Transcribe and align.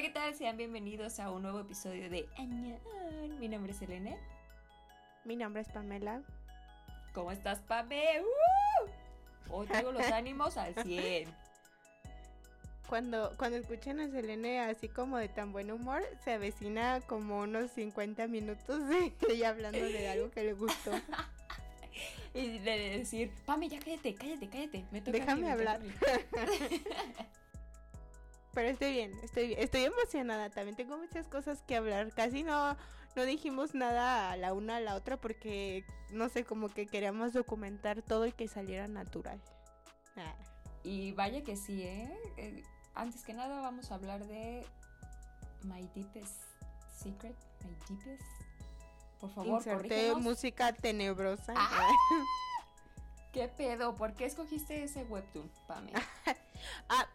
Hola, 0.00 0.08
¿qué 0.08 0.14
tal? 0.14 0.34
Sean 0.34 0.56
bienvenidos 0.56 1.20
a 1.20 1.30
un 1.30 1.42
nuevo 1.42 1.60
episodio 1.60 2.08
de 2.08 2.26
Añan. 2.38 2.78
Mi 3.38 3.48
nombre 3.48 3.72
es 3.72 3.82
Elena. 3.82 4.16
Mi 5.26 5.36
nombre 5.36 5.60
es 5.60 5.68
Pamela. 5.68 6.22
¿Cómo 7.12 7.30
estás, 7.30 7.58
Pame? 7.58 8.22
¡Uh! 8.22 9.52
Hoy 9.52 9.66
traigo 9.66 9.92
los 9.92 10.06
ánimos 10.10 10.56
al 10.56 10.74
100. 10.74 11.28
Cuando, 12.88 13.34
cuando 13.36 13.58
escuchan 13.58 14.00
a 14.00 14.08
Selene 14.08 14.60
así 14.60 14.88
como 14.88 15.18
de 15.18 15.28
tan 15.28 15.52
buen 15.52 15.70
humor, 15.70 16.02
se 16.24 16.32
avecina 16.32 17.02
como 17.02 17.40
unos 17.40 17.70
50 17.72 18.26
minutos 18.26 18.88
de 18.88 19.12
ella 19.28 19.50
hablando 19.50 19.80
de 19.80 20.08
algo 20.08 20.30
que 20.30 20.44
le 20.44 20.54
gustó. 20.54 20.92
y 22.32 22.58
de 22.60 22.96
decir, 22.96 23.30
Pame, 23.44 23.68
ya 23.68 23.78
cállate, 23.78 24.14
cállate, 24.14 24.48
cállate. 24.48 24.84
Me 24.92 25.02
toca 25.02 25.18
Déjame 25.18 25.50
a 25.50 25.52
hablar. 25.52 25.80
A 28.50 28.54
mí". 28.54 28.54
Pero 28.54 28.68
estoy 28.68 28.92
bien, 28.92 29.12
estoy 29.22 29.48
bien, 29.48 29.60
estoy 29.60 29.84
emocionada. 29.84 30.50
También 30.50 30.76
tengo 30.76 30.96
muchas 30.98 31.26
cosas 31.26 31.62
que 31.66 31.76
hablar. 31.76 32.12
Casi 32.12 32.42
no, 32.42 32.76
no 33.16 33.24
dijimos 33.24 33.74
nada 33.74 34.32
a 34.32 34.36
la 34.36 34.52
una 34.52 34.76
a 34.76 34.80
la 34.80 34.94
otra 34.94 35.16
porque 35.16 35.84
no 36.10 36.28
sé, 36.28 36.44
como 36.44 36.68
que 36.68 36.86
queríamos 36.86 37.32
documentar 37.32 38.02
todo 38.02 38.26
y 38.26 38.32
que 38.32 38.48
saliera 38.48 38.88
natural. 38.88 39.40
Ah. 40.16 40.34
Y 40.82 41.12
vaya 41.12 41.44
que 41.44 41.56
sí, 41.56 41.82
¿eh? 41.82 42.10
Eh, 42.36 42.62
Antes 42.94 43.24
que 43.24 43.32
nada 43.32 43.60
vamos 43.60 43.90
a 43.90 43.94
hablar 43.94 44.26
de 44.26 44.66
My 45.62 45.88
Deepest 45.94 46.42
Secret, 46.92 47.36
My 47.64 47.74
Deepest. 47.88 48.22
Por 49.20 49.30
favor, 49.30 49.58
Inserté 49.58 50.14
música 50.14 50.72
tenebrosa. 50.72 51.54
Ah. 51.56 51.90
¿Qué 53.32 53.46
pedo? 53.48 53.94
¿Por 53.94 54.14
qué 54.14 54.24
escogiste 54.24 54.82
ese 54.82 55.04
webtoon, 55.04 55.50
Pame? 55.66 55.92
Ah, 56.90 57.06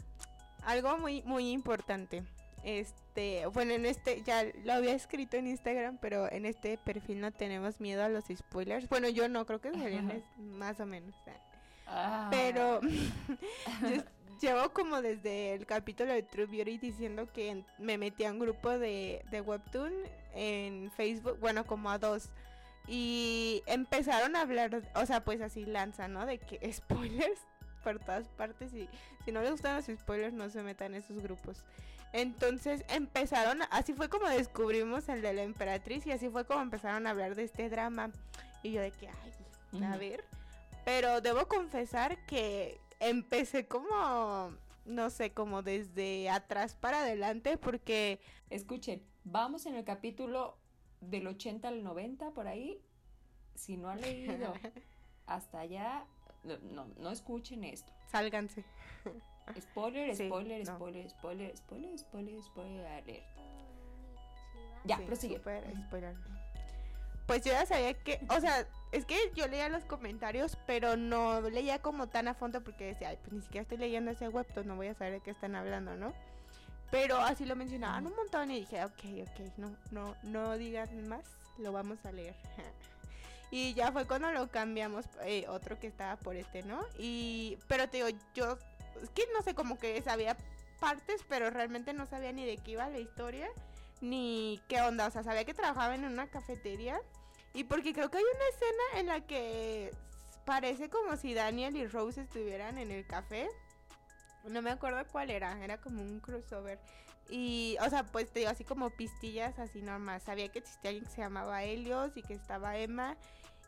algo 0.65 0.97
muy, 0.97 1.21
muy 1.23 1.51
importante. 1.51 2.23
Este, 2.63 3.45
bueno, 3.47 3.73
en 3.73 3.85
este, 3.85 4.23
ya 4.23 4.43
lo 4.63 4.73
había 4.73 4.93
escrito 4.93 5.37
en 5.37 5.47
Instagram, 5.47 5.99
pero 6.01 6.31
en 6.31 6.45
este 6.45 6.77
perfil 6.79 7.21
no 7.21 7.31
tenemos 7.31 7.79
miedo 7.79 8.03
a 8.03 8.09
los 8.09 8.25
spoilers. 8.35 8.89
Bueno, 8.89 9.07
yo 9.07 9.29
no, 9.29 9.45
creo 9.45 9.61
que 9.61 9.69
es- 9.69 10.39
más 10.39 10.79
o 10.79 10.85
menos. 10.85 11.13
Ah. 11.87 12.27
Pero 12.31 12.81
yo 13.81 14.03
llevo 14.41 14.69
como 14.73 15.01
desde 15.03 15.53
el 15.53 15.67
capítulo 15.67 16.11
de 16.11 16.23
True 16.23 16.47
Beauty 16.47 16.79
diciendo 16.79 17.31
que 17.31 17.63
me 17.77 17.99
metí 17.99 18.25
a 18.25 18.31
un 18.31 18.39
grupo 18.39 18.71
de, 18.71 19.23
de 19.29 19.41
Webtoon 19.41 19.93
en 20.33 20.91
Facebook, 20.91 21.39
bueno, 21.39 21.65
como 21.65 21.91
a 21.91 21.99
dos. 21.99 22.29
Y 22.87 23.63
empezaron 23.67 24.35
a 24.35 24.41
hablar, 24.41 24.81
o 24.95 25.05
sea, 25.05 25.23
pues 25.23 25.41
así 25.41 25.65
lanza, 25.65 26.07
¿no? 26.07 26.25
De 26.25 26.39
que 26.39 26.59
spoilers 26.73 27.39
por 27.85 27.99
todas 27.99 28.27
partes 28.29 28.73
y 28.73 28.89
si 29.23 29.31
no 29.31 29.41
les 29.41 29.51
gustan 29.51 29.75
los 29.75 29.85
spoilers 29.85 30.33
no 30.33 30.49
se 30.49 30.63
metan 30.63 30.95
en 30.95 31.03
esos 31.03 31.21
grupos. 31.21 31.63
Entonces 32.13 32.83
empezaron, 32.89 33.59
así 33.69 33.93
fue 33.93 34.09
como 34.09 34.27
descubrimos 34.27 35.07
el 35.09 35.21
de 35.21 35.33
la 35.33 35.43
emperatriz 35.43 36.07
y 36.07 36.11
así 36.11 36.29
fue 36.29 36.45
como 36.45 36.61
empezaron 36.61 37.05
a 37.05 37.11
hablar 37.11 37.35
de 37.35 37.43
este 37.43 37.69
drama. 37.69 38.11
Y 38.63 38.71
yo 38.71 38.81
de 38.81 38.91
que, 38.91 39.07
ay, 39.07 39.83
a 39.83 39.97
ver. 39.97 40.23
Pero 40.83 41.21
debo 41.21 41.47
confesar 41.47 42.17
que 42.25 42.79
empecé 42.99 43.67
como, 43.67 44.51
no 44.85 45.09
sé, 45.09 45.31
como 45.31 45.61
desde 45.61 46.29
atrás 46.29 46.75
para 46.75 47.01
adelante 47.01 47.57
porque 47.57 48.19
Escuchen, 48.49 49.01
vamos 49.23 49.65
en 49.65 49.75
el 49.75 49.83
capítulo 49.83 50.57
del 51.01 51.27
80 51.27 51.67
al 51.67 51.83
90 51.83 52.31
por 52.31 52.47
ahí. 52.47 52.79
Si 53.55 53.75
no 53.75 53.89
han 53.89 54.01
leído 54.01 54.53
hasta 55.25 55.59
allá, 55.59 56.05
no, 56.45 56.57
no, 56.59 56.85
no 56.97 57.09
escuchen 57.11 57.63
esto. 57.63 57.91
sálganse. 58.11 58.63
Spoiler, 59.59 60.15
Sí, 60.15 60.27
spoiler, 60.27 60.65
no. 60.65 60.75
spoiler, 60.75 61.09
spoiler, 61.09 61.57
spoiler, 61.57 61.97
spoiler, 61.99 62.41
spoiler 62.41 62.85
alert. 62.87 63.23
Ya, 64.85 64.97
Sí, 64.97 65.03
prosigue. 65.05 65.37
spoiler. 65.39 66.15
Pues 67.27 67.43
yo 67.43 67.51
ya 67.53 67.65
sabía 67.65 67.93
que, 67.95 68.19
o 68.29 68.39
sea, 68.39 68.67
es 68.91 69.05
que 69.05 69.15
yo 69.33 69.47
leía 69.47 69.67
los 69.69 69.83
comentarios, 69.85 70.57
pero 70.67 70.95
no 70.95 71.41
leía 71.41 71.79
como 71.81 72.07
tan 72.07 72.27
a 72.27 72.35
fondo 72.35 72.63
porque 72.63 72.85
decía, 72.85 73.09
ay, 73.09 73.17
pues 73.21 73.33
ni 73.33 73.41
siquiera 73.41 73.63
estoy 73.63 73.77
leyendo 73.79 74.11
ese 74.11 74.29
webtoon, 74.29 74.67
no 74.67 74.75
voy 74.75 74.87
a 74.87 74.93
saber 74.93 75.13
de 75.13 75.21
qué 75.21 75.31
están 75.31 75.55
hablando, 75.55 75.95
¿no? 75.95 76.13
Pero 76.91 77.17
así 77.17 77.45
lo 77.45 77.55
mencionaban 77.55 78.05
un 78.05 78.15
montón 78.15 78.51
y 78.51 78.59
dije, 78.59 78.83
ok, 78.85 79.03
ok, 79.23 79.57
no, 79.57 79.75
no, 79.91 80.15
no 80.23 80.55
digan 80.55 81.07
más, 81.07 81.23
lo 81.57 81.71
vamos 81.71 81.97
a 82.05 82.11
leer. 82.11 82.35
y 83.51 83.73
ya 83.73 83.91
fue 83.91 84.05
cuando 84.05 84.31
lo 84.31 84.49
cambiamos, 84.49 85.05
eh, 85.23 85.45
otro 85.47 85.79
que 85.79 85.87
estaba 85.87 86.15
por 86.17 86.35
este, 86.35 86.63
¿no? 86.63 86.85
Y, 86.97 87.57
pero 87.67 87.87
te 87.89 87.97
digo, 87.97 88.19
yo, 88.33 88.57
es 89.01 89.09
que 89.11 89.23
no 89.33 89.41
sé, 89.41 89.55
como 89.55 89.77
que 89.77 90.01
sabía 90.01 90.35
partes, 90.79 91.21
pero 91.29 91.49
realmente 91.49 91.93
no 91.93 92.05
sabía 92.07 92.31
ni 92.31 92.45
de 92.45 92.57
qué 92.57 92.71
iba 92.71 92.89
la 92.89 92.99
historia, 92.99 93.47
ni 94.01 94.61
qué 94.67 94.81
onda, 94.81 95.07
o 95.07 95.11
sea, 95.11 95.23
sabía 95.23 95.45
que 95.45 95.53
trabajaba 95.53 95.95
en 95.95 96.05
una 96.05 96.27
cafetería, 96.27 96.99
y 97.53 97.63
porque 97.63 97.93
creo 97.93 98.11
que 98.11 98.17
hay 98.17 98.23
una 98.23 98.47
escena 98.49 98.99
en 98.99 99.07
la 99.07 99.25
que 99.25 99.91
parece 100.45 100.89
como 100.89 101.15
si 101.15 101.33
Daniel 101.33 101.75
y 101.75 101.87
Rose 101.87 102.21
estuvieran 102.21 102.77
en 102.77 102.91
el 102.91 103.05
café. 103.07 103.49
No 104.43 104.61
me 104.61 104.71
acuerdo 104.71 105.03
cuál 105.11 105.31
era, 105.31 105.63
era 105.63 105.79
como 105.79 106.01
un 106.01 106.19
crossover. 106.19 106.79
Y, 107.29 107.77
o 107.81 107.89
sea, 107.89 108.03
pues 108.03 108.31
te 108.31 108.39
digo, 108.39 108.51
así 108.51 108.63
como 108.63 108.89
pistillas, 108.91 109.57
así 109.59 109.81
normal. 109.81 110.21
Sabía 110.21 110.49
que 110.49 110.59
existía 110.59 110.89
alguien 110.89 111.05
que 111.05 111.11
se 111.11 111.21
llamaba 111.21 111.63
Helios 111.63 112.15
y 112.15 112.21
que 112.21 112.33
estaba 112.33 112.77
Emma 112.77 113.17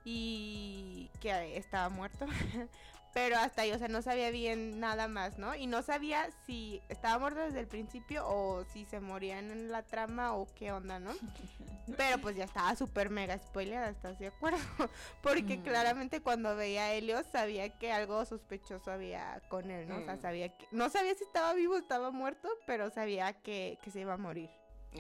y 0.06 1.10
que 1.20 1.58
estaba 1.58 1.90
muerto. 1.90 2.26
Pero 3.14 3.38
hasta 3.38 3.64
ahí, 3.64 3.72
o 3.72 3.80
sea, 3.80 3.88
no 3.88 4.02
sabía 4.04 4.30
bien 4.30 4.80
nada 4.80 5.08
más, 5.08 5.40
¿no? 5.40 5.56
Y 5.56 5.66
no 5.66 5.82
sabía 5.82 6.30
si 6.46 6.82
estaba 6.88 7.18
muerto 7.18 7.40
desde 7.40 7.60
el 7.62 7.68
principio 7.68 8.28
o 8.28 8.64
si 8.66 8.86
se 8.86 9.00
morían 9.00 9.50
en 9.50 9.72
la 9.72 9.82
trama 9.82 10.34
o 10.34 10.48
qué 10.54 10.72
onda, 10.72 11.00
¿no? 11.00 11.12
Pero 11.98 12.20
pues 12.20 12.36
ya 12.36 12.44
estaba 12.44 12.76
súper 12.76 13.10
mega 13.10 13.38
spoiler, 13.40 13.82
¿estás 13.90 14.20
de 14.20 14.28
acuerdo? 14.28 14.60
Porque 15.24 15.58
Mm. 15.58 15.64
claramente 15.64 16.22
cuando 16.22 16.56
veía 16.56 16.84
a 16.86 16.94
Helios 16.94 17.26
sabía 17.32 17.70
que 17.80 17.92
algo 17.92 18.24
sospechoso 18.26 18.92
había 18.92 19.42
con 19.50 19.72
él, 19.72 19.88
¿no? 19.88 19.98
O 19.98 20.04
sea, 20.04 20.16
Mm. 20.18 20.22
sabía 20.22 20.56
que... 20.58 20.68
No 20.72 20.90
sabía 20.90 21.16
si 21.16 21.24
estaba 21.24 21.54
vivo 21.54 21.76
o 21.76 21.78
estaba 21.78 22.12
muerto, 22.12 22.50
pero 22.68 22.90
sabía 22.92 23.34
que, 23.34 23.80
que 23.82 23.90
se 23.90 24.02
iba 24.02 24.14
a 24.14 24.18
morir. 24.18 24.50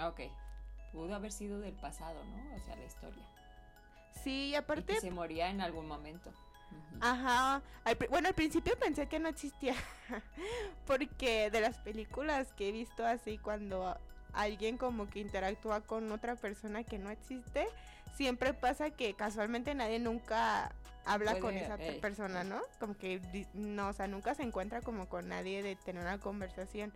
Ok. 0.01 0.21
Pudo 0.93 1.13
haber 1.13 1.31
sido 1.33 1.59
del 1.59 1.75
pasado, 1.75 2.23
¿no? 2.23 2.55
O 2.55 2.59
sea, 2.61 2.75
la 2.77 2.85
historia. 2.85 3.23
Sí, 4.23 4.31
y 4.47 4.49
Y 4.51 4.55
aparte... 4.55 4.93
que 4.93 5.01
se 5.01 5.11
moría 5.11 5.49
en 5.49 5.61
algún 5.61 5.87
momento. 5.87 6.31
Ajá. 6.99 7.61
Al 7.83 7.97
bueno, 8.09 8.27
al 8.27 8.33
principio 8.33 8.77
pensé 8.77 9.07
que 9.07 9.19
no 9.19 9.29
existía. 9.29 9.75
Porque 10.87 11.49
de 11.51 11.61
las 11.61 11.77
películas 11.77 12.53
que 12.53 12.69
he 12.69 12.71
visto 12.71 13.05
así 13.05 13.37
cuando 13.37 13.97
alguien 14.33 14.77
como 14.77 15.09
que 15.09 15.19
interactúa 15.19 15.81
con 15.81 16.11
otra 16.11 16.35
persona 16.35 16.83
que 16.83 16.97
no 16.97 17.09
existe, 17.09 17.67
siempre 18.15 18.53
pasa 18.53 18.89
que 18.89 19.13
casualmente 19.13 19.73
nadie 19.75 19.99
nunca 19.99 20.71
habla 21.05 21.39
con 21.39 21.55
esa 21.55 21.75
ey, 21.75 21.99
persona. 21.99 22.43
¿no? 22.43 22.61
Como 22.79 22.97
que 22.97 23.21
no, 23.53 23.89
o 23.89 23.93
sea, 23.93 24.07
nunca 24.07 24.35
se 24.35 24.43
encuentra 24.43 24.81
como 24.81 25.07
con 25.07 25.27
nadie 25.29 25.63
de 25.63 25.75
tener 25.75 26.01
una 26.01 26.19
conversación. 26.19 26.93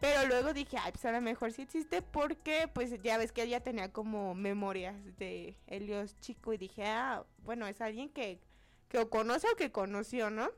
Pero 0.00 0.26
luego 0.26 0.52
dije, 0.52 0.76
ay, 0.80 0.92
pues 0.92 1.04
a 1.06 1.12
lo 1.12 1.20
mejor 1.20 1.52
sí 1.52 1.62
existe 1.62 2.02
porque 2.02 2.68
pues 2.72 3.02
ya 3.02 3.18
ves 3.18 3.32
que 3.32 3.42
ella 3.42 3.60
tenía 3.60 3.92
como 3.92 4.34
memorias 4.34 4.94
de 5.18 5.56
Helios 5.66 6.18
chico 6.20 6.52
y 6.52 6.58
dije, 6.58 6.86
ah, 6.86 7.24
bueno, 7.44 7.66
es 7.66 7.80
alguien 7.80 8.08
que, 8.08 8.38
que 8.88 8.98
o 8.98 9.10
conoce 9.10 9.46
o 9.52 9.56
que 9.56 9.70
conoció, 9.72 10.30
¿no? 10.30 10.48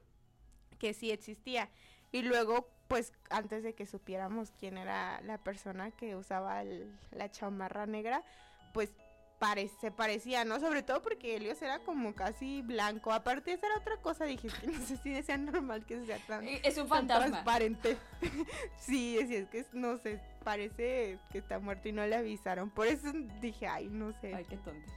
Que 0.78 0.94
sí 0.94 1.10
existía. 1.10 1.70
Y 2.12 2.22
luego, 2.22 2.68
pues 2.88 3.12
antes 3.28 3.62
de 3.62 3.74
que 3.74 3.86
supiéramos 3.86 4.50
quién 4.58 4.78
era 4.78 5.20
la 5.22 5.38
persona 5.38 5.90
que 5.92 6.16
usaba 6.16 6.62
el- 6.62 6.98
la 7.12 7.30
chamarra 7.30 7.86
negra, 7.86 8.24
pues 8.72 8.90
pare- 9.38 9.70
se 9.80 9.90
parecía, 9.90 10.44
¿no? 10.44 10.60
Sobre 10.60 10.82
todo 10.82 11.00
porque 11.02 11.36
Helios 11.36 11.62
era 11.62 11.78
como 11.80 12.14
casi 12.14 12.62
blanco. 12.62 13.12
Aparte, 13.12 13.52
esa 13.52 13.66
era 13.66 13.76
otra 13.78 13.96
cosa, 13.98 14.24
dije, 14.24 14.48
que 14.60 14.66
no 14.66 14.84
sé 14.84 14.96
si 14.98 15.22
sea 15.22 15.38
normal 15.38 15.86
que 15.86 16.04
sea 16.04 16.18
tan 16.26 16.46
Eh, 16.46 16.60
Es 16.64 16.76
un 16.76 16.88
tan 16.88 16.98
fantasma. 17.08 17.26
transparente. 17.30 17.96
sí, 18.80 19.18
es, 19.18 19.30
es 19.30 19.48
que 19.48 19.64
no 19.72 19.96
sé, 19.98 20.20
parece 20.44 21.18
que 21.32 21.38
está 21.38 21.58
muerto 21.58 21.88
y 21.88 21.92
no 21.92 22.06
le 22.06 22.16
avisaron. 22.16 22.70
Por 22.70 22.86
eso 22.86 23.10
dije, 23.40 23.66
ay, 23.66 23.88
no 23.88 24.12
sé. 24.20 24.34
Ay, 24.34 24.44
qué 24.44 24.56
tonta. 24.58 24.92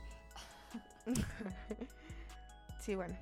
Sí, 2.84 2.96
bueno. 2.96 3.16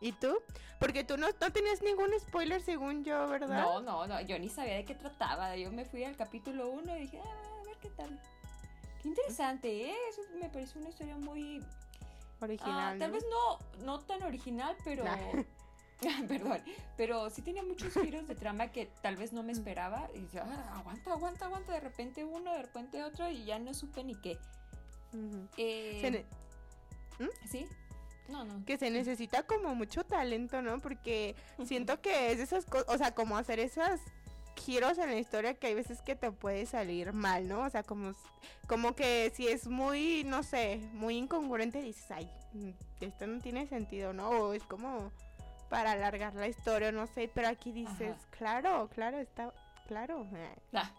¿Y 0.00 0.12
tú? 0.12 0.38
Porque 0.80 1.04
tú 1.04 1.16
no, 1.16 1.28
no 1.40 1.52
tenías 1.52 1.82
ningún 1.82 2.10
spoiler 2.20 2.60
según 2.60 3.04
yo, 3.04 3.28
¿verdad? 3.28 3.62
No, 3.62 3.80
no, 3.80 4.06
no, 4.06 4.20
yo 4.22 4.38
ni 4.38 4.48
sabía 4.48 4.74
de 4.76 4.84
qué 4.84 4.94
trataba. 4.94 5.56
Yo 5.56 5.70
me 5.70 5.84
fui 5.84 6.04
al 6.04 6.16
capítulo 6.16 6.68
1 6.70 6.96
y 6.96 7.00
dije, 7.00 7.20
ah, 7.24 7.60
a 7.60 7.64
ver 7.64 7.76
qué 7.80 7.90
tal. 7.90 8.20
Qué 9.02 9.08
interesante, 9.08 9.90
¿eh? 9.90 9.94
Eso 10.10 10.22
me 10.40 10.48
pareció 10.48 10.80
una 10.80 10.90
historia 10.90 11.16
muy... 11.16 11.62
Original. 12.40 12.96
ah, 12.96 12.98
tal 12.98 13.10
¿no? 13.10 13.14
vez 13.14 13.24
no, 13.30 13.84
no 13.84 14.00
tan 14.00 14.22
original, 14.22 14.76
pero... 14.84 15.04
Nah. 15.04 15.16
Perdón, 16.28 16.60
pero 16.96 17.30
sí 17.30 17.40
tenía 17.40 17.62
muchos 17.62 17.94
giros 17.94 18.26
de 18.26 18.34
trama 18.34 18.72
que 18.72 18.86
tal 19.00 19.16
vez 19.16 19.32
no 19.32 19.42
me 19.42 19.52
esperaba. 19.52 20.08
Y 20.14 20.20
dije, 20.20 20.40
ah, 20.40 20.74
aguanta, 20.76 21.12
aguanta, 21.12 21.46
aguanta. 21.46 21.72
De 21.72 21.80
repente 21.80 22.24
uno, 22.24 22.52
de 22.52 22.62
repente 22.62 23.02
otro, 23.02 23.30
y 23.30 23.44
ya 23.44 23.58
no 23.58 23.72
supe 23.72 24.04
ni 24.04 24.14
qué. 24.16 24.38
Eh, 25.56 25.98
Se 26.00 26.10
ne- 26.10 26.24
¿Sí? 27.48 27.66
No, 28.28 28.44
no. 28.44 28.64
que 28.64 28.78
se 28.78 28.90
necesita 28.90 29.42
como 29.42 29.74
mucho 29.74 30.04
talento, 30.04 30.62
¿no? 30.62 30.80
Porque 30.80 31.34
siento 31.64 32.00
que 32.00 32.32
es 32.32 32.40
esas 32.40 32.64
cosas, 32.64 32.86
o 32.88 32.96
sea, 32.96 33.14
como 33.14 33.36
hacer 33.36 33.60
esas 33.60 34.00
giros 34.56 34.98
en 34.98 35.10
la 35.10 35.18
historia 35.18 35.54
que 35.54 35.66
hay 35.66 35.74
veces 35.74 36.00
que 36.00 36.16
te 36.16 36.30
puede 36.32 36.66
salir 36.66 37.12
mal, 37.12 37.48
¿no? 37.48 37.62
O 37.62 37.70
sea, 37.70 37.82
como, 37.82 38.14
como 38.66 38.94
que 38.94 39.32
si 39.34 39.48
es 39.48 39.66
muy, 39.66 40.24
no 40.24 40.42
sé, 40.42 40.80
muy 40.94 41.16
incongruente, 41.16 41.82
dices, 41.82 42.10
ay, 42.10 42.30
mm, 42.54 42.70
esto 43.00 43.26
no 43.26 43.40
tiene 43.40 43.66
sentido, 43.66 44.12
¿no? 44.12 44.30
O 44.30 44.52
es 44.54 44.62
como 44.62 45.12
para 45.68 45.92
alargar 45.92 46.34
la 46.34 46.48
historia, 46.48 46.92
no 46.92 47.06
sé, 47.06 47.30
pero 47.34 47.48
aquí 47.48 47.72
dices, 47.72 48.16
claro, 48.30 48.88
claro, 48.94 49.18
está, 49.18 49.52
claro. 49.86 50.26
Ah. 50.72 50.90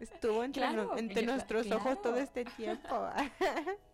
Estuvo 0.00 0.44
entre, 0.44 1.22
nuestros 1.22 1.70
ojos 1.70 2.02
todo 2.02 2.16
este 2.16 2.44
tiempo. 2.44 3.08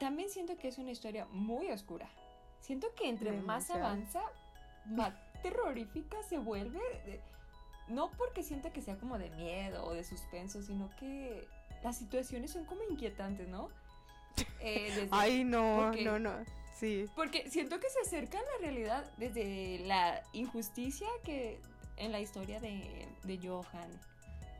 También 0.00 0.30
siento 0.30 0.56
que 0.56 0.68
es 0.68 0.78
una 0.78 0.90
historia 0.90 1.26
muy 1.30 1.70
oscura. 1.70 2.08
Siento 2.60 2.88
que 2.96 3.08
entre 3.08 3.32
más 3.32 3.70
avanza, 3.70 4.22
más 4.86 5.12
terrorífica 5.42 6.16
se 6.22 6.38
vuelve. 6.38 6.80
No 7.86 8.10
porque 8.12 8.42
sienta 8.42 8.72
que 8.72 8.80
sea 8.80 8.96
como 8.96 9.18
de 9.18 9.28
miedo 9.30 9.84
o 9.84 9.92
de 9.92 10.02
suspenso, 10.02 10.62
sino 10.62 10.90
que 10.98 11.46
las 11.82 11.98
situaciones 11.98 12.50
son 12.50 12.64
como 12.64 12.80
inquietantes, 12.90 13.48
¿no? 13.48 13.68
Eh, 14.60 15.08
Ay, 15.10 15.44
no, 15.44 15.92
no, 15.92 16.18
no. 16.18 16.32
Sí. 16.78 17.06
Porque 17.14 17.50
siento 17.50 17.78
que 17.78 17.90
se 17.90 18.00
acerca 18.00 18.38
a 18.38 18.42
la 18.42 18.58
realidad 18.60 19.04
desde 19.18 19.80
la 19.80 20.22
injusticia 20.32 21.08
que 21.24 21.60
en 21.96 22.12
la 22.12 22.20
historia 22.20 22.60
de, 22.60 23.06
de 23.24 23.38
Johan, 23.38 23.90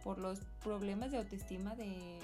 por 0.04 0.18
los 0.18 0.40
problemas 0.62 1.12
de 1.12 1.18
autoestima 1.18 1.74
de, 1.76 2.18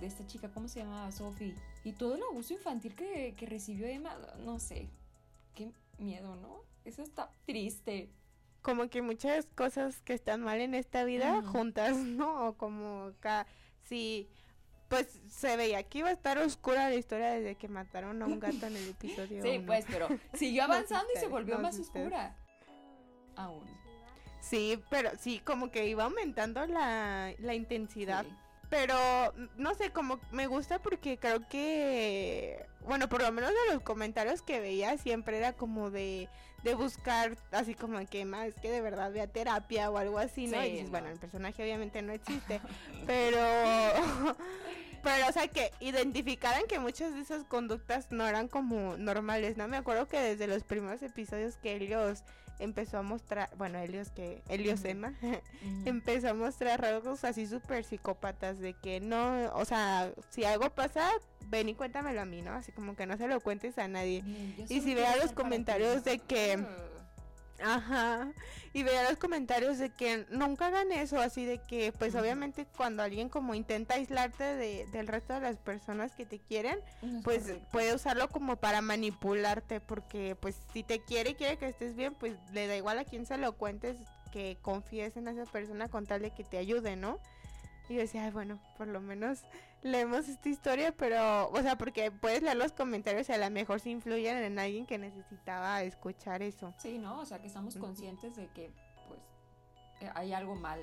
de 0.00 0.06
esta 0.06 0.26
chica, 0.26 0.48
¿cómo 0.52 0.68
se 0.68 0.80
llama? 0.80 1.10
Sophie. 1.10 1.54
Y 1.88 1.92
todo 1.92 2.16
el 2.16 2.22
abuso 2.22 2.52
infantil 2.52 2.94
que, 2.94 3.34
que 3.34 3.46
recibió 3.46 3.86
Emma, 3.86 4.14
no 4.44 4.58
sé. 4.58 4.90
Qué 5.54 5.72
miedo, 5.96 6.36
¿no? 6.36 6.60
Eso 6.84 7.02
está 7.02 7.32
triste. 7.46 8.10
Como 8.60 8.90
que 8.90 9.00
muchas 9.00 9.46
cosas 9.54 10.02
que 10.02 10.12
están 10.12 10.42
mal 10.42 10.60
en 10.60 10.74
esta 10.74 11.04
vida 11.04 11.40
juntas, 11.40 11.96
¿no? 11.96 12.48
O 12.48 12.58
como 12.58 13.04
acá, 13.04 13.46
sí, 13.84 14.28
pues 14.88 15.18
se 15.30 15.56
veía 15.56 15.82
que 15.82 16.00
iba 16.00 16.10
a 16.10 16.12
estar 16.12 16.36
oscura 16.36 16.90
la 16.90 16.94
historia 16.94 17.30
desde 17.30 17.54
que 17.54 17.68
mataron 17.68 18.20
a 18.20 18.26
un 18.26 18.38
gato 18.38 18.66
en 18.66 18.76
el 18.76 18.88
episodio. 18.90 19.42
Sí, 19.42 19.58
pues, 19.64 19.86
pero 19.88 20.08
siguió 20.34 20.64
avanzando 20.64 21.10
y 21.16 21.18
se 21.18 21.26
volvió 21.26 21.58
más 21.58 21.78
oscura. 21.78 22.36
Aún. 23.34 23.64
Sí, 24.42 24.78
pero 24.90 25.12
sí, 25.18 25.40
como 25.42 25.70
que 25.70 25.88
iba 25.88 26.04
aumentando 26.04 26.66
la, 26.66 27.32
la 27.38 27.54
intensidad. 27.54 28.26
Pero, 28.70 29.32
no 29.56 29.74
sé, 29.74 29.90
como 29.90 30.20
me 30.30 30.46
gusta 30.46 30.78
porque 30.78 31.18
creo 31.18 31.48
que, 31.48 32.66
bueno, 32.86 33.08
por 33.08 33.22
lo 33.22 33.32
menos 33.32 33.50
de 33.50 33.74
los 33.74 33.82
comentarios 33.82 34.42
que 34.42 34.60
veía 34.60 34.98
siempre 34.98 35.38
era 35.38 35.54
como 35.54 35.90
de, 35.90 36.28
de 36.64 36.74
buscar, 36.74 37.36
así 37.50 37.74
como 37.74 38.04
que 38.06 38.24
más 38.26 38.54
que 38.60 38.70
de 38.70 38.82
verdad 38.82 39.12
vea 39.12 39.26
terapia 39.26 39.90
o 39.90 39.96
algo 39.96 40.18
así, 40.18 40.46
¿no? 40.48 40.62
y 40.64 40.72
dices, 40.72 40.90
bueno, 40.90 41.08
el 41.08 41.18
personaje 41.18 41.62
obviamente 41.62 42.02
no 42.02 42.12
existe, 42.12 42.60
pero... 43.06 43.38
Pero, 45.02 45.28
o 45.28 45.32
sea, 45.32 45.48
que 45.48 45.70
identificaran 45.80 46.64
que 46.68 46.78
muchas 46.78 47.14
de 47.14 47.20
esas 47.20 47.44
conductas 47.44 48.10
no 48.10 48.26
eran 48.26 48.48
como 48.48 48.96
normales, 48.96 49.56
¿no? 49.56 49.68
Me 49.68 49.76
acuerdo 49.76 50.08
que 50.08 50.20
desde 50.20 50.46
los 50.46 50.64
primeros 50.64 51.02
episodios 51.02 51.56
que 51.56 51.76
ellos 51.76 52.22
empezó 52.58 52.98
a 52.98 53.02
mostrar, 53.02 53.50
bueno, 53.56 53.78
Helios 53.78 54.10
que, 54.10 54.42
Helios 54.48 54.84
Emma, 54.84 55.14
empezó 55.84 56.30
a 56.30 56.34
mostrar 56.34 56.80
rasgos 56.80 57.24
así 57.24 57.46
súper 57.46 57.84
psicópatas 57.84 58.58
de 58.58 58.74
que 58.74 59.00
no, 59.00 59.52
o 59.54 59.64
sea, 59.64 60.12
si 60.30 60.44
algo 60.44 60.70
pasa, 60.70 61.08
ven 61.48 61.68
y 61.68 61.74
cuéntamelo 61.74 62.20
a 62.20 62.24
mí, 62.24 62.42
¿no? 62.42 62.52
Así 62.52 62.72
como 62.72 62.96
que 62.96 63.06
no 63.06 63.16
se 63.16 63.28
lo 63.28 63.40
cuentes 63.40 63.78
a 63.78 63.88
nadie. 63.88 64.24
y 64.68 64.80
si 64.80 64.94
vea 64.94 65.16
los 65.16 65.32
comentarios 65.32 66.04
de 66.04 66.18
que... 66.18 66.58
Ajá. 67.62 68.32
Y 68.72 68.82
veía 68.82 69.08
los 69.08 69.18
comentarios 69.18 69.78
de 69.78 69.90
que 69.90 70.26
nunca 70.30 70.66
hagan 70.66 70.92
eso, 70.92 71.18
así 71.20 71.44
de 71.44 71.58
que, 71.58 71.92
pues 71.92 72.14
obviamente 72.14 72.66
cuando 72.76 73.02
alguien 73.02 73.28
como 73.28 73.54
intenta 73.54 73.94
aislarte 73.94 74.44
de, 74.44 74.86
del 74.92 75.06
resto 75.06 75.32
de 75.34 75.40
las 75.40 75.56
personas 75.56 76.12
que 76.12 76.26
te 76.26 76.38
quieren, 76.38 76.78
pues 77.24 77.54
puede 77.72 77.94
usarlo 77.94 78.28
como 78.28 78.56
para 78.56 78.80
manipularte, 78.82 79.80
porque 79.80 80.36
pues 80.38 80.56
si 80.72 80.82
te 80.82 81.00
quiere 81.00 81.30
y 81.30 81.34
quiere 81.34 81.56
que 81.56 81.66
estés 81.66 81.96
bien, 81.96 82.14
pues 82.14 82.34
le 82.52 82.66
da 82.66 82.76
igual 82.76 82.98
a 82.98 83.04
quien 83.04 83.26
se 83.26 83.38
lo 83.38 83.52
cuentes 83.52 83.96
que 84.32 84.58
confíes 84.60 85.16
en 85.16 85.28
esa 85.28 85.50
persona 85.50 85.88
con 85.88 86.06
tal 86.06 86.22
de 86.22 86.30
que 86.30 86.44
te 86.44 86.58
ayude, 86.58 86.96
¿no? 86.96 87.18
Y 87.88 87.94
yo 87.94 88.00
decía, 88.00 88.30
bueno, 88.30 88.60
por 88.76 88.86
lo 88.86 89.00
menos 89.00 89.44
leemos 89.82 90.28
esta 90.28 90.48
historia, 90.48 90.92
pero, 90.92 91.48
o 91.50 91.62
sea, 91.62 91.76
porque 91.78 92.10
puedes 92.10 92.42
leer 92.42 92.56
los 92.56 92.72
comentarios 92.72 93.28
y 93.28 93.32
a 93.32 93.38
lo 93.38 93.50
mejor 93.50 93.80
se 93.80 93.90
influyen 93.90 94.36
en 94.36 94.58
alguien 94.58 94.84
que 94.86 94.98
necesitaba 94.98 95.82
escuchar 95.82 96.42
eso. 96.42 96.74
Sí, 96.78 96.98
¿no? 96.98 97.20
O 97.20 97.24
sea, 97.24 97.40
que 97.40 97.46
estamos 97.46 97.76
conscientes 97.76 98.36
de 98.36 98.48
que, 98.48 98.70
pues, 99.08 99.20
eh, 100.00 100.10
hay 100.14 100.32
algo 100.32 100.54
mal. 100.54 100.80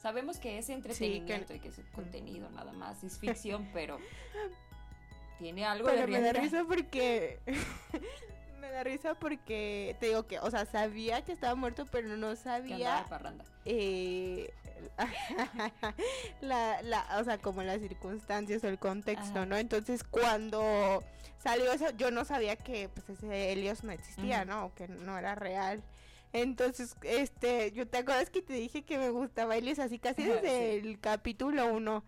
Sabemos 0.00 0.38
que 0.38 0.58
es 0.58 0.70
entretenimiento 0.70 1.54
y 1.54 1.60
que 1.60 1.68
es 1.68 1.80
contenido 1.92 2.48
nada 2.50 2.72
más, 2.72 3.02
es 3.04 3.18
ficción, 3.18 3.68
pero 3.74 3.98
tiene 5.38 5.64
algo 5.64 5.88
de 5.88 6.06
realidad. 6.06 6.20
me 6.20 6.26
da 6.26 6.32
risa 6.40 6.64
porque... 6.64 7.40
me 8.68 8.74
da 8.74 8.84
risa 8.84 9.14
porque 9.14 9.96
te 10.00 10.06
digo 10.06 10.26
que, 10.26 10.38
o 10.40 10.50
sea, 10.50 10.66
sabía 10.66 11.22
que 11.22 11.32
estaba 11.32 11.54
muerto, 11.54 11.86
pero 11.90 12.16
no 12.16 12.36
sabía... 12.36 13.04
Eh, 13.64 14.52
la, 16.40 16.82
la, 16.82 17.18
o 17.20 17.24
sea, 17.24 17.38
como 17.38 17.62
las 17.62 17.80
circunstancias 17.80 18.62
o 18.64 18.68
el 18.68 18.78
contexto, 18.78 19.46
¿no? 19.46 19.56
Entonces, 19.56 20.04
cuando 20.04 21.02
salió 21.38 21.72
eso, 21.72 21.90
yo 21.96 22.10
no 22.10 22.24
sabía 22.24 22.56
que 22.56 22.88
pues 22.88 23.08
ese 23.10 23.52
Helios 23.52 23.84
no 23.84 23.92
existía, 23.92 24.44
¿no? 24.44 24.66
O 24.66 24.74
que 24.74 24.88
no 24.88 25.18
era 25.18 25.34
real. 25.34 25.82
Entonces, 26.32 26.96
este, 27.02 27.72
yo 27.72 27.88
te 27.88 27.98
acuerdas 27.98 28.30
que 28.30 28.42
te 28.42 28.52
dije 28.52 28.82
que 28.82 28.98
me 28.98 29.10
gustaba 29.10 29.56
Helios 29.56 29.78
así 29.78 29.98
casi 29.98 30.22
desde 30.22 30.76
el 30.76 31.00
capítulo 31.00 31.66
1 31.72 32.04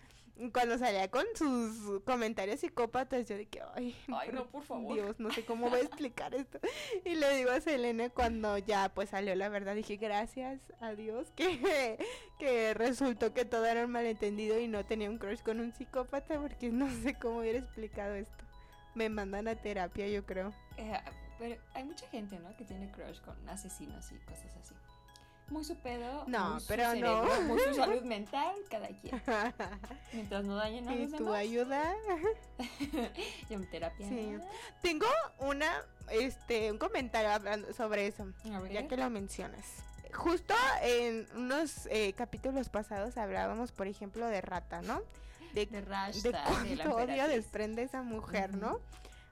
cuando 0.52 0.78
salía 0.78 1.10
con 1.10 1.24
sus 1.34 2.00
comentarios 2.04 2.60
psicópatas, 2.60 3.28
yo 3.28 3.36
de 3.36 3.46
que, 3.46 3.60
ay, 3.74 3.94
no, 4.32 4.46
por 4.46 4.64
favor. 4.64 4.94
Dios, 4.94 5.20
no 5.20 5.30
sé 5.30 5.44
cómo 5.44 5.68
voy 5.68 5.80
a 5.80 5.82
explicar 5.82 6.34
esto. 6.34 6.58
Y 7.04 7.14
le 7.14 7.36
digo 7.36 7.50
a 7.50 7.60
Selene 7.60 8.10
cuando 8.10 8.56
ya 8.58 8.90
pues 8.94 9.10
salió 9.10 9.34
la 9.34 9.48
verdad, 9.48 9.74
dije, 9.74 9.96
gracias 9.96 10.60
a 10.80 10.94
Dios 10.94 11.30
que, 11.36 11.98
que 12.38 12.74
resultó 12.74 13.34
que 13.34 13.44
todo 13.44 13.66
era 13.66 13.84
un 13.84 13.92
malentendido 13.92 14.58
y 14.58 14.68
no 14.68 14.84
tenía 14.84 15.10
un 15.10 15.18
crush 15.18 15.42
con 15.42 15.60
un 15.60 15.72
psicópata 15.72 16.40
porque 16.40 16.70
no 16.70 16.90
sé 17.02 17.14
cómo 17.14 17.40
hubiera 17.40 17.58
explicado 17.58 18.14
esto. 18.14 18.44
Me 18.94 19.08
mandan 19.08 19.46
a 19.46 19.54
terapia, 19.54 20.08
yo 20.08 20.24
creo. 20.26 20.52
Eh, 20.76 20.98
pero 21.38 21.56
hay 21.74 21.84
mucha 21.84 22.08
gente, 22.08 22.38
¿no? 22.38 22.56
Que 22.56 22.64
tiene 22.64 22.90
crush 22.90 23.20
con 23.20 23.48
asesinos 23.48 24.10
y 24.12 24.16
cosas 24.26 24.56
así 24.56 24.74
muy 25.50 25.64
su 25.64 25.76
pedo, 25.76 26.24
no, 26.26 26.54
muy 26.54 26.62
pero 26.66 26.94
no. 26.94 27.24
muy 27.42 27.60
su 27.60 27.74
salud 27.74 28.02
mental, 28.02 28.54
cada 28.68 28.88
quien. 28.88 29.22
Mientras 30.12 30.44
no 30.44 30.56
dañen 30.56 30.88
a 30.88 30.94
los 30.94 31.12
¿Y 31.12 31.16
tu 31.16 31.32
ayuda? 31.32 31.94
y 33.48 33.54
en 33.54 33.70
terapia. 33.70 34.08
Sí. 34.08 34.36
Tengo 34.82 35.06
una, 35.38 35.70
este, 36.10 36.70
un 36.70 36.78
comentario 36.78 37.30
hablando 37.30 37.72
sobre 37.72 38.06
eso, 38.06 38.26
ya 38.70 38.86
que 38.86 38.96
lo 38.96 39.10
mencionas. 39.10 39.64
Justo 40.12 40.54
en 40.82 41.28
unos 41.36 41.86
eh, 41.86 42.12
capítulos 42.14 42.68
pasados 42.68 43.16
hablábamos, 43.16 43.70
por 43.72 43.86
ejemplo, 43.86 44.26
de 44.26 44.40
Rata, 44.40 44.82
¿no? 44.82 45.02
De, 45.54 45.66
de, 45.66 45.82
de 45.82 46.30
cuánto 46.30 46.96
odio 46.96 47.26
desprende 47.28 47.82
esa 47.82 48.02
mujer, 48.02 48.56
¿no? 48.56 48.80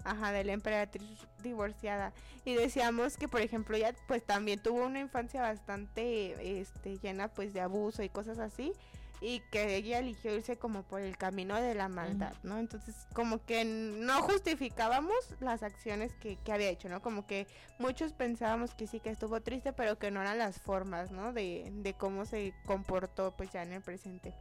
Ajá, 0.09 0.33
de 0.33 0.43
la 0.43 0.53
emperatriz 0.53 1.27
divorciada. 1.43 2.15
Y 2.47 2.55
decíamos 2.55 3.19
que, 3.19 3.29
por 3.29 3.43
ejemplo, 3.43 3.77
ella 3.77 3.95
pues 4.07 4.25
también 4.25 4.59
tuvo 4.59 4.87
una 4.87 5.01
infancia 5.01 5.43
bastante 5.43 6.61
este, 6.61 6.97
llena 6.99 7.29
pues 7.29 7.53
de 7.53 7.61
abuso 7.61 8.03
y 8.03 8.09
cosas 8.09 8.39
así. 8.39 8.73
Y 9.21 9.41
que 9.51 9.77
ella 9.77 9.99
eligió 9.99 10.35
irse 10.35 10.57
como 10.57 10.85
por 10.85 11.01
el 11.01 11.19
camino 11.19 11.61
de 11.61 11.75
la 11.75 11.89
maldad, 11.89 12.33
¿no? 12.45 12.59
Entonces, 12.59 12.95
como 13.13 13.45
que 13.45 13.65
no 13.65 14.23
justificábamos 14.23 15.17
las 15.41 15.63
acciones 15.63 16.15
que, 16.15 16.37
que 16.37 16.53
había 16.53 16.71
hecho, 16.71 16.89
¿no? 16.89 17.03
Como 17.03 17.27
que 17.27 17.47
muchos 17.79 18.13
pensábamos 18.13 18.75
que 18.75 18.87
sí 18.87 19.01
que 19.01 19.11
estuvo 19.11 19.41
triste, 19.43 19.73
pero 19.73 19.99
que 19.99 20.11
no 20.11 20.23
eran 20.23 20.39
las 20.39 20.61
formas, 20.61 21.11
¿no? 21.11 21.33
De, 21.35 21.69
de 21.71 21.95
cómo 21.95 22.25
se 22.25 22.55
comportó 22.65 23.35
pues 23.37 23.51
ya 23.51 23.63
en 23.63 23.73
el 23.73 23.83
presente. 23.83 24.33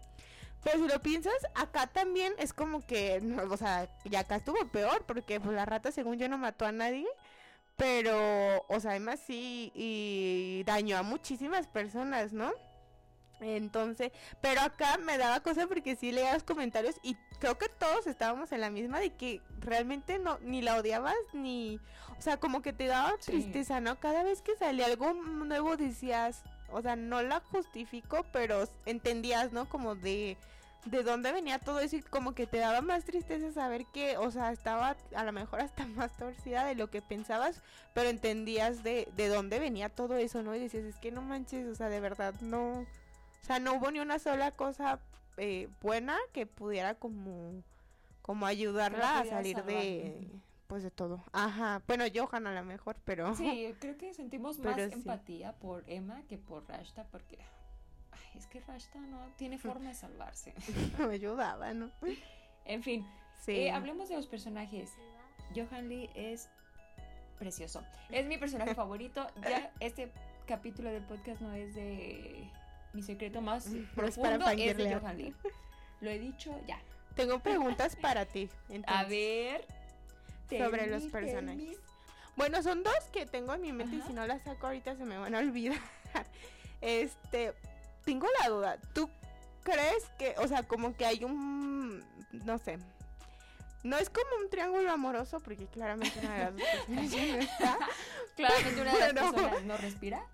Pero 0.64 0.80
si 0.80 0.88
lo 0.88 1.02
piensas, 1.02 1.34
acá 1.56 1.88
también 1.88 2.34
es 2.38 2.54
como 2.54 2.86
que, 2.86 3.22
o 3.50 3.58
sea, 3.58 3.90
ya 4.06 4.22
acá 4.22 4.38
estuvo 4.38 4.68
peor, 4.70 5.06
porque 5.06 5.40
pues, 5.40 5.56
la 5.56 5.66
rata, 5.66 5.92
según 5.92 6.18
yo, 6.18 6.28
no 6.28 6.38
mató 6.38 6.66
a 6.66 6.72
nadie. 6.72 7.08
Pero, 7.78 8.66
o 8.68 8.80
sea, 8.80 8.92
además 8.92 9.20
sí, 9.26 9.72
y 9.76 10.64
dañó 10.66 10.98
a 10.98 11.04
muchísimas 11.04 11.68
personas, 11.68 12.34
¿no? 12.34 12.52
Entonces, 13.40 14.12
pero 14.42 14.62
acá 14.62 14.98
me 14.98 15.18
daba 15.18 15.42
cosa 15.42 15.68
porque 15.68 15.96
sí 15.96 16.12
leía 16.12 16.34
los 16.34 16.44
comentarios 16.44 16.96
y 17.04 17.16
creo 17.40 17.58
que 17.58 17.70
todos 17.70 18.08
estábamos 18.08 18.52
en 18.52 18.62
la 18.62 18.72
misma 18.72 19.00
de 19.00 19.12
que 19.12 19.42
realmente 19.60 20.18
no, 20.18 20.40
ni 20.40 20.64
la 20.64 20.78
odiabas 20.78 21.16
ni, 21.34 21.80
o 22.18 22.22
sea, 22.22 22.38
como 22.38 22.64
que 22.64 22.74
te 22.74 22.88
daba 22.88 23.16
tristeza, 23.18 23.80
¿no? 23.80 24.00
Cada 24.00 24.24
vez 24.24 24.42
que 24.42 24.56
salía 24.56 24.88
algo 24.88 25.14
nuevo 25.14 25.78
decías, 25.78 26.44
o 26.72 26.82
sea, 26.82 26.96
no 26.96 27.22
la 27.22 27.40
justifico, 27.40 28.26
pero 28.32 28.68
entendías, 28.86 29.52
¿no? 29.52 29.68
Como 29.68 29.96
de 29.96 30.38
de 30.90 31.04
dónde 31.04 31.32
venía 31.32 31.60
todo 31.60 31.80
eso 31.80 31.98
y 31.98 32.02
como 32.02 32.34
que 32.34 32.48
te 32.48 32.58
daba 32.58 32.82
más 32.82 33.04
tristeza 33.04 33.52
saber 33.52 33.86
que, 33.88 34.18
o 34.18 34.32
sea, 34.32 34.52
estaba 34.52 34.96
a 35.16 35.24
lo 35.24 35.32
mejor 35.32 35.62
hasta 35.62 35.86
más 35.88 36.16
torcida 36.18 36.66
de 36.66 36.76
lo 36.76 36.90
que 36.90 37.02
pensabas, 37.02 37.62
pero 37.94 38.10
entendías 38.10 38.84
de, 38.84 39.08
de 39.16 39.28
dónde 39.28 39.60
venía 39.60 39.90
todo 39.90 40.16
eso, 40.16 40.42
¿no? 40.44 40.56
Y 40.56 40.60
decías, 40.60 40.86
es 40.86 40.96
que 40.98 41.12
no 41.12 41.22
manches, 41.22 41.68
o 41.68 41.76
sea, 41.76 41.90
de 41.90 42.00
verdad 42.00 42.34
no, 42.42 42.80
O 42.80 43.46
sea, 43.46 43.60
no 43.60 43.74
hubo 43.74 43.92
ni 43.92 44.00
una 44.00 44.20
sola 44.20 44.52
cosa 44.52 45.00
eh, 45.38 45.68
buena 45.82 46.18
que 46.34 46.46
pudiera 46.46 46.96
como, 46.96 47.64
como 48.22 48.46
ayudarla 48.46 49.20
a 49.20 49.26
salir 49.26 49.58
salvar. 49.58 49.74
de. 49.76 50.30
Pues 50.68 50.84
de 50.84 50.92
todo. 50.92 51.24
Ajá, 51.32 51.82
bueno, 51.88 52.04
Johan 52.14 52.46
a 52.48 52.52
lo 52.54 52.64
mejor, 52.64 52.98
pero 53.06 53.34
Sí, 53.36 53.74
creo 53.80 53.98
que 53.98 54.14
sentimos 54.14 54.60
más 54.60 54.76
Pero 54.76 54.88
sí. 54.90 54.96
empatía 54.96 55.54
por 55.54 55.84
Emma 55.90 56.22
que 56.28 56.38
por 56.38 56.68
Rashta 56.68 57.06
porque 57.06 57.38
ay, 58.12 58.38
es 58.38 58.48
que 58.48 58.60
Rashta 58.62 59.00
no 59.00 59.20
tiene 59.38 59.58
forma 59.60 59.90
de 59.90 59.96
salvarse. 59.96 60.54
me 61.00 61.14
ayudaba, 61.16 61.74
¿no? 61.74 61.90
En 62.66 62.84
fin, 62.84 63.06
Sí. 63.46 63.52
eh, 63.54 63.72
hablemos 63.72 64.10
de 64.10 64.16
los 64.16 64.28
personajes. 64.28 64.92
Johan 65.56 65.88
Lee 65.88 66.10
es 66.16 66.50
precioso. 67.40 67.84
Es 68.10 68.26
mi 68.26 68.38
personaje 68.38 68.76
favorito. 68.76 69.26
Ya 69.44 69.72
este 69.80 70.12
capítulo 70.48 70.90
del 70.90 71.04
podcast 71.04 71.40
no 71.42 71.54
es 71.54 71.76
de 71.76 72.50
mi 72.94 73.04
secreto 73.04 73.42
más 73.42 73.68
es 73.68 73.86
profundo, 73.90 74.40
para 74.46 74.54
es, 74.54 74.76
de. 74.76 74.94
Johan 74.96 75.18
Lee. 75.18 75.34
Lo 76.02 76.10
he 76.10 76.20
dicho 76.20 76.60
ya. 76.68 76.80
Tengo 77.16 77.40
preguntas 77.40 77.96
para 77.96 78.26
ti. 78.26 78.50
A 78.88 79.06
ver. 79.06 79.66
Sobre 80.50 80.84
tell 80.84 80.92
los 80.92 81.04
me, 81.04 81.10
personajes. 81.10 81.78
Bueno, 82.36 82.62
son 82.62 82.84
dos 82.84 83.04
que 83.12 83.26
tengo 83.26 83.54
en 83.54 83.62
mi 83.62 83.74
mente 83.74 83.98
y 83.98 84.02
si 84.02 84.14
no 84.14 84.28
las 84.28 84.44
saco 84.44 84.68
ahorita 84.68 84.96
se 84.96 85.06
me 85.06 85.18
van 85.18 85.36
a 85.36 85.40
olvidar. 85.40 85.80
Este, 86.82 87.54
tengo 88.06 88.28
la 88.40 88.50
duda. 88.50 88.78
¿Tú 88.94 89.10
crees 89.64 90.06
que, 90.20 90.36
o 90.38 90.48
sea, 90.48 90.64
como 90.64 90.96
que 90.96 91.06
hay 91.06 91.24
un, 91.24 92.04
no 92.32 92.58
sé, 92.60 92.78
no 93.84 93.98
es 93.98 94.10
como 94.10 94.28
un 94.42 94.50
triángulo 94.50 94.92
amoroso 94.92 95.40
porque 95.40 95.66
claramente 95.68 96.20
una 96.20 96.34
de 96.34 96.40
las 96.40 96.54
dos 96.54 96.64
personas 96.64 97.12
ya 97.12 97.26
no 97.26 97.40
está, 97.40 97.78
Claramente 98.36 98.82
una 98.82 98.94
de 98.94 99.14
las 99.14 99.34
personas 99.34 99.64
no 99.64 99.78
respira. 99.78 100.28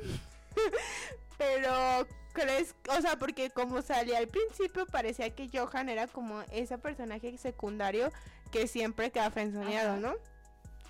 pero 1.38 2.06
crees, 2.32 2.74
o 2.90 3.00
sea, 3.00 3.18
porque 3.18 3.50
como 3.50 3.82
salía 3.82 4.18
al 4.18 4.28
principio 4.28 4.86
parecía 4.86 5.30
que 5.34 5.48
Johan 5.52 5.88
era 5.88 6.06
como 6.06 6.42
ese 6.52 6.78
personaje 6.78 7.36
secundario 7.38 8.12
que 8.54 8.68
siempre 8.68 9.10
queda 9.10 9.30
frenzoneado. 9.32 9.96
¿no? 9.96 10.14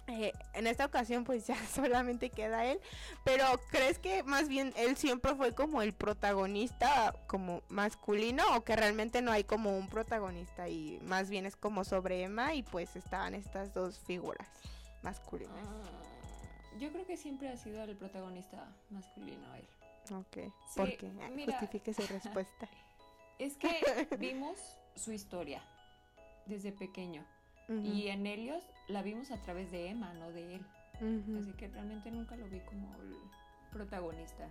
Eh, 0.06 0.32
en 0.52 0.66
esta 0.66 0.84
ocasión 0.84 1.24
pues 1.24 1.46
ya 1.46 1.56
solamente 1.74 2.28
queda 2.28 2.66
él, 2.66 2.78
pero 3.24 3.46
¿crees 3.70 3.98
que 3.98 4.22
más 4.22 4.48
bien 4.48 4.74
él 4.76 4.98
siempre 4.98 5.34
fue 5.34 5.54
como 5.54 5.80
el 5.80 5.94
protagonista 5.94 7.14
como 7.26 7.62
masculino 7.70 8.44
o 8.54 8.64
que 8.64 8.76
realmente 8.76 9.22
no 9.22 9.32
hay 9.32 9.44
como 9.44 9.78
un 9.78 9.88
protagonista 9.88 10.68
y 10.68 11.00
más 11.04 11.30
bien 11.30 11.46
es 11.46 11.56
como 11.56 11.84
sobre 11.84 12.22
Emma 12.22 12.54
y 12.54 12.62
pues 12.62 12.96
estaban 12.96 13.34
estas 13.34 13.72
dos 13.72 13.98
figuras 13.98 14.46
masculinas? 15.02 15.56
Ah, 15.56 16.78
yo 16.78 16.92
creo 16.92 17.06
que 17.06 17.16
siempre 17.16 17.48
ha 17.48 17.56
sido 17.56 17.82
el 17.82 17.96
protagonista 17.96 18.68
masculino 18.90 19.54
él. 19.54 19.66
Ok, 20.14 20.52
Sí, 20.68 20.76
¿por 20.76 20.96
qué? 20.98 21.10
Ah, 21.22 21.30
mira. 21.34 21.58
Justifique 21.58 21.94
su 21.94 22.06
respuesta. 22.12 22.68
Es 23.38 23.56
que 23.56 24.06
vimos 24.18 24.58
su 24.96 25.12
historia 25.12 25.62
desde 26.44 26.72
pequeño. 26.72 27.24
Y 27.68 28.08
en 28.08 28.26
Helios 28.26 28.62
la 28.88 29.02
vimos 29.02 29.30
a 29.30 29.40
través 29.40 29.70
de 29.70 29.88
Emma, 29.88 30.12
no 30.14 30.30
de 30.32 30.56
él. 30.56 30.66
Así 31.40 31.52
que 31.56 31.68
realmente 31.68 32.10
nunca 32.10 32.36
lo 32.36 32.46
vi 32.48 32.60
como 32.60 32.94
el 32.96 33.16
protagonista. 33.72 34.48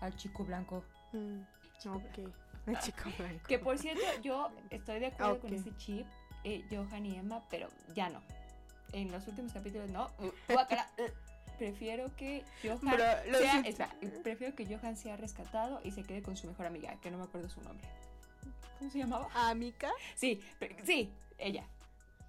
Al 0.00 0.14
chico 0.16 0.44
blanco. 0.44 0.84
Mm, 1.12 1.40
Chico 1.80 1.94
ok, 1.96 2.18
el 2.66 2.78
chico 2.80 3.10
blanco. 3.18 3.46
Que 3.48 3.58
por 3.58 3.78
cierto, 3.78 4.02
yo 4.22 4.50
estoy 4.70 5.00
de 5.00 5.06
acuerdo 5.06 5.40
con 5.40 5.52
ese 5.54 5.74
chip, 5.76 6.06
eh, 6.44 6.64
Johan 6.70 7.06
y 7.06 7.16
Emma, 7.16 7.42
pero 7.50 7.68
ya 7.94 8.08
no. 8.10 8.20
En 8.92 9.10
los 9.10 9.26
últimos 9.26 9.52
capítulos 9.52 9.90
no. 9.90 10.06
Uh, 10.18 10.26
uh. 10.52 11.06
Prefiero 11.58 12.14
que 12.14 12.44
Johan 12.62 12.78
Pero 12.90 13.04
los 13.32 13.40
sea, 13.40 13.54
ult- 13.62 13.66
espera, 13.66 13.90
prefiero 14.22 14.54
que 14.54 14.64
Johan 14.66 14.96
sea 14.96 15.16
rescatado 15.16 15.80
y 15.82 15.90
se 15.90 16.04
quede 16.04 16.22
con 16.22 16.36
su 16.36 16.46
mejor 16.46 16.66
amiga, 16.66 16.94
que 17.00 17.10
no 17.10 17.18
me 17.18 17.24
acuerdo 17.24 17.48
su 17.48 17.60
nombre. 17.62 17.84
¿Cómo 18.78 18.90
se 18.90 18.98
llamaba? 18.98 19.28
Amica, 19.34 19.90
Sí, 20.14 20.40
sí, 20.84 21.10
ella. 21.36 21.66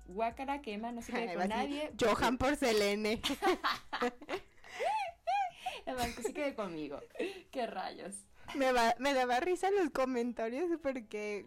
Guácara 0.09 0.61
que 0.61 0.73
Emma 0.73 0.91
no 0.91 1.01
se 1.01 1.11
quede 1.11 1.29
Ay, 1.29 1.35
con 1.37 1.49
nadie. 1.49 1.89
decir, 1.91 2.07
Johan 2.07 2.37
por 2.37 2.55
Selene. 2.55 3.21
Emma 5.85 6.05
que 6.15 6.23
se 6.23 6.33
quede 6.33 6.55
conmigo. 6.55 6.99
Qué 7.51 7.67
rayos. 7.67 8.15
me, 8.55 8.71
va, 8.71 8.95
me 8.99 9.13
daba 9.13 9.39
risa 9.39 9.69
los 9.71 9.89
comentarios 9.91 10.69
porque 10.81 11.45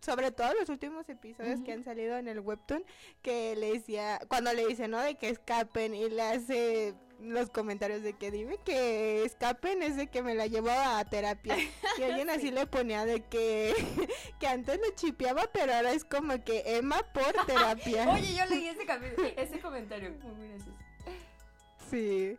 sobre 0.00 0.30
todo 0.30 0.54
los 0.54 0.68
últimos 0.68 1.08
episodios 1.08 1.60
que 1.62 1.72
han 1.72 1.84
salido 1.84 2.16
en 2.16 2.28
el 2.28 2.40
webtoon 2.40 2.84
que 3.20 3.56
le 3.56 3.72
decía 3.72 4.20
cuando 4.28 4.52
le 4.52 4.66
dice 4.66 4.88
no 4.88 5.00
de 5.00 5.16
que 5.16 5.28
escapen 5.28 5.94
y 5.94 6.08
le 6.08 6.22
hace 6.22 6.94
los 7.20 7.50
comentarios 7.50 8.02
de 8.02 8.12
que 8.12 8.30
dime 8.30 8.58
que 8.64 9.24
escapen 9.24 9.82
es 9.82 9.96
de 9.96 10.06
que 10.06 10.22
me 10.22 10.34
la 10.34 10.46
llevo 10.46 10.70
a 10.70 11.04
terapia 11.04 11.56
y 11.98 12.02
alguien 12.02 12.30
así 12.30 12.50
le 12.50 12.66
ponía 12.66 13.04
de 13.04 13.22
que 13.22 13.74
que 14.40 14.46
antes 14.46 14.78
lo 14.78 14.94
chipeaba 14.94 15.48
pero 15.52 15.74
ahora 15.74 15.92
es 15.92 16.04
como 16.04 16.42
que 16.44 16.62
Emma 16.76 17.02
por 17.12 17.32
terapia 17.46 18.08
Oye, 18.12 18.34
yo 18.36 18.46
leí 18.46 18.68
ese, 18.68 18.84
ese 19.36 19.58
comentario. 19.60 20.10
Muy, 20.22 20.32
muy 20.34 20.48
gracioso. 20.48 20.78
Sí, 21.90 22.36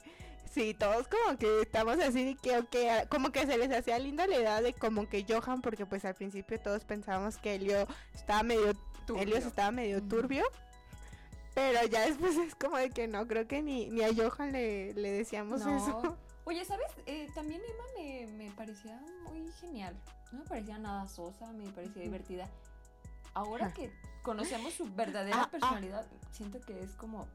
sí, 0.53 0.74
todos 0.74 1.07
como 1.07 1.38
que 1.38 1.62
estamos 1.62 2.00
así 2.00 2.24
de 2.24 2.36
que, 2.36 2.57
ok, 2.57 2.75
a- 2.91 3.05
como 3.09 3.31
que 3.31 3.45
se 3.48 3.57
les 3.57 3.71
hacía 3.71 3.98
linda 4.00 4.27
la 4.27 4.36
idea 4.38 4.62
de 4.62 4.74
como 4.74 5.09
que 5.09 5.25
Johan, 5.27 5.62
porque 5.62 5.86
pues 5.86 6.05
al 6.05 6.13
principio 6.15 6.59
todos 6.59 6.86
pensábamos 6.86 7.38
que 7.38 7.55
Helio 7.55 7.88
estaba 8.13 8.43
medio, 8.43 8.74
Turbio. 9.07 9.24
Helios 9.24 9.45
estaba 9.45 9.71
medio 9.71 10.03
turbio, 10.03 10.43
pero 11.53 11.86
ya 11.88 12.01
después 12.06 12.36
es 12.38 12.56
como 12.56 12.77
de 12.77 12.89
que 12.89 13.08
no, 13.08 13.27
creo 13.27 13.48
que 13.48 13.62
ni, 13.62 13.89
ni 13.89 14.03
a 14.03 14.10
Johan 14.13 14.51
le, 14.51 14.94
le 14.94 15.12
decíamos 15.12 15.62
No. 15.65 15.77
eso. 15.77 16.18
Oye, 16.46 16.65
¿sabes? 16.65 16.88
Eh, 17.06 17.27
también 17.36 17.62
Emma 17.62 17.84
me, 17.98 18.27
me 18.46 18.51
parecía 18.51 19.00
muy 19.27 19.51
genial. 19.62 19.96
No 20.32 20.39
me 20.39 20.46
parecía 20.46 20.77
nada 20.79 21.08
sosa, 21.08 21.51
me 21.53 21.70
parecía 21.72 22.01
divertida. 22.03 22.48
Ahora 23.34 23.68
Ajá. 23.68 23.75
que 23.75 23.91
conocemos 24.24 24.74
su 24.74 24.91
verdadera 24.96 25.38
Ah, 25.38 25.44
ah. 25.46 25.51
personalidad, 25.51 26.08
siento 26.32 26.60
que 26.62 26.82
es 26.82 26.91
como 26.96 27.27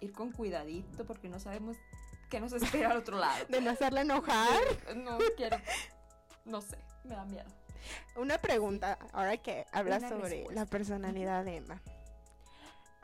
ir 0.00 0.12
con 0.12 0.32
cuidadito 0.32 1.04
porque 1.06 1.28
no 1.28 1.38
sabemos 1.38 1.76
qué 2.30 2.40
nos 2.40 2.52
espera 2.52 2.90
al 2.90 2.96
otro 2.98 3.16
lado. 3.18 3.44
De 3.48 3.60
no 3.60 3.70
hacerle 3.70 4.00
enojar. 4.00 4.48
No 4.96 5.18
quiero. 5.36 5.58
No 6.44 6.60
sé, 6.60 6.78
me 7.04 7.14
da 7.14 7.24
miedo. 7.24 7.48
Una 8.16 8.38
pregunta, 8.38 8.98
ahora 9.12 9.36
que 9.36 9.66
hablas 9.72 10.00
Una 10.02 10.08
sobre 10.10 10.28
respuesta. 10.30 10.54
la 10.54 10.66
personalidad 10.66 11.44
de 11.44 11.56
Emma. 11.58 11.80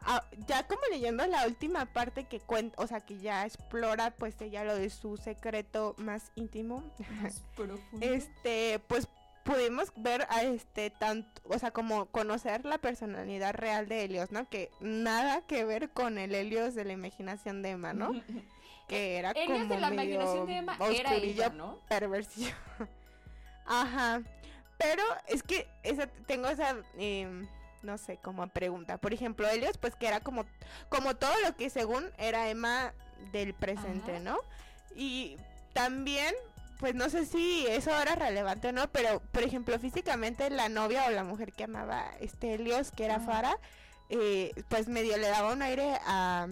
Ah, 0.03 0.25
ya 0.47 0.67
como 0.67 0.81
leyendo 0.91 1.27
la 1.27 1.47
última 1.47 1.87
parte 1.87 2.25
que 2.25 2.41
cuenta, 2.41 2.81
o 2.83 2.87
sea, 2.87 3.01
que 3.01 3.19
ya 3.19 3.45
explora 3.45 4.13
pues 4.13 4.41
ella 4.41 4.65
lo 4.65 4.77
de 4.77 4.91
su 4.91 5.17
secreto 5.17 5.95
más 5.99 6.31
íntimo. 6.35 6.83
Más 7.21 7.43
profundo. 7.57 8.07
este, 8.07 8.81
pues 8.87 9.09
pudimos 9.49 9.93
ver 9.97 10.27
a 10.29 10.43
este 10.43 10.91
tanto, 10.91 11.41
o 11.45 11.59
sea, 11.59 11.71
como 11.71 12.07
conocer 12.07 12.65
la 12.65 12.79
personalidad 12.79 13.55
real 13.55 13.89
de 13.89 14.05
Helios, 14.05 14.31
¿no? 14.31 14.49
Que 14.49 14.71
nada 14.81 15.41
que 15.47 15.65
ver 15.65 15.91
con 15.91 16.19
el 16.19 16.35
Helios 16.35 16.75
de 16.75 16.85
la 16.85 16.93
imaginación 16.93 17.63
de 17.63 17.71
Emma, 17.71 17.93
¿no? 17.93 18.13
Que 18.89 19.19
era 19.19 19.33
Helios 19.33 19.59
como 19.65 19.75
de 19.75 19.81
la 19.81 19.91
medio 19.91 20.15
imaginación 20.15 20.47
de 20.47 20.57
Emma 20.57 20.79
era 20.91 21.15
ella, 21.15 21.51
¿no? 21.51 21.79
perversión. 21.89 22.55
Ajá. 23.67 24.23
Pero 24.79 25.03
es 25.27 25.43
que 25.43 25.69
esa, 25.83 26.07
tengo 26.27 26.49
esa, 26.49 26.77
em, 26.97 27.47
no 27.83 27.99
sé, 27.99 28.19
como 28.19 28.47
pregunta. 28.49 28.99
Por 28.99 29.13
ejemplo, 29.13 29.49
Helios, 29.49 29.79
pues 29.79 29.95
que 29.95 30.07
era 30.07 30.21
como, 30.21 30.45
como 30.89 31.17
todo 31.17 31.33
lo 31.45 31.57
que 31.57 31.71
según 31.71 32.05
era 32.19 32.49
Emma 32.49 32.93
del 33.33 33.55
presente, 33.55 34.17
Ajá. 34.17 34.21
¿no? 34.21 34.39
Y 34.95 35.37
también, 35.73 36.35
pues 36.81 36.95
no 36.95 37.09
sé 37.09 37.27
si 37.27 37.67
eso 37.67 37.91
era 37.91 38.15
relevante 38.15 38.69
o 38.69 38.73
no, 38.73 38.91
pero 38.91 39.21
por 39.33 39.43
ejemplo, 39.43 39.79
físicamente 39.79 40.51
la 40.51 40.69
novia 40.69 41.07
o 41.07 41.11
la 41.11 41.25
mujer 41.25 41.53
que 41.53 41.65
amaba 41.65 42.11
este 42.21 42.55
Helios, 42.55 42.91
que 42.91 43.05
era 43.05 43.17
Ajá. 43.17 43.27
Farah, 43.27 43.59
eh, 44.11 44.53
pues 44.69 44.89
medio 44.89 45.17
le 45.17 45.29
daba 45.29 45.53
un 45.53 45.63
aire 45.63 45.99
a, 46.07 46.47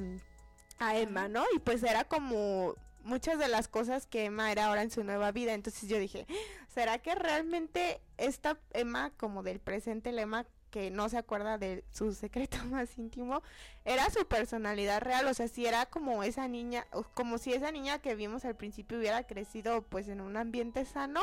a 0.79 0.97
Emma, 0.97 1.29
¿no? 1.29 1.45
Y 1.55 1.59
pues 1.59 1.83
era 1.83 2.05
como 2.05 2.75
muchas 3.07 3.39
de 3.39 3.49
las 3.49 3.69
cosas 3.69 4.07
que 4.07 4.27
Emma 4.27 4.53
era 4.53 4.67
ahora 4.67 4.83
en 4.83 4.91
su 4.91 5.05
nueva 5.05 5.33
vida. 5.33 5.55
Entonces 5.55 5.89
yo 5.89 5.99
dije, 5.99 6.27
¿será 6.69 6.99
que 6.99 7.15
realmente 7.15 8.01
esta 8.19 8.59
Emma, 8.73 9.11
como 9.17 9.43
del 9.43 9.61
presente, 9.61 10.11
el 10.11 10.19
Emma 10.19 10.45
que 10.77 10.91
no 10.91 11.09
se 11.09 11.17
acuerda 11.17 11.57
de 11.57 11.85
su 11.91 12.13
secreto 12.13 12.59
más 12.71 12.99
íntimo, 12.99 13.43
era 13.87 14.11
su 14.11 14.27
personalidad 14.27 15.01
real? 15.01 15.27
O 15.27 15.33
sea, 15.33 15.49
si 15.49 15.65
era 15.65 15.87
como 15.87 16.23
esa 16.23 16.49
niña, 16.49 16.87
como 17.15 17.39
si 17.39 17.55
esa 17.55 17.73
niña 17.73 17.99
que 17.99 18.15
vimos 18.15 18.45
al 18.45 18.57
principio 18.57 18.99
hubiera 18.99 19.23
crecido 19.23 19.81
pues 19.81 20.07
en 20.09 20.21
un 20.21 20.37
ambiente 20.37 20.85
sano, 20.85 21.23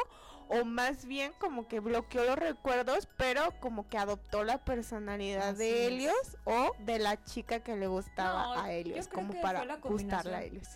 o 0.50 0.66
más 0.66 1.06
bien 1.06 1.34
como 1.38 1.68
que 1.68 1.80
bloqueó 1.80 2.24
los 2.24 2.36
recuerdos, 2.36 3.08
pero 3.16 3.54
como 3.60 3.88
que 3.88 4.00
adoptó 4.00 4.44
la 4.44 4.58
personalidad 4.66 5.50
Así 5.50 5.60
de 5.60 5.86
es. 5.86 5.92
Helios 5.92 6.38
o 6.46 6.72
de 6.80 6.98
la 6.98 7.24
chica 7.24 7.60
que 7.60 7.76
le 7.76 7.86
gustaba 7.86 8.56
No, 8.56 8.62
a 8.64 8.74
Helios, 8.74 9.08
como 9.08 9.40
para 9.40 9.78
gustarle 9.78 10.36
a. 10.36 10.42
Helios. 10.42 10.68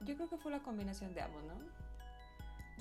Yo 0.00 0.16
creo 0.16 0.28
que 0.28 0.38
fue 0.38 0.50
la 0.50 0.58
combinación 0.60 1.14
de 1.14 1.20
ambos, 1.20 1.44
¿no? 1.44 1.54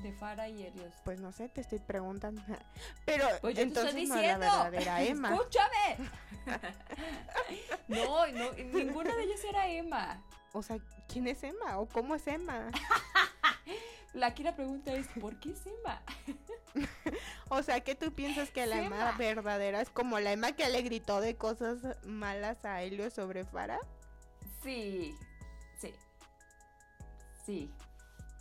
De 0.02 0.14
Farah 0.14 0.48
y 0.48 0.64
Helios. 0.64 0.94
Pues 1.04 1.20
no 1.20 1.32
sé, 1.32 1.50
te 1.50 1.62
estoy 1.62 1.80
preguntando. 1.80 2.42
Pero 3.06 3.26
Pues 3.42 3.56
yo 3.56 3.64
entonces 3.64 3.96
te 3.96 4.04
estoy 4.04 4.08
no 4.08 4.16
es 4.16 4.40
la 4.40 4.40
diciendo. 4.40 4.46
verdadera 4.64 5.02
Emma. 5.04 5.34
¡Escúchame! 5.34 6.10
no, 7.88 8.28
no, 8.28 8.52
ninguna 8.54 9.16
de 9.16 9.24
ellas 9.24 9.44
era 9.44 9.68
Emma. 9.68 10.24
O 10.54 10.64
sea, 10.64 10.78
¿quién 11.08 11.28
es 11.28 11.44
Emma? 11.44 11.78
¿O 11.80 11.86
cómo 11.88 12.16
es 12.16 12.26
Emma? 12.28 12.72
la, 14.14 14.28
aquí 14.28 14.42
la 14.44 14.56
pregunta 14.56 14.94
es, 14.94 15.08
¿por 15.20 15.40
qué 15.40 15.54
Emma? 15.66 16.02
o 17.50 17.62
sea, 17.62 17.82
que 17.82 17.96
tú 17.96 18.14
piensas 18.14 18.50
que 18.52 18.66
la 18.66 18.82
Emma 18.82 19.12
verdadera 19.18 19.82
es 19.82 19.90
como 19.90 20.20
la 20.20 20.32
Emma 20.32 20.54
que 20.54 20.70
le 20.70 20.82
gritó 20.82 21.20
de 21.22 21.36
cosas 21.36 21.78
malas 22.06 22.64
a 22.66 22.82
Helio 22.82 23.12
sobre 23.12 23.44
Fara? 23.44 23.80
Sí, 24.64 25.16
sí. 25.80 25.94
Sí, 27.46 27.72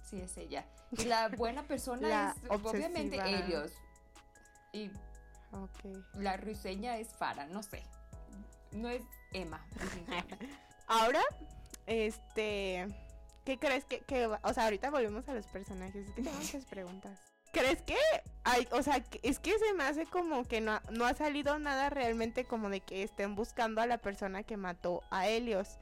sí 0.08 0.20
es 0.20 0.36
ella. 0.38 0.64
Y 0.92 1.04
la 1.04 1.28
buena 1.28 1.66
persona 1.66 2.34
es 2.42 2.50
obviamente 2.50 3.18
Helios. 3.18 3.72
Y 4.72 4.90
la 6.14 6.36
ruiseña 6.36 6.98
es 6.98 7.08
Fara, 7.08 7.46
no 7.46 7.62
sé. 7.62 7.82
No 8.72 8.88
es 8.88 9.02
Emma. 9.32 9.64
Ahora, 10.86 11.22
este, 11.86 12.86
¿qué 13.44 13.58
crees 13.58 13.84
que, 13.84 14.00
que, 14.00 14.26
o 14.26 14.54
sea, 14.54 14.64
ahorita 14.64 14.90
volvemos 14.90 15.28
a 15.28 15.34
los 15.34 15.46
personajes, 15.46 16.08
es 16.08 16.14
que 16.14 16.22
tengo 16.22 16.36
muchas 16.36 16.64
preguntas. 16.64 17.18
¿Crees 17.52 17.82
que 17.82 17.96
hay, 18.44 18.68
o 18.72 18.82
sea, 18.82 19.02
es 19.22 19.38
que 19.38 19.58
se 19.58 19.72
me 19.72 19.84
hace 19.84 20.04
como 20.06 20.44
que 20.44 20.60
no, 20.60 20.80
no 20.90 21.06
ha 21.06 21.14
salido 21.14 21.58
nada 21.58 21.88
realmente 21.88 22.44
como 22.44 22.68
de 22.68 22.80
que 22.80 23.02
estén 23.02 23.34
buscando 23.34 23.80
a 23.80 23.86
la 23.86 23.98
persona 23.98 24.42
que 24.42 24.56
mató 24.56 25.02
a 25.10 25.28
Helios? 25.28 25.78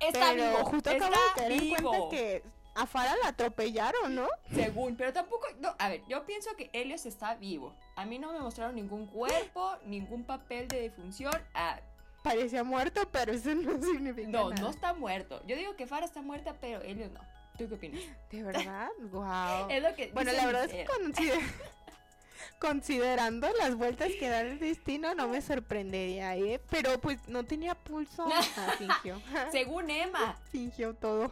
Está 0.00 0.32
pero 0.32 0.50
vivo, 0.50 0.64
justo 0.64 0.90
acabo 0.90 1.14
de 1.36 1.54
en 1.54 1.68
cuenta 1.70 2.08
que 2.10 2.42
a 2.74 2.86
Fara 2.86 3.14
la 3.22 3.28
atropellaron, 3.28 4.14
¿no? 4.14 4.28
Según, 4.52 4.96
pero 4.96 5.12
tampoco, 5.12 5.46
no, 5.60 5.74
a 5.78 5.88
ver, 5.88 6.02
yo 6.08 6.24
pienso 6.26 6.54
que 6.56 6.70
Helios 6.72 7.06
está 7.06 7.34
vivo. 7.36 7.74
A 7.96 8.04
mí 8.04 8.18
no 8.18 8.32
me 8.32 8.40
mostraron 8.40 8.74
ningún 8.74 9.06
cuerpo, 9.06 9.76
ningún 9.84 10.24
papel 10.24 10.68
de 10.68 10.80
defunción. 10.80 11.32
Ah, 11.54 11.80
Parecía 12.24 12.64
muerto, 12.64 13.06
pero 13.12 13.32
eso 13.32 13.54
no 13.54 13.72
significa 13.82 14.28
No, 14.28 14.50
no 14.50 14.70
está 14.70 14.94
muerto. 14.94 15.42
Yo 15.46 15.56
digo 15.56 15.76
que 15.76 15.86
Fara 15.86 16.06
está 16.06 16.22
muerta, 16.22 16.56
pero 16.60 16.80
Helios 16.80 17.12
no. 17.12 17.20
¿Tú 17.58 17.68
qué 17.68 17.74
opinas? 17.74 18.00
¿De 18.30 18.42
verdad? 18.42 18.88
wow. 19.12 19.68
Es 19.68 19.82
lo 19.82 19.94
que 19.94 20.10
bueno, 20.12 20.32
la 20.32 20.46
verdad 20.46 20.64
es 20.64 20.72
que 20.72 20.86
considerando 22.58 23.48
las 23.58 23.74
vueltas 23.76 24.10
que 24.18 24.28
da 24.28 24.40
el 24.40 24.58
destino, 24.58 25.14
no 25.14 25.28
me 25.28 25.42
sorprendería, 25.42 26.34
¿eh? 26.36 26.60
Pero 26.70 26.98
pues 26.98 27.28
no 27.28 27.44
tenía 27.44 27.74
pulso. 27.74 28.26
Ah, 28.26 28.74
fingió. 28.78 29.20
Según 29.52 29.90
Emma. 29.90 30.36
Fingió 30.50 30.94
todo. 30.94 31.30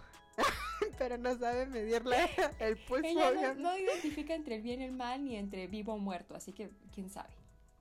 pero 0.99 1.19
no 1.19 1.37
sabe 1.39 1.67
medirle 1.67 2.17
el 2.59 2.77
pulso. 2.77 3.07
Ella 3.07 3.55
no, 3.55 3.77
identifica 3.77 4.35
entre 4.35 4.57
el 4.57 4.63
bien 4.63 4.81
y 4.81 4.85
el 4.85 4.93
mal 4.93 5.25
ni 5.25 5.37
entre 5.37 5.67
vivo 5.67 5.95
o 5.95 5.99
muerto, 5.99 6.35
así 6.35 6.53
que 6.53 6.71
quién 6.95 7.11
sabe. 7.11 7.31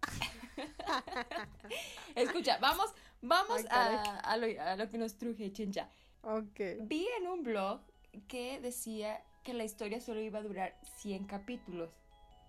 Escucha, 2.16 2.58
vamos, 2.60 2.92
vamos 3.22 3.62
a, 3.70 4.38
lo, 4.38 4.90
que 4.90 4.98
nos 4.98 5.18
truje, 5.18 5.52
Chencha. 5.52 5.90
Ok. 6.24 6.60
Vi 6.82 7.08
en 7.20 7.28
un 7.28 7.44
blog 7.44 7.82
que 8.28 8.60
decía 8.60 9.24
que 9.44 9.54
la 9.54 9.64
historia 9.64 10.02
solo 10.02 10.22
iba 10.22 10.40
a 10.40 10.44
durar 10.44 10.78
100 10.98 11.26
capítulos. 11.26 11.90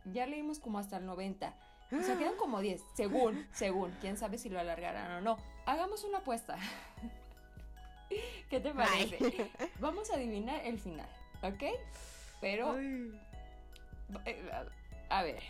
Ya 0.05 0.27
leímos 0.27 0.59
como 0.59 0.79
hasta 0.79 0.99
el 0.99 1.07
90. 1.07 1.55
O 1.93 2.03
sea, 2.03 2.17
quedan 2.17 2.37
como 2.37 2.61
10, 2.61 2.83
según, 2.95 3.47
según. 3.53 3.93
Quién 4.01 4.17
sabe 4.17 4.39
si 4.39 4.49
lo 4.49 4.59
alargarán 4.59 5.13
o 5.13 5.21
no. 5.21 5.37
Hagamos 5.67 6.05
una 6.05 6.19
apuesta. 6.19 6.57
¿Qué 8.51 8.61
te 8.61 8.73
parece? 8.73 9.51
Vamos 9.81 10.11
a 10.11 10.15
adivinar 10.15 10.61
el 10.65 10.79
final, 10.79 11.09
¿ok? 11.43 11.63
Pero... 12.41 12.79
Eh, 12.79 14.51
a 15.09 15.23
ver, 15.23 15.43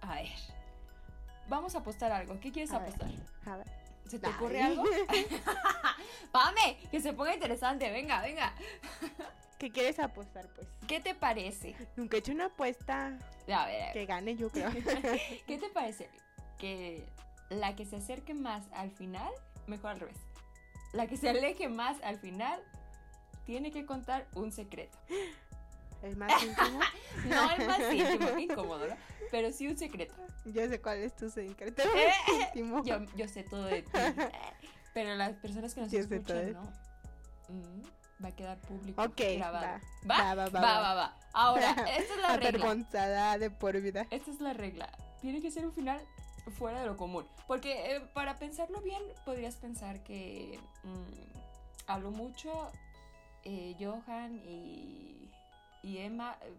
a 0.00 0.14
ver. 0.14 0.28
Vamos 1.48 1.74
a 1.74 1.78
apostar 1.78 2.12
algo. 2.12 2.38
¿Qué 2.40 2.50
quieres 2.50 2.72
apostar? 2.72 3.10
a 3.46 3.56
ver. 3.56 3.66
¿Se 4.08 4.18
te 4.18 4.28
ocurre 4.28 4.60
algo? 4.60 4.82
¡Pame! 6.32 6.78
Que 6.90 7.00
se 7.00 7.12
ponga 7.12 7.34
interesante. 7.34 7.90
Venga, 7.90 8.20
venga. 8.22 8.52
¿Qué 9.58 9.70
quieres 9.70 9.98
apostar, 10.00 10.48
pues? 10.54 10.66
¿Qué 10.88 11.00
te 11.00 11.14
parece? 11.14 11.76
Nunca 11.96 12.16
he 12.16 12.20
hecho 12.20 12.32
una 12.32 12.46
apuesta. 12.46 13.18
A 13.52 13.66
ver. 13.66 13.92
Que 13.92 14.06
gane, 14.06 14.34
yo 14.36 14.50
creo. 14.50 14.70
¿Qué 15.46 15.58
te 15.58 15.68
parece? 15.68 16.08
Que 16.58 17.04
la 17.50 17.76
que 17.76 17.84
se 17.84 17.96
acerque 17.96 18.34
más 18.34 18.64
al 18.72 18.90
final, 18.90 19.30
mejor 19.66 19.90
al 19.90 20.00
revés 20.00 20.29
la 20.92 21.06
que 21.06 21.16
se 21.16 21.28
aleje 21.28 21.68
más 21.68 21.96
al 22.02 22.18
final 22.18 22.60
tiene 23.44 23.70
que 23.70 23.86
contar 23.86 24.26
un 24.34 24.52
secreto. 24.52 24.98
¿El 26.02 26.16
más 26.16 26.32
íntimo? 26.42 26.80
no 27.28 27.50
el 27.52 27.66
más 27.66 27.92
íntimo, 27.92 28.38
incómodo, 28.38 28.88
¿no? 28.88 28.96
Pero 29.30 29.52
sí 29.52 29.68
un 29.68 29.76
secreto. 29.76 30.14
Yo 30.46 30.66
sé 30.68 30.80
cuál 30.80 30.98
es 30.98 31.14
tu 31.14 31.28
secreto 31.30 31.82
íntimo. 32.42 32.82
Yo, 32.84 33.04
yo, 33.16 33.28
sé 33.28 33.42
todo 33.42 33.64
de 33.64 33.82
ti. 33.82 33.90
Pero 34.94 35.14
las 35.14 35.34
personas 35.34 35.74
que 35.74 35.82
nos 35.82 35.92
escuchan, 35.92 36.52
¿no? 36.52 36.62
Mm, 37.48 38.24
va 38.24 38.28
a 38.28 38.32
quedar 38.32 38.58
público 38.58 39.02
Ok, 39.02 39.20
grabado. 39.36 39.80
Va, 40.10 40.34
va, 40.34 40.48
va, 40.48 40.60
va, 40.60 40.94
va, 40.94 41.16
Ahora, 41.32 41.70
esta 41.98 42.14
es 42.14 42.20
la 42.20 42.36
regla. 42.36 43.38
De 43.38 43.50
por 43.50 43.80
vida. 43.80 44.06
Esta 44.10 44.30
es 44.30 44.40
la 44.40 44.52
regla. 44.52 44.90
Tiene 45.20 45.40
que 45.40 45.50
ser 45.50 45.66
un 45.66 45.72
final 45.72 46.00
fuera 46.50 46.80
de 46.80 46.86
lo 46.86 46.96
común. 46.96 47.24
Porque 47.46 47.96
eh, 47.96 48.00
para 48.12 48.38
pensarlo 48.38 48.80
bien, 48.80 49.02
podrías 49.24 49.56
pensar 49.56 50.02
que 50.02 50.58
mm, 50.84 51.90
hablo 51.90 52.10
mucho, 52.10 52.70
eh, 53.44 53.74
Johan 53.80 54.40
y, 54.44 55.30
y 55.82 55.98
Emma 55.98 56.36
eh, 56.42 56.52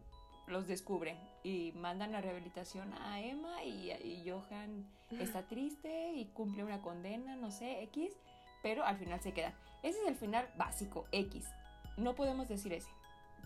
los 0.48 0.68
descubren 0.68 1.18
y 1.44 1.72
mandan 1.76 2.12
la 2.12 2.22
rehabilitación 2.22 2.94
a 2.94 3.22
Emma 3.22 3.64
y, 3.64 3.92
y, 3.92 4.30
Johan 4.30 4.86
está 5.20 5.44
triste 5.48 6.14
y 6.14 6.26
cumple 6.26 6.64
una 6.64 6.82
condena, 6.82 7.36
no 7.36 7.52
sé, 7.52 7.84
X, 7.84 8.12
pero 8.62 8.84
al 8.84 8.98
final 8.98 9.20
se 9.22 9.34
queda. 9.34 9.54
Ese 9.84 10.02
es 10.02 10.08
el 10.08 10.16
final 10.16 10.48
básico, 10.58 11.06
X. 11.12 11.46
No 11.98 12.16
podemos 12.16 12.48
decir 12.48 12.74
ese. 12.74 12.90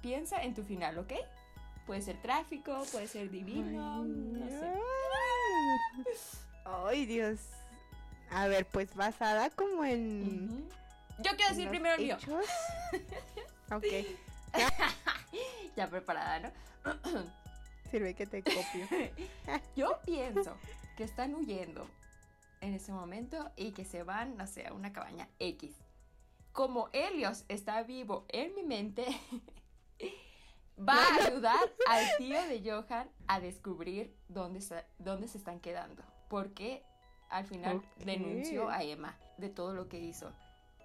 Piensa 0.02 0.44
en 0.44 0.54
tu 0.54 0.64
final, 0.64 0.98
¿ok? 0.98 1.14
Puede 1.86 2.02
ser 2.02 2.22
tráfico, 2.22 2.84
puede 2.92 3.08
ser 3.08 3.30
divino, 3.30 4.04
no 4.04 4.48
sé. 4.48 4.74
Ay, 6.66 7.06
Dios. 7.06 7.40
A 8.32 8.48
ver, 8.48 8.66
pues 8.66 8.94
basada 8.96 9.50
como 9.52 9.86
en. 9.86 10.68
Yo 11.20 11.32
quiero 11.36 11.50
decir 11.50 11.70
primero 11.70 11.96
el 11.96 12.04
mío. 12.04 12.18
ok. 13.72 13.86
ya 15.76 15.88
preparada, 15.90 16.40
¿no? 16.84 16.94
Sirve 17.92 18.14
que 18.14 18.26
te 18.26 18.44
copio. 18.44 18.88
Yo 19.76 20.00
pienso 20.06 20.58
que 20.98 21.04
están 21.04 21.36
huyendo 21.36 21.88
en 22.62 22.74
ese 22.74 22.92
momento 22.92 23.52
y 23.56 23.72
que 23.72 23.86
se 23.86 24.04
van, 24.04 24.38
no 24.38 24.48
sé, 24.48 24.68
a 24.68 24.74
una 24.74 24.92
cabaña 24.92 25.30
X. 25.40 25.76
Como 26.52 26.90
Helios 26.94 27.46
está 27.48 27.84
vivo 27.84 28.26
en 28.30 28.56
mi 28.56 28.64
mente, 28.64 29.06
va 30.78 30.96
a 30.96 31.16
ayudar 31.28 31.60
al 31.88 32.06
tío 32.18 32.42
de 32.48 32.62
Johan 32.64 33.10
a 33.28 33.40
descubrir 33.40 34.16
dónde, 34.28 34.60
dónde 35.00 35.28
se 35.28 35.38
están 35.38 35.60
quedando 35.60 36.04
porque 36.30 36.84
al 37.30 37.46
final 37.46 37.82
denunció 38.04 38.70
a 38.70 38.84
Emma 38.84 39.18
de 39.38 39.50
todo 39.50 39.74
lo 39.74 39.88
que 39.88 40.00
hizo. 40.00 40.32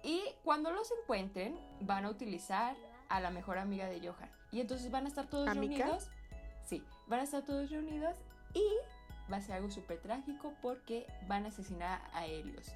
Y 0.03 0.21
cuando 0.43 0.71
los 0.71 0.91
encuentren, 1.01 1.59
van 1.81 2.05
a 2.05 2.09
utilizar 2.09 2.75
a 3.09 3.19
la 3.19 3.29
mejor 3.29 3.57
amiga 3.57 3.87
de 3.87 3.99
Johan. 3.99 4.31
Y 4.51 4.61
entonces 4.61 4.91
van 4.91 5.05
a 5.05 5.09
estar 5.09 5.27
todos 5.27 5.53
reunidos. 5.53 6.09
Sí, 6.65 6.83
van 7.07 7.19
a 7.19 7.23
estar 7.23 7.43
todos 7.43 7.69
reunidos 7.69 8.17
y 8.53 8.63
va 9.31 9.37
a 9.37 9.41
ser 9.41 9.55
algo 9.55 9.69
súper 9.69 9.99
trágico 9.99 10.53
porque 10.61 11.05
van 11.27 11.45
a 11.45 11.49
asesinar 11.49 12.01
a 12.13 12.25
Helios. 12.25 12.67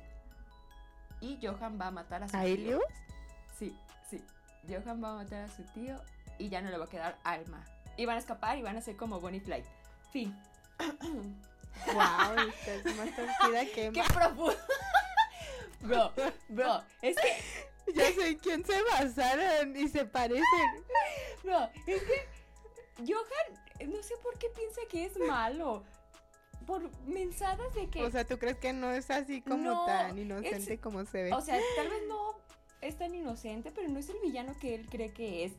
Y 1.21 1.39
Johan 1.41 1.79
va 1.79 1.87
a 1.87 1.91
matar 1.91 2.23
a 2.23 2.29
su 2.29 2.37
¿A 2.37 2.45
Helios? 2.45 2.83
Sí, 3.57 3.75
sí. 4.09 4.21
Johan 4.67 5.03
va 5.03 5.11
a 5.11 5.15
matar 5.15 5.43
a 5.43 5.47
su 5.47 5.63
tío 5.73 5.95
y 6.37 6.49
ya 6.49 6.61
no 6.61 6.69
le 6.69 6.77
va 6.77 6.85
a 6.85 6.89
quedar 6.89 7.17
alma. 7.23 7.63
Y 7.97 8.05
van 8.05 8.17
a 8.17 8.19
escapar 8.19 8.57
y 8.57 8.61
van 8.61 8.77
a 8.77 8.81
ser 8.81 8.95
como 8.95 9.19
Bonnie 9.19 9.39
Flight. 9.39 9.65
Fin. 10.11 10.35
Wow, 11.87 12.49
es 12.67 12.95
más 12.95 13.15
torcida 13.15 13.65
que 13.73 13.91
Qué 13.91 14.03
profundo. 14.13 14.55
Bro, 15.81 16.11
bro, 16.49 16.83
es 17.01 17.15
que. 17.15 17.93
Ya 17.93 18.11
sé 18.13 18.29
en 18.29 18.39
quién 18.39 18.65
se 18.65 18.81
basaron 18.83 19.75
y 19.75 19.87
se 19.87 20.05
parecen. 20.05 20.43
Bro, 21.43 21.69
es 21.85 22.01
que. 22.01 22.27
Johan, 22.97 23.91
no 23.91 24.01
sé 24.01 24.15
por 24.23 24.37
qué 24.39 24.47
piensa 24.49 24.81
que 24.89 25.05
es 25.05 25.17
malo. 25.19 25.83
Por 26.65 26.89
mensadas 27.05 27.73
de 27.75 27.87
que. 27.89 28.03
O 28.03 28.09
sea, 28.09 28.25
¿tú 28.25 28.39
crees 28.39 28.57
que 28.57 28.73
no 28.73 28.91
es 28.91 29.11
así 29.11 29.41
como 29.41 29.85
tan 29.85 30.17
inocente 30.17 30.79
como 30.79 31.05
se 31.05 31.23
ve? 31.23 31.33
O 31.33 31.41
sea, 31.41 31.59
tal 31.75 31.89
vez 31.89 32.01
no 32.07 32.35
es 32.81 32.97
tan 32.97 33.13
inocente, 33.13 33.71
pero 33.71 33.87
no 33.89 33.99
es 33.99 34.09
el 34.09 34.17
villano 34.23 34.55
que 34.59 34.73
él 34.75 34.87
cree 34.89 35.13
que 35.13 35.45
es. 35.45 35.53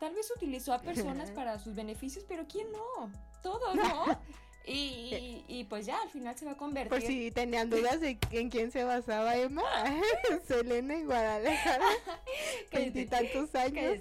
Tal 0.00 0.14
vez 0.14 0.30
utilizó 0.34 0.72
a 0.72 0.80
personas 0.80 1.30
para 1.30 1.58
sus 1.58 1.74
beneficios, 1.74 2.24
pero 2.28 2.46
¿quién 2.46 2.66
no? 2.72 3.10
Todos, 3.42 3.74
¿no? 3.74 4.06
Y, 4.66 5.44
y, 5.46 5.64
pues 5.64 5.84
ya 5.84 6.00
al 6.00 6.08
final 6.08 6.34
se 6.38 6.46
va 6.46 6.52
a 6.52 6.56
convertir. 6.56 6.88
Por 6.88 7.02
si 7.02 7.30
tenían 7.30 7.68
dudas 7.68 8.00
de 8.00 8.18
en 8.30 8.48
quién 8.48 8.70
se 8.70 8.82
basaba 8.82 9.36
Emma, 9.36 9.62
Selena 10.46 10.96
y 10.96 11.04
Guadalajara, 11.04 11.84
veintitantos 12.72 13.54
años. 13.54 13.98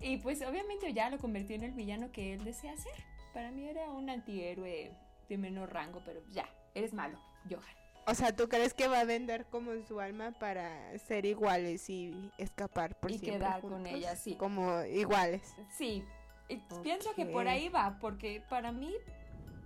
Y 0.00 0.18
pues 0.18 0.40
obviamente 0.42 0.92
ya 0.92 1.10
lo 1.10 1.18
convirtió 1.18 1.56
en 1.56 1.64
el 1.64 1.72
villano 1.72 2.12
que 2.12 2.34
él 2.34 2.44
desea 2.44 2.76
ser. 2.76 2.92
Para 3.34 3.50
mí 3.50 3.68
era 3.68 3.90
un 3.90 4.08
antihéroe 4.08 4.92
de 5.28 5.36
menor 5.36 5.72
rango, 5.72 6.00
pero 6.04 6.22
ya, 6.30 6.48
eres 6.74 6.94
malo, 6.94 7.18
Johan. 7.50 7.77
O 8.10 8.14
sea, 8.14 8.34
¿tú 8.34 8.48
crees 8.48 8.72
que 8.72 8.88
va 8.88 9.00
a 9.00 9.04
vender 9.04 9.44
como 9.46 9.72
su 9.86 10.00
alma 10.00 10.30
para 10.32 10.98
ser 10.98 11.26
iguales 11.26 11.90
y 11.90 12.30
escapar 12.38 12.98
por 12.98 13.10
y 13.10 13.18
siempre 13.18 13.46
quedar 13.46 13.60
con 13.60 13.86
ella, 13.86 14.16
sí. 14.16 14.34
Como 14.36 14.82
iguales. 14.84 15.42
Sí, 15.76 16.02
Y 16.48 16.56
Pienso 16.82 17.12
que 17.14 17.26
por 17.26 17.48
ahí 17.48 17.68
va, 17.68 17.98
porque 18.00 18.42
para 18.48 18.72
mí 18.72 18.94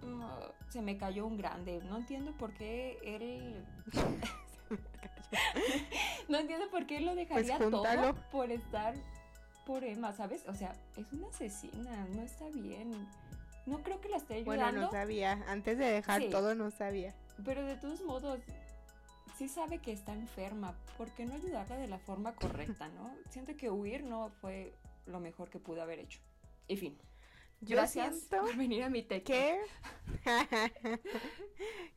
mm, 0.03 0.23
se 0.71 0.83
me 0.83 0.99
cayó 0.99 1.25
un 1.25 1.37
grande. 1.37 1.81
No 1.89 1.99
entiendo 1.99 2.33
por 2.37 2.53
qué 2.55 2.99
él. 3.05 3.65
no 6.29 6.39
entiendo 6.39 6.69
por 6.71 6.85
qué 6.87 6.97
él 6.97 7.07
lo 7.07 7.15
dejaría 7.15 7.59
todo 7.59 7.71
júntalo. 7.79 8.17
por 8.33 8.51
estar 8.51 8.95
por 9.67 9.85
Emma, 9.85 10.13
¿sabes? 10.15 10.43
O 10.49 10.55
sea, 10.55 10.75
es 10.97 11.07
una 11.13 11.29
asesina, 11.29 12.07
no 12.11 12.23
está 12.23 12.49
bien. 12.49 13.07
No 13.67 13.81
creo 13.85 14.01
que 14.01 14.09
la 14.09 14.17
esté 14.17 14.43
Bueno, 14.43 14.65
ayudando, 14.67 14.87
no 14.87 14.91
sabía. 14.91 15.45
Antes 15.47 15.79
de 15.79 15.85
dejar 15.85 16.23
Sí. 16.23 16.31
todo, 16.31 16.57
no 16.57 16.73
sabía. 16.73 17.15
Pero 17.45 17.65
de 17.65 17.77
todos 17.77 18.03
modos, 18.03 18.41
sí 19.37 19.49
sabe 19.49 19.79
que 19.79 19.93
está 19.93 20.13
enferma. 20.13 20.75
¿Por 20.97 21.11
qué 21.13 21.25
no 21.25 21.35
ayudarla 21.35 21.77
de 21.77 21.89
la 21.89 21.99
forma 21.99 22.35
correcta, 22.35 22.89
no? 22.89 23.15
Siento 23.31 23.57
que 23.57 23.71
huir 23.71 24.05
no 24.05 24.31
fue 24.41 24.73
lo 25.07 25.21
mejor 25.21 25.51
que 25.51 25.59
pudo 25.59 25.83
haber 25.83 25.99
hecho. 25.99 26.21
En 26.69 26.79
fin. 26.79 26.99
Yo 27.61 27.77
Gracias 27.77 28.17
siento 28.17 28.45
por 28.45 28.57
venir 28.57 28.83
a 28.83 28.89
mi 28.89 29.05
que... 29.05 29.61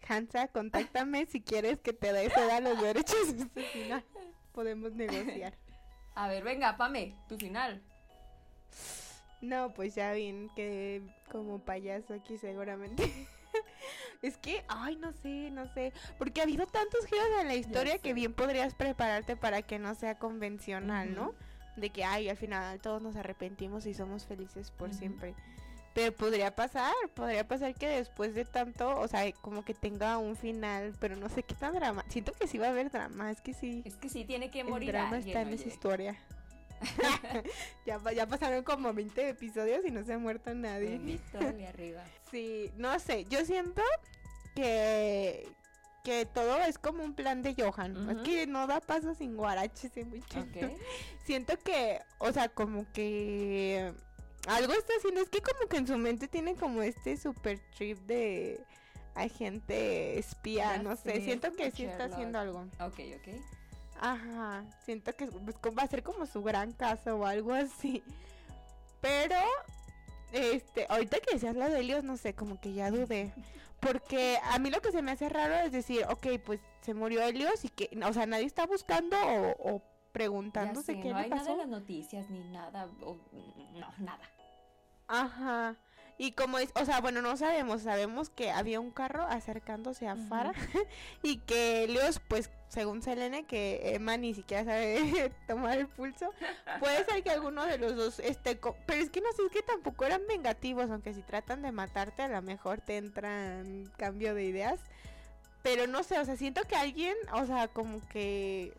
Hansa, 0.08 0.48
contáctame 0.50 1.26
si 1.26 1.42
quieres 1.42 1.80
que 1.80 1.92
te 1.92 2.14
dé 2.14 2.30
ceda 2.30 2.60
los 2.60 2.80
derechos 2.80 3.36
de 3.36 3.44
este 3.44 3.64
final. 3.64 4.04
Podemos 4.52 4.92
negociar. 4.94 5.58
A 6.14 6.28
ver, 6.28 6.44
venga, 6.44 6.78
Pame, 6.78 7.16
tu 7.28 7.38
final. 7.38 7.82
No, 9.42 9.74
pues 9.74 9.96
ya 9.96 10.14
bien 10.14 10.50
que 10.56 11.02
como 11.32 11.60
payaso 11.60 12.14
aquí 12.14 12.38
seguramente. 12.38 13.12
es 14.28 14.38
que, 14.38 14.64
ay, 14.68 14.96
no 14.96 15.14
sé, 15.14 15.52
no 15.52 15.72
sé. 15.74 15.94
Porque 16.18 16.42
ha 16.42 16.44
habido 16.44 16.66
tantos 16.66 17.06
giros 17.06 17.28
en 17.42 17.48
la 17.48 17.56
historia 17.56 18.00
que 18.00 18.14
bien 18.14 18.34
podrías 18.34 18.74
prepararte 18.74 19.36
para 19.36 19.62
que 19.62 19.80
no 19.80 19.94
sea 19.96 20.18
convencional, 20.18 21.14
¿no? 21.14 21.34
De 21.76 21.90
que, 21.90 22.04
ay, 22.04 22.30
al 22.30 22.38
final 22.38 22.80
todos 22.80 23.02
nos 23.02 23.16
arrepentimos 23.16 23.86
y 23.86 23.94
somos 23.94 24.26
felices 24.26 24.72
por 24.72 24.94
siempre. 24.94 25.36
Pero 25.94 26.14
podría 26.14 26.54
pasar, 26.54 26.94
podría 27.14 27.48
pasar 27.48 27.74
que 27.74 27.88
después 27.88 28.36
de 28.36 28.44
tanto, 28.44 29.00
o 29.00 29.08
sea, 29.08 29.32
como 29.34 29.64
que 29.64 29.74
tenga 29.74 30.18
un 30.18 30.36
final, 30.36 30.94
pero 31.00 31.16
no 31.16 31.30
sé 31.30 31.44
qué 31.44 31.56
tan 31.56 31.74
drama. 31.74 32.04
Siento 32.10 32.34
que 32.34 32.48
sí 32.48 32.58
va 32.58 32.68
a 32.68 32.70
haber 32.72 32.92
drama, 32.92 33.32
es 33.32 33.40
que 33.40 33.54
sí. 33.54 33.82
Es 33.86 33.96
que 33.96 34.10
sí 34.10 34.26
tiene 34.26 34.50
que 34.50 34.62
El 34.62 34.68
morir 34.68 34.92
drama 34.92 35.16
alguien, 35.18 35.38
está 35.38 35.42
en 35.42 35.54
esa 35.54 35.68
historia. 35.68 36.18
ya, 37.86 38.00
ya 38.12 38.28
pasaron 38.28 38.64
como 38.64 38.94
20 38.94 39.30
episodios 39.30 39.86
y 39.86 39.92
no 39.92 40.04
se 40.04 40.14
ha 40.14 40.18
muerto 40.18 40.54
nadie. 40.54 41.20
Arriba. 41.70 42.04
Sí, 42.32 42.72
no 42.78 43.00
sé, 43.00 43.26
yo 43.26 43.46
siento 43.46 43.82
que 44.56 45.48
que 46.04 46.28
todo 46.28 46.58
es 46.60 46.78
como 46.78 47.04
un 47.04 47.16
plan 47.16 47.42
de 47.42 47.56
Johan. 47.56 48.10
Es 48.12 48.18
que 48.20 48.46
no 48.46 48.68
da 48.68 48.80
paso 48.80 49.16
sin 49.16 49.36
guarache 49.36 49.88
ese 49.88 50.06
muchacho. 50.06 50.46
Ok. 50.46 50.72
Siento 51.26 51.58
que, 51.58 52.00
o 52.20 52.32
sea, 52.32 52.48
como 52.48 52.86
que 52.94 53.92
algo 54.48 54.74
está 54.74 54.94
haciendo, 55.00 55.22
es 55.22 55.30
que 55.30 55.42
como 55.42 55.68
que 55.68 55.78
en 55.78 55.88
su 55.88 55.98
mente 55.98 56.28
tiene 56.28 56.54
como 56.56 56.84
este 56.84 57.18
super 57.18 57.60
trip 57.76 57.98
de 58.06 58.62
agente 59.16 60.20
espía, 60.20 60.76
Ya 60.76 60.84
no 60.84 60.96
sé, 60.96 61.22
siento 61.22 61.52
que 61.54 61.72
sí 61.72 61.86
está 61.86 62.04
Sherlock. 62.04 62.14
haciendo 62.14 62.40
algo. 62.40 62.60
Ok, 62.82 63.00
ok. 63.18 63.28
Ajá, 64.06 64.63
siento 64.86 65.13
que 65.13 65.28
pues, 65.28 65.56
va 65.78 65.84
a 65.84 65.88
ser 65.88 66.04
como 66.04 66.26
su 66.26 66.44
gran 66.44 66.72
caso 66.74 67.15
o 67.18 67.26
algo 67.26 67.54
así. 67.54 68.04
Pero, 69.02 69.36
este, 70.32 70.86
ahorita 70.89 71.20
que 71.20 71.34
decías 71.36 71.56
lo 71.56 71.65
de 71.70 71.80
Helios, 71.80 72.04
no 72.04 72.18
sé, 72.18 72.34
como 72.34 72.60
que 72.60 72.74
ya 72.74 72.91
dudé. 72.91 73.34
Porque 73.80 74.39
a 74.44 74.58
mí 74.60 74.70
lo 74.70 74.82
que 74.82 74.91
se 74.91 75.02
me 75.02 75.12
hace 75.12 75.30
raro 75.30 75.56
es 75.56 75.72
decir, 75.72 76.06
ok, 76.10 76.28
pues 76.46 76.60
se 76.82 76.94
murió 76.94 77.22
Helios 77.22 77.65
y 77.65 77.70
que, 77.70 77.89
o 78.06 78.13
sea, 78.13 78.26
nadie 78.26 78.46
está 78.46 78.65
buscando 78.65 79.18
o, 79.60 79.82
preguntándose 80.12 80.94
sé, 80.94 81.00
qué 81.02 81.10
no 81.10 81.18
le 81.18 81.24
hay 81.26 81.30
nada 81.30 81.41
en 81.41 81.48
pasó. 81.48 81.58
las 81.58 81.68
noticias 81.68 82.30
ni 82.30 82.39
nada. 82.46 82.88
o- 83.04 83.18
no, 83.74 83.88
nada. 84.00 84.24
Ajá. 85.08 85.76
Y 86.18 86.32
como 86.32 86.58
es, 86.58 86.72
o 86.76 86.86
sea, 86.86 87.02
bueno, 87.02 87.22
no 87.22 87.36
sabemos, 87.36 87.82
sabemos 87.82 88.30
que 88.30 88.50
había 88.50 88.80
un 88.80 88.89
carro 88.91 89.24
acercándose 89.24 90.08
a 90.08 90.13
Ujú. 90.13 90.28
Farah 90.30 90.54
y 91.24 91.38
que 91.39 91.84
Helios, 91.84 92.22
pues, 92.30 92.50
según 92.76 93.02
Selene, 93.02 93.46
que 93.46 93.96
Emma 93.96 94.18
ni 94.18 94.34
siquiera 94.34 94.66
sabe 94.66 95.32
tomar 95.48 95.78
el 95.78 95.88
pulso, 95.88 96.32
puede 96.80 97.06
ser 97.06 97.24
que 97.24 97.32
alguno 97.32 97.66
de 97.66 97.78
los 97.78 97.96
dos 97.96 98.20
esté, 98.20 98.60
pero 98.86 99.02
es 99.02 99.10
que 99.10 99.22
no 99.22 99.32
sé, 99.32 99.44
es 99.44 99.52
que 99.52 99.64
tampoco 99.64 100.06
eran 100.06 100.22
vengativos, 100.28 100.92
aunque 100.92 101.14
si 101.14 101.22
tratan 101.24 101.62
de 101.62 101.72
matarte 101.72 102.22
a 102.22 102.28
lo 102.28 102.42
mejor 102.42 102.82
te 102.82 102.98
entran 102.98 103.92
cambio 103.98 104.36
de 104.36 104.44
ideas, 104.44 104.82
pero 105.64 105.88
no 105.88 106.04
sé, 106.04 106.20
o 106.20 106.26
sea, 106.26 106.36
siento 106.36 106.64
que 106.64 106.76
alguien, 106.76 107.16
o 107.34 107.46
sea, 107.46 107.70
como 107.70 108.06
que, 108.10 108.74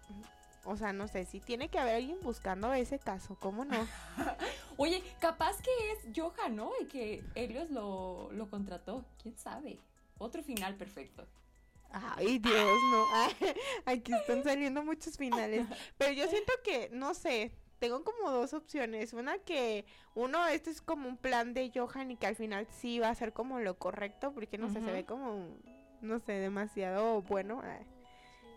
o 0.64 0.76
sea, 0.76 0.92
no 0.92 1.08
sé, 1.08 1.24
si 1.24 1.40
tiene 1.40 1.68
que 1.68 1.78
haber 1.78 1.96
alguien 1.96 2.18
buscando 2.22 2.72
ese 2.74 2.98
caso, 2.98 3.36
¿cómo 3.40 3.64
no? 3.64 3.88
Oye, 4.76 5.02
capaz 5.20 5.56
que 5.62 5.70
es 5.92 6.14
Johan, 6.14 6.54
¿no? 6.54 6.70
Y 6.82 6.84
que 6.84 7.24
Helios 7.34 7.70
lo, 7.70 8.30
lo 8.32 8.50
contrató. 8.50 9.06
¿Quién 9.22 9.38
sabe? 9.38 9.80
Otro 10.18 10.42
final 10.42 10.74
perfecto. 10.74 11.26
Ay, 12.16 12.38
Dios, 12.38 12.78
no. 12.90 13.06
Ay, 13.14 13.54
Aquí 13.86 14.12
están 14.12 14.44
saliendo 14.44 14.82
muchos 14.82 15.16
finales. 15.16 15.66
Pero 15.98 16.12
yo 16.12 16.26
siento 16.28 16.52
que, 16.62 16.90
no 16.92 17.14
sé, 17.14 17.52
tengo 17.78 18.04
como 18.04 18.30
dos 18.30 18.54
opciones. 18.54 19.12
Una 19.12 19.38
que, 19.38 19.84
uno, 20.14 20.46
este 20.46 20.70
es 20.70 20.80
como 20.80 21.08
un 21.08 21.16
plan 21.16 21.54
de 21.54 21.70
Johan 21.74 22.10
y 22.10 22.16
que 22.16 22.26
al 22.26 22.36
final 22.36 22.66
sí 22.70 22.98
va 22.98 23.08
a 23.08 23.14
ser 23.14 23.32
como 23.32 23.60
lo 23.60 23.78
correcto, 23.78 24.32
porque 24.32 24.58
no 24.58 24.68
sé, 24.68 24.80
se 24.80 24.92
ve 24.92 25.04
como, 25.04 25.46
no 26.00 26.18
sé, 26.20 26.32
demasiado 26.32 27.22
bueno. 27.22 27.62
Ay. 27.64 27.86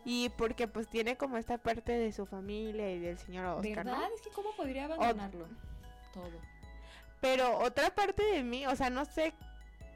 Y 0.06 0.30
porque 0.30 0.68
pues 0.68 0.90
tiene 0.90 1.18
como 1.18 1.38
esta 1.38 1.58
parte 1.58 1.92
de 1.92 2.12
su 2.12 2.26
familia 2.26 2.92
y 2.92 3.00
del 3.00 3.18
señor 3.18 3.46
Oscar, 3.46 3.86
¿no? 3.86 3.92
¿Verdad? 3.92 4.10
Es 4.16 4.22
que 4.22 4.30
cómo 4.30 4.52
podría 4.56 4.86
abandonarlo. 4.86 5.46
Todo. 6.14 6.40
Pero 7.22 7.60
otra 7.60 7.94
parte 7.94 8.24
de 8.24 8.44
mí, 8.44 8.66
o 8.66 8.76
sea, 8.76 8.90
no 8.90 9.06
sé, 9.06 9.34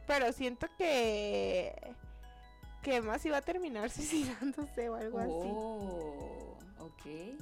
pero 0.05 0.31
siento 0.33 0.67
que 0.77 1.73
que 2.83 3.01
más 3.01 3.25
iba 3.25 3.37
a 3.37 3.41
terminar 3.41 3.89
suicidándose 3.89 4.89
o 4.89 4.95
algo 4.95 5.17
así. 5.19 5.29
Oh, 5.31 6.57
ok. 6.79 7.39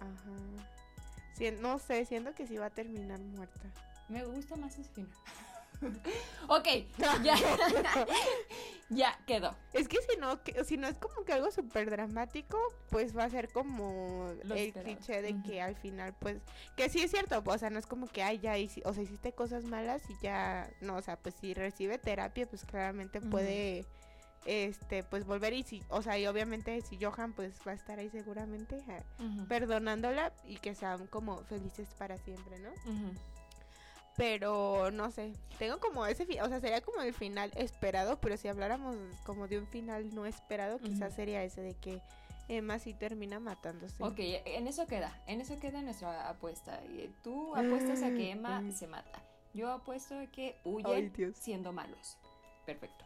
Ajá. 0.00 1.50
No 1.60 1.78
sé, 1.78 2.04
siento 2.04 2.34
que 2.34 2.46
sí 2.46 2.56
va 2.56 2.66
a 2.66 2.70
terminar 2.70 3.18
muerta. 3.18 3.68
Me 4.08 4.24
gusta 4.24 4.54
más 4.56 4.78
ese 4.78 4.88
final. 4.92 5.10
ok, 6.48 6.68
ya. 7.24 7.34
ya 8.90 9.18
quedó. 9.26 9.56
Es 9.72 9.88
que 9.88 9.98
si 10.02 10.16
no, 10.18 10.40
que- 10.44 10.62
si 10.64 10.76
no 10.76 10.86
es 10.86 10.96
como 10.96 11.24
que 11.24 11.32
algo 11.32 11.50
súper 11.50 11.90
dramático, 11.90 12.56
pues 12.90 13.16
va 13.16 13.24
a 13.24 13.30
ser 13.30 13.48
como 13.50 14.32
Lo 14.44 14.54
el 14.54 14.66
esperado. 14.68 14.84
cliché 14.96 15.22
de 15.22 15.42
que 15.42 15.60
al 15.60 15.74
final, 15.74 16.14
pues, 16.20 16.38
que 16.76 16.88
sí 16.88 17.00
es 17.00 17.10
cierto, 17.10 17.42
o 17.44 17.58
sea, 17.58 17.70
no 17.70 17.78
es 17.80 17.86
como 17.86 18.06
que, 18.06 18.22
ay, 18.22 18.38
ya, 18.38 18.54
o 18.84 18.94
sea, 18.94 19.02
hiciste 19.02 19.32
cosas 19.32 19.64
malas 19.64 20.02
y 20.08 20.14
ya, 20.22 20.70
no, 20.80 20.96
o 20.96 21.02
sea, 21.02 21.16
pues 21.16 21.34
si 21.40 21.54
recibe 21.54 21.98
terapia, 21.98 22.46
pues 22.46 22.64
claramente 22.64 23.20
puede, 23.20 23.84
este, 24.44 25.02
pues 25.04 25.24
volver 25.26 25.52
y 25.52 25.62
si, 25.62 25.82
o 25.88 26.02
sea, 26.02 26.18
y 26.18 26.26
obviamente 26.26 26.80
si 26.82 26.98
Johan, 27.02 27.32
pues 27.32 27.54
va 27.66 27.72
a 27.72 27.74
estar 27.74 27.98
ahí 27.98 28.10
seguramente, 28.10 28.76
eh, 28.88 29.02
perdonándola 29.48 30.32
y 30.46 30.56
que 30.56 30.74
sean 30.74 31.06
como 31.06 31.38
felices 31.44 31.88
para 31.98 32.18
siempre, 32.18 32.58
¿no? 32.58 32.70
Pero 34.16 34.90
no 34.90 35.10
sé, 35.10 35.32
tengo 35.58 35.80
como 35.80 36.04
ese, 36.04 36.24
o 36.42 36.48
sea, 36.48 36.60
sería 36.60 36.82
como 36.82 37.00
el 37.00 37.14
final 37.14 37.50
esperado, 37.54 38.20
pero 38.20 38.36
si 38.36 38.48
habláramos 38.48 38.96
como 39.24 39.48
de 39.48 39.58
un 39.58 39.66
final 39.66 40.14
no 40.14 40.26
esperado, 40.26 40.78
quizás 40.78 41.14
sería 41.14 41.42
ese 41.42 41.62
de 41.62 41.74
que 41.74 42.02
Emma 42.48 42.78
sí 42.78 42.92
termina 42.92 43.40
matándose. 43.40 44.02
Ok, 44.02 44.18
en 44.18 44.66
eso 44.66 44.86
queda. 44.86 45.18
En 45.26 45.40
eso 45.40 45.58
queda 45.58 45.80
nuestra 45.80 46.28
apuesta. 46.28 46.82
Y 46.84 47.10
Tú 47.22 47.54
apuestas 47.56 48.02
a 48.02 48.10
que 48.10 48.30
Emma 48.32 48.62
se 48.72 48.86
mata. 48.86 49.22
Yo 49.54 49.70
apuesto 49.70 50.18
a 50.18 50.26
que 50.26 50.56
Dios. 51.14 51.36
siendo 51.36 51.72
malos. 51.72 52.18
Perfecto. 52.66 53.04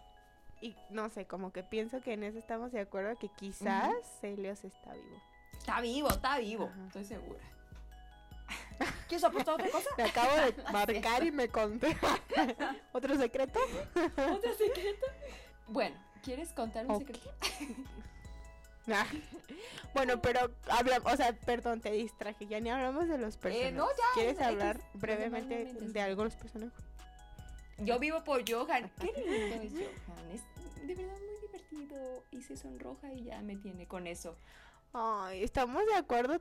Y 0.60 0.74
no 0.90 1.08
sé, 1.08 1.26
como 1.26 1.52
que 1.52 1.62
pienso 1.62 2.00
que 2.00 2.14
en 2.14 2.22
eso 2.22 2.38
estamos 2.38 2.72
de 2.72 2.80
acuerdo 2.80 3.16
que 3.18 3.28
quizás 3.28 3.92
Helios 4.22 4.64
está 4.64 4.94
vivo. 4.94 5.22
Está 5.52 5.80
vivo, 5.80 6.08
está 6.08 6.38
vivo. 6.38 6.70
Ajá. 6.72 6.86
Estoy 6.86 7.04
segura. 7.04 7.40
¿Quieres 9.08 9.24
apostar 9.24 9.54
otra 9.54 9.70
cosa? 9.70 9.88
Me 9.96 10.04
acabo 10.04 10.36
de 10.36 10.54
marcar 10.72 11.24
y 11.24 11.30
me 11.30 11.48
conté. 11.48 11.96
¿Otro 12.92 13.16
secreto? 13.16 13.60
¿Otro 13.94 14.54
secreto? 14.54 15.06
Bueno, 15.68 15.96
¿quieres 16.22 16.52
contar 16.52 16.86
un 16.86 16.98
secreto? 16.98 17.30
Ah. 18.88 19.06
Bueno, 19.94 20.20
pero 20.22 20.50
hablamos, 20.68 21.12
o 21.12 21.16
sea, 21.16 21.32
perdón, 21.32 21.80
te 21.80 21.90
distraje, 21.90 22.46
ya 22.46 22.60
ni 22.60 22.70
hablamos 22.70 23.08
de 23.08 23.18
los 23.18 23.36
personajes. 23.36 23.72
Eh, 23.72 23.76
no, 23.76 23.88
ya, 23.88 24.04
¿Quieres 24.14 24.40
hablar 24.40 24.80
brevemente 24.94 25.72
de 25.72 26.14
los 26.14 26.36
personajes? 26.36 26.84
Yo 27.78 27.98
vivo 27.98 28.24
por 28.24 28.48
Johan. 28.48 28.90
Qué 29.00 29.12
lindo 29.12 29.62
es 29.62 29.72
Johan. 29.72 30.30
Es 30.30 30.86
de 30.86 30.94
verdad 30.94 31.18
muy 31.26 31.40
divertido. 31.40 32.24
Y 32.30 32.42
se 32.42 32.56
sonroja 32.56 33.12
y 33.12 33.24
ya 33.24 33.40
me 33.42 33.56
tiene 33.56 33.86
con 33.86 34.06
eso. 34.06 34.36
Ay, 34.92 35.42
estamos 35.42 35.84
de 35.86 35.94
acuerdo, 35.94 36.40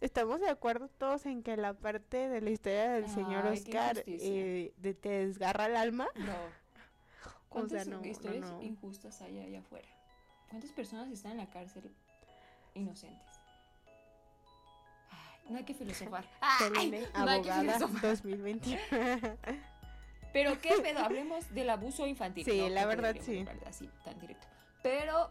estamos 0.00 0.40
de 0.40 0.50
acuerdo 0.50 0.88
todos 0.88 1.24
en 1.26 1.42
que 1.42 1.56
la 1.56 1.72
parte 1.74 2.28
de 2.28 2.40
la 2.40 2.50
historia 2.50 2.90
del 2.92 3.08
señor 3.08 3.46
Ay, 3.46 3.58
Oscar 3.58 4.02
eh, 4.06 4.74
de 4.76 4.94
te 4.94 5.08
desgarra 5.26 5.66
el 5.66 5.76
alma. 5.76 6.08
No. 6.16 6.34
¿Cuántas 7.48 7.88
no, 7.88 8.00
no, 8.00 8.06
historias 8.06 8.50
no. 8.50 8.62
injustas 8.62 9.22
hay 9.22 9.38
allá 9.40 9.60
afuera? 9.60 9.88
¿Cuántas 10.50 10.70
personas 10.72 11.08
están 11.10 11.32
en 11.32 11.38
la 11.38 11.50
cárcel 11.50 11.90
inocentes? 12.74 13.40
Ay, 15.10 15.50
No 15.50 15.56
hay 15.56 15.64
que 15.64 15.74
filosofar. 15.74 16.28
Ay, 16.40 16.70
no 16.70 16.80
hay 16.80 16.90
que 16.90 17.08
abogada 17.14 17.60
filosofar. 17.78 18.02
2021. 18.02 18.80
Pero 20.32 20.60
qué 20.60 20.70
pedo, 20.82 21.00
hablemos 21.00 21.52
del 21.54 21.70
abuso 21.70 22.06
infantil. 22.06 22.44
Sí, 22.44 22.58
No, 22.58 22.68
la 22.68 22.86
verdad, 22.86 23.16
sí. 23.20 23.44
Así, 23.66 23.88
tan 24.04 24.18
directo. 24.20 24.46
Pero. 24.82 25.30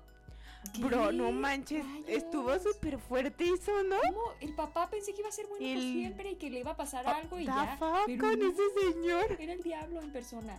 Bro, 0.79 1.07
¿qué 1.09 1.13
no 1.13 1.31
manches, 1.31 1.85
rayos? 1.85 2.09
estuvo 2.09 2.59
súper 2.59 2.97
fuerte 2.99 3.45
eso, 3.45 3.83
¿no? 3.83 3.95
¿Cómo? 4.01 4.33
El 4.41 4.53
papá 4.53 4.89
pensé 4.89 5.13
que 5.13 5.19
iba 5.21 5.29
a 5.29 5.31
ser 5.31 5.45
bueno 5.47 5.65
El- 5.65 5.81
siempre 5.93 6.31
y 6.31 6.35
que 6.35 6.49
le 6.49 6.59
iba 6.59 6.71
a 6.71 6.75
pasar 6.75 7.07
algo 7.07 7.39
y 7.39 7.45
ya. 7.45 7.77
pero 8.05 8.19
con 8.21 8.39
no, 8.39 8.47
ese 8.49 8.63
señor. 8.91 9.37
Era 9.39 9.53
el 9.53 9.63
diablo 9.63 10.01
en 10.01 10.11
persona. 10.11 10.57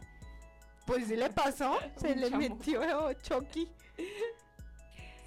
Pues 0.87 1.09
sí 1.09 1.17
le 1.17 1.29
pasó, 1.29 1.77
se 1.97 2.17
le 2.17 2.31
chamo. 2.31 2.39
metió 2.39 3.13
Chucky. 3.15 3.69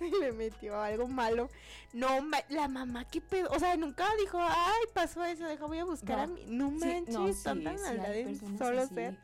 Le 0.19 0.31
metió 0.31 0.79
algo 0.81 1.07
malo. 1.07 1.49
No, 1.93 2.07
la 2.49 2.67
mamá, 2.67 3.05
qué 3.05 3.21
pedo. 3.21 3.49
O 3.51 3.59
sea, 3.59 3.75
nunca 3.77 4.05
dijo, 4.19 4.39
ay, 4.41 4.83
pasó 4.93 5.23
eso, 5.25 5.45
deja, 5.45 5.65
voy 5.65 5.79
a 5.79 5.85
buscar 5.85 6.17
No. 6.17 6.23
a 6.23 6.27
mi. 6.27 6.45
No 6.45 6.69
Sí, 6.69 6.85
manches, 6.85 7.13
no, 7.15 7.33
sí, 7.33 7.43
tanta 7.43 7.77
sí, 7.77 7.83
maldad 7.83 8.57
solo 8.57 8.81
así. 8.81 8.95
ser. 8.95 9.17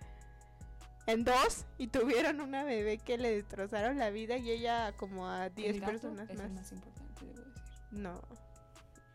En 1.08 1.24
dos, 1.24 1.66
y 1.78 1.88
tuvieron 1.88 2.42
una 2.42 2.64
bebé 2.66 2.98
que 2.98 3.18
le 3.18 3.32
destrozaron 3.36 3.98
la 3.98 4.10
vida 4.10 4.36
y 4.38 4.52
ella 4.52 4.92
como 4.98 5.28
a 5.30 5.46
El 5.46 5.56
10 5.56 5.80
gato 5.80 5.92
personas 5.94 6.30
es 6.30 6.38
más. 6.38 6.52
más 6.52 6.72
importante, 6.74 7.26
debo 7.26 7.40
decir. 7.46 7.54
No. 7.92 8.22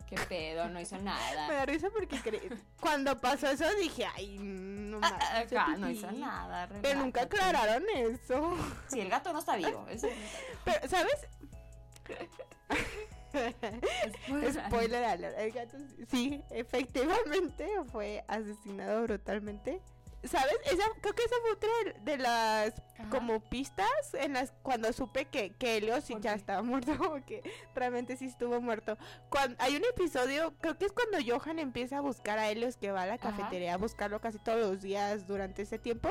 Qué 0.09 0.17
pedo, 0.29 0.69
no 0.71 0.81
hizo 0.81 0.97
Me 0.99 1.03
nada. 1.05 1.53
da 1.53 1.67
risa 1.67 1.89
porque 1.91 2.19
cuando 2.81 3.17
pasó 3.19 3.47
eso 3.49 3.67
dije, 3.81 4.07
ay, 4.15 4.39
no 4.39 4.99
Ah, 5.03 5.11
manches. 5.11 5.29
ah, 5.31 5.43
hizo 5.45 5.59
acá 5.61 5.77
no 5.77 5.87
pipí". 5.89 5.99
hizo 5.99 6.13
nada. 6.13 6.69
Pero 6.81 7.01
nunca 7.01 7.21
relájate. 7.25 7.37
aclararon 7.51 7.85
eso. 7.95 8.57
Sí, 8.89 9.01
el 9.01 9.09
gato 9.11 9.33
no 9.35 9.39
está 9.41 9.57
vivo. 9.57 9.87
Eso 9.91 10.07
no 10.07 10.13
está 10.15 10.39
Pero, 10.65 10.89
¿sabes? 10.89 11.27
Vivo. 12.09 12.19
Spoiler 14.69 15.05
alert. 15.05 15.39
El 15.39 15.53
gato 15.53 15.77
sí, 16.11 16.43
efectivamente 16.51 17.67
fue 17.91 18.25
asesinado 18.29 19.03
brutalmente. 19.05 19.81
¿Sabes? 20.25 20.55
Esa, 20.67 20.85
creo 21.01 21.15
que 21.17 21.25
esa 21.25 21.35
fue 21.43 21.51
otra 21.51 21.69
de- 22.05 22.17
las 22.19 22.75
Ajá. 22.97 23.09
como 23.11 23.41
pistas 23.41 23.89
en 24.15 24.35
las 24.35 24.53
cuando 24.63 24.93
supe 24.93 25.25
que, 25.25 25.51
que 25.55 25.79
Helios 25.79 26.05
sí 26.05 26.13
¿Por 26.13 26.23
ya 26.23 26.35
estaba 26.35 26.63
muerto, 26.63 26.93
o 27.13 27.25
que 27.27 27.43
realmente 27.75 28.17
sí 28.17 28.27
estuvo 28.27 28.61
muerto. 28.61 28.97
Cuando, 29.31 29.57
hay 29.59 29.75
un 29.75 29.83
episodio, 29.85 30.55
creo 30.61 30.79
que 30.79 30.85
es 30.85 30.93
cuando 30.93 31.19
Johan 31.27 31.59
empieza 31.59 31.99
a 31.99 32.01
buscar 32.03 32.39
a 32.39 32.49
Helios 32.49 32.77
que 32.77 32.93
va 32.93 33.03
a 33.03 33.07
la 33.07 33.15
Ajá. 33.15 33.31
cafetería 33.31 33.75
a 33.75 33.79
buscarlo 33.79 34.21
casi 34.21 34.39
todos 34.39 34.61
los 34.61 34.81
días 34.81 35.27
durante 35.27 35.63
ese 35.63 35.81
tiempo. 35.81 36.09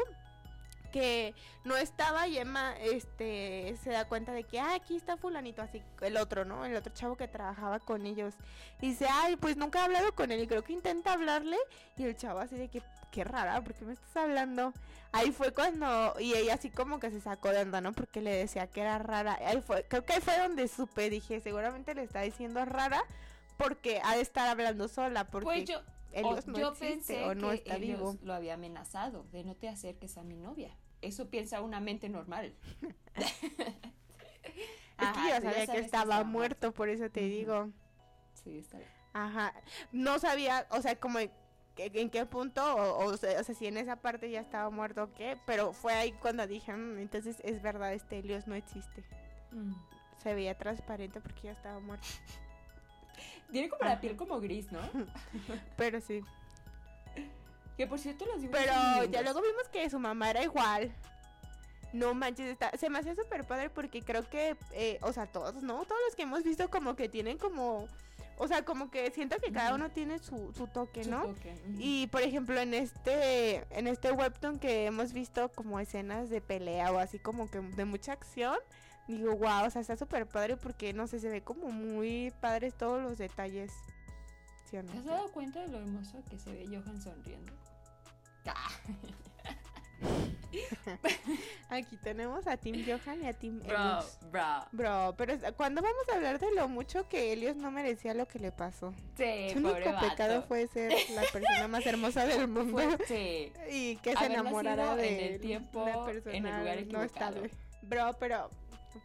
Que 0.91 1.33
no 1.63 1.77
estaba 1.77 2.27
y 2.27 2.37
Emma 2.37 2.75
este, 2.79 3.75
se 3.83 3.91
da 3.91 4.05
cuenta 4.07 4.31
de 4.33 4.43
que 4.43 4.59
ah, 4.59 4.75
aquí 4.75 4.95
está 4.95 5.17
fulanito, 5.17 5.61
así 5.61 5.81
el 6.01 6.17
otro, 6.17 6.45
¿no? 6.45 6.65
El 6.65 6.75
otro 6.75 6.93
chavo 6.93 7.15
que 7.15 7.27
trabajaba 7.27 7.79
con 7.79 8.05
ellos. 8.05 8.33
Y 8.81 8.89
dice, 8.89 9.07
ay, 9.09 9.35
pues 9.37 9.57
nunca 9.57 9.79
he 9.79 9.83
hablado 9.83 10.13
con 10.13 10.31
él 10.31 10.41
y 10.41 10.47
creo 10.47 10.63
que 10.63 10.73
intenta 10.73 11.13
hablarle 11.13 11.57
y 11.97 12.03
el 12.03 12.15
chavo 12.15 12.39
así 12.39 12.55
de 12.55 12.67
que, 12.67 12.83
qué 13.11 13.23
rara, 13.23 13.61
¿por 13.63 13.73
qué 13.73 13.85
me 13.85 13.93
estás 13.93 14.15
hablando? 14.17 14.73
Ahí 15.13 15.31
fue 15.31 15.53
cuando, 15.53 16.15
y 16.19 16.33
ella 16.33 16.53
así 16.53 16.69
como 16.69 16.99
que 16.99 17.11
se 17.11 17.19
sacó 17.19 17.49
de 17.49 17.61
onda, 17.61 17.81
¿no? 17.81 17.91
Porque 17.93 18.21
le 18.21 18.31
decía 18.35 18.67
que 18.67 18.81
era 18.81 18.97
rara. 18.97 19.37
Ahí 19.45 19.61
fue, 19.61 19.85
creo 19.87 20.05
que 20.05 20.13
ahí 20.13 20.21
fue 20.21 20.37
donde 20.39 20.67
supe, 20.67 21.09
dije, 21.09 21.41
seguramente 21.41 21.93
le 21.95 22.03
está 22.03 22.21
diciendo 22.21 22.63
rara 22.65 23.03
porque 23.57 24.01
ha 24.03 24.15
de 24.15 24.21
estar 24.21 24.47
hablando 24.49 24.87
sola, 24.87 25.25
porque 25.27 25.45
Pues 25.45 25.65
yo, 25.65 25.81
no 26.21 26.57
yo 26.57 26.69
existe 26.71 26.87
pensé 26.87 27.25
o 27.25 27.35
no 27.35 27.49
que 27.49 27.55
está 27.55 27.75
vivo. 27.77 28.17
lo 28.23 28.33
había 28.33 28.55
amenazado 28.55 29.25
de 29.31 29.43
no 29.43 29.55
te 29.55 29.69
acerques 29.69 30.17
a 30.17 30.23
mi 30.23 30.37
novia. 30.37 30.75
Eso 31.01 31.29
piensa 31.29 31.61
una 31.61 31.79
mente 31.79 32.09
normal. 32.09 32.53
Es 35.01 35.07
que 35.13 35.29
yo 35.29 35.41
sabía 35.41 35.65
que 35.67 35.79
estaba 35.79 36.23
muerto, 36.23 36.71
por 36.73 36.87
eso 36.89 37.09
te 37.09 37.21
digo. 37.21 37.71
Sí, 38.33 38.59
está 38.59 38.77
bien. 38.77 38.89
Ajá. 39.13 39.53
No 39.91 40.19
sabía, 40.19 40.67
o 40.69 40.79
sea, 40.81 40.95
como 40.95 41.17
en, 41.17 41.31
qué 41.75 42.25
punto, 42.27 42.63
o, 42.75 43.05
o 43.05 43.17
sea, 43.17 43.39
o 43.39 43.43
sea, 43.43 43.55
si 43.55 43.65
en 43.65 43.77
esa 43.77 43.95
parte 43.95 44.29
ya 44.29 44.41
estaba 44.41 44.69
muerto 44.69 45.03
o 45.03 45.13
qué, 45.13 45.37
pero 45.47 45.73
fue 45.73 45.93
ahí 45.93 46.11
cuando 46.11 46.45
dije, 46.45 46.71
"Mm, 46.73 46.99
entonces 46.99 47.37
es 47.43 47.61
verdad, 47.63 47.93
este 47.93 48.19
Helios 48.19 48.45
no 48.45 48.53
existe. 48.53 49.03
Se 50.21 50.35
veía 50.35 50.55
transparente 50.55 51.19
porque 51.19 51.41
ya 51.43 51.51
estaba 51.53 51.79
muerto. 51.79 52.07
Tiene 53.51 53.69
como 53.69 53.81
Ajá. 53.83 53.95
la 53.95 54.01
piel 54.01 54.15
como 54.15 54.39
gris, 54.39 54.71
¿no? 54.71 54.79
Pero 55.77 55.99
sí. 55.99 56.21
Que 57.81 57.87
por 57.87 57.97
cierto 57.97 58.27
los 58.27 58.39
dibujos 58.39 58.61
Pero 58.63 59.05
ya 59.05 59.23
luego 59.23 59.41
vimos 59.41 59.67
que 59.69 59.89
su 59.89 59.97
mamá 59.97 60.29
era 60.29 60.43
igual. 60.43 60.91
No 61.93 62.13
manches, 62.13 62.45
está, 62.45 62.69
se 62.77 62.91
me 62.91 62.99
hace 62.99 63.15
súper 63.15 63.43
padre 63.43 63.71
porque 63.71 64.03
creo 64.03 64.29
que, 64.29 64.55
eh, 64.73 64.99
o 65.01 65.11
sea, 65.11 65.25
todos, 65.25 65.63
¿no? 65.63 65.83
Todos 65.85 65.99
los 66.05 66.15
que 66.15 66.21
hemos 66.21 66.43
visto 66.43 66.69
como 66.69 66.95
que 66.95 67.09
tienen 67.09 67.39
como, 67.39 67.87
o 68.37 68.47
sea, 68.47 68.63
como 68.63 68.91
que 68.91 69.09
siento 69.09 69.37
que 69.37 69.51
cada 69.51 69.73
uno 69.73 69.89
tiene 69.89 70.19
su, 70.19 70.53
su 70.53 70.67
toque, 70.67 71.05
Su 71.05 71.09
¿no? 71.09 71.23
toque, 71.23 71.53
ujú. 71.53 71.77
Y 71.79 72.05
por 72.11 72.21
ejemplo 72.21 72.59
en 72.59 72.75
este 72.75 73.65
en 73.75 73.87
este 73.87 74.11
webtoon 74.11 74.59
que 74.59 74.85
hemos 74.85 75.11
visto 75.11 75.49
como 75.49 75.79
escenas 75.79 76.29
de 76.29 76.39
pelea 76.39 76.91
o 76.91 76.99
así 76.99 77.17
como 77.17 77.49
que 77.49 77.61
de 77.61 77.85
mucha 77.85 78.11
acción, 78.11 78.59
digo, 79.07 79.35
wow, 79.37 79.65
o 79.65 79.69
sea, 79.71 79.81
está 79.81 79.97
súper 79.97 80.27
padre 80.27 80.55
porque 80.55 80.93
no 80.93 81.07
sé, 81.07 81.19
se 81.19 81.29
ve 81.29 81.41
como 81.41 81.71
muy 81.71 82.31
padres 82.41 82.77
todos 82.77 83.01
los 83.01 83.17
detalles. 83.17 83.73
¿Sí 84.69 84.77
o 84.77 84.83
no? 84.83 84.91
¿Te 84.91 84.97
has 84.99 85.05
dado 85.05 85.31
cuenta 85.31 85.59
de 85.61 85.67
lo 85.67 85.79
hermoso 85.79 86.23
que 86.29 86.39
se 86.39 86.51
ve 86.51 86.65
Johan 86.67 87.01
sonriendo? 87.01 87.60
Aquí 91.69 91.95
tenemos 91.97 92.45
a 92.47 92.57
Team 92.57 92.83
Johan 92.85 93.23
y 93.23 93.27
a 93.27 93.33
Team 93.33 93.61
bro, 93.65 93.99
bro. 94.31 94.65
Bro, 94.71 95.15
pero 95.17 95.35
¿cuándo 95.55 95.81
vamos 95.81 96.09
a 96.11 96.15
hablar 96.15 96.39
de 96.39 96.51
lo 96.53 96.67
mucho 96.67 97.07
que 97.07 97.31
Helios 97.31 97.55
no 97.55 97.71
merecía 97.71 98.13
lo 98.13 98.27
que 98.27 98.39
le 98.39 98.51
pasó? 98.51 98.93
Sí, 99.17 99.49
Su 99.53 99.59
único 99.59 99.75
pecado 99.99 100.35
vato. 100.37 100.47
fue 100.47 100.67
ser 100.67 100.91
la 101.11 101.21
persona 101.31 101.67
más 101.67 101.85
hermosa 101.85 102.25
del 102.25 102.47
mundo 102.49 102.81
sí. 103.07 103.51
y 103.71 103.95
que 103.97 104.15
se 104.17 104.25
enamorara 104.25 104.95
nacido 104.95 105.03
en 105.03 105.17
de 105.17 105.33
el 105.35 105.41
tiempo, 105.41 105.83
una 105.83 106.05
persona 106.05 106.35
en 106.35 106.45
el 106.45 106.59
lugar 106.59 106.85
no 106.87 107.03
estable. 107.03 107.51
Bro, 107.83 108.15
pero 108.19 108.49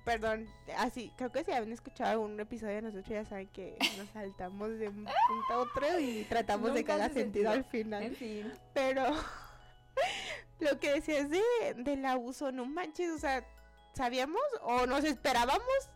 perdón, 0.04 0.48
así 0.76 1.12
creo 1.16 1.30
que 1.30 1.44
si 1.44 1.52
habían 1.52 1.72
escuchado 1.72 2.10
algún 2.10 2.38
episodio 2.40 2.76
de 2.76 2.82
nosotros 2.82 3.08
ya 3.08 3.24
saben 3.24 3.48
que 3.48 3.76
nos 3.96 4.08
saltamos 4.10 4.78
de 4.78 4.88
un 4.88 5.04
punto 5.04 5.52
a 5.52 5.58
otro 5.58 6.00
y 6.00 6.24
tratamos 6.24 6.74
de 6.74 6.84
cada 6.84 7.06
hace 7.06 7.20
sentido 7.20 7.50
al 7.50 7.64
final. 7.64 8.02
En 8.02 8.14
fin. 8.14 8.52
Pero 8.74 9.04
lo 10.60 10.80
que 10.80 10.92
decías 10.92 11.30
de, 11.30 11.42
del 11.76 12.04
abuso, 12.04 12.52
no 12.52 12.64
manches, 12.66 13.10
o 13.10 13.18
sea, 13.18 13.44
¿sabíamos 13.92 14.42
o 14.62 14.86
nos 14.86 15.04
esperábamos 15.04 15.90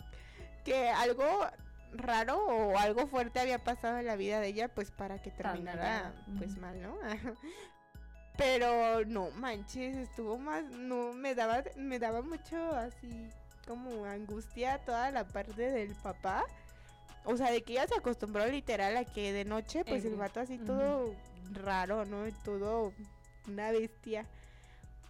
que 0.65 0.89
algo 0.89 1.47
raro 1.93 2.39
o 2.39 2.79
algo 2.79 3.07
fuerte 3.07 3.41
había 3.41 3.59
pasado 3.59 3.99
en 3.99 4.07
la 4.07 4.17
vida 4.17 4.41
de 4.41 4.49
ella, 4.49 4.69
pues 4.69 4.91
para 4.91 5.21
que 5.21 5.31
terminara 5.31 6.13
pues 6.39 6.57
mal, 6.59 6.81
¿no? 6.81 6.97
Pero 8.37 9.05
no 9.05 9.31
manches, 9.33 9.97
estuvo 9.97 10.39
más, 10.39 10.65
no, 10.71 11.13
me 11.13 11.35
daba, 11.35 11.63
me 11.77 11.99
daba 11.99 12.23
mucho 12.23 12.57
así 12.75 13.29
como 13.71 14.05
angustia 14.05 14.79
toda 14.79 15.13
la 15.13 15.25
parte 15.25 15.71
del 15.71 15.95
papá. 15.95 16.45
O 17.25 17.37
sea, 17.37 17.53
de 17.53 17.63
que 17.63 17.75
ella 17.75 17.87
se 17.87 17.95
acostumbró 17.95 18.45
literal 18.47 18.97
a 18.97 19.05
que 19.05 19.33
de 19.33 19.45
noche, 19.45 19.85
pues 19.85 20.01
el 20.05 20.15
Ebrio. 20.15 20.19
vato 20.19 20.41
así 20.41 20.59
todo 20.59 21.15
raro, 21.53 22.05
¿no? 22.05 22.25
Todo 22.45 22.93
una 23.47 23.71
bestia. 23.71 24.27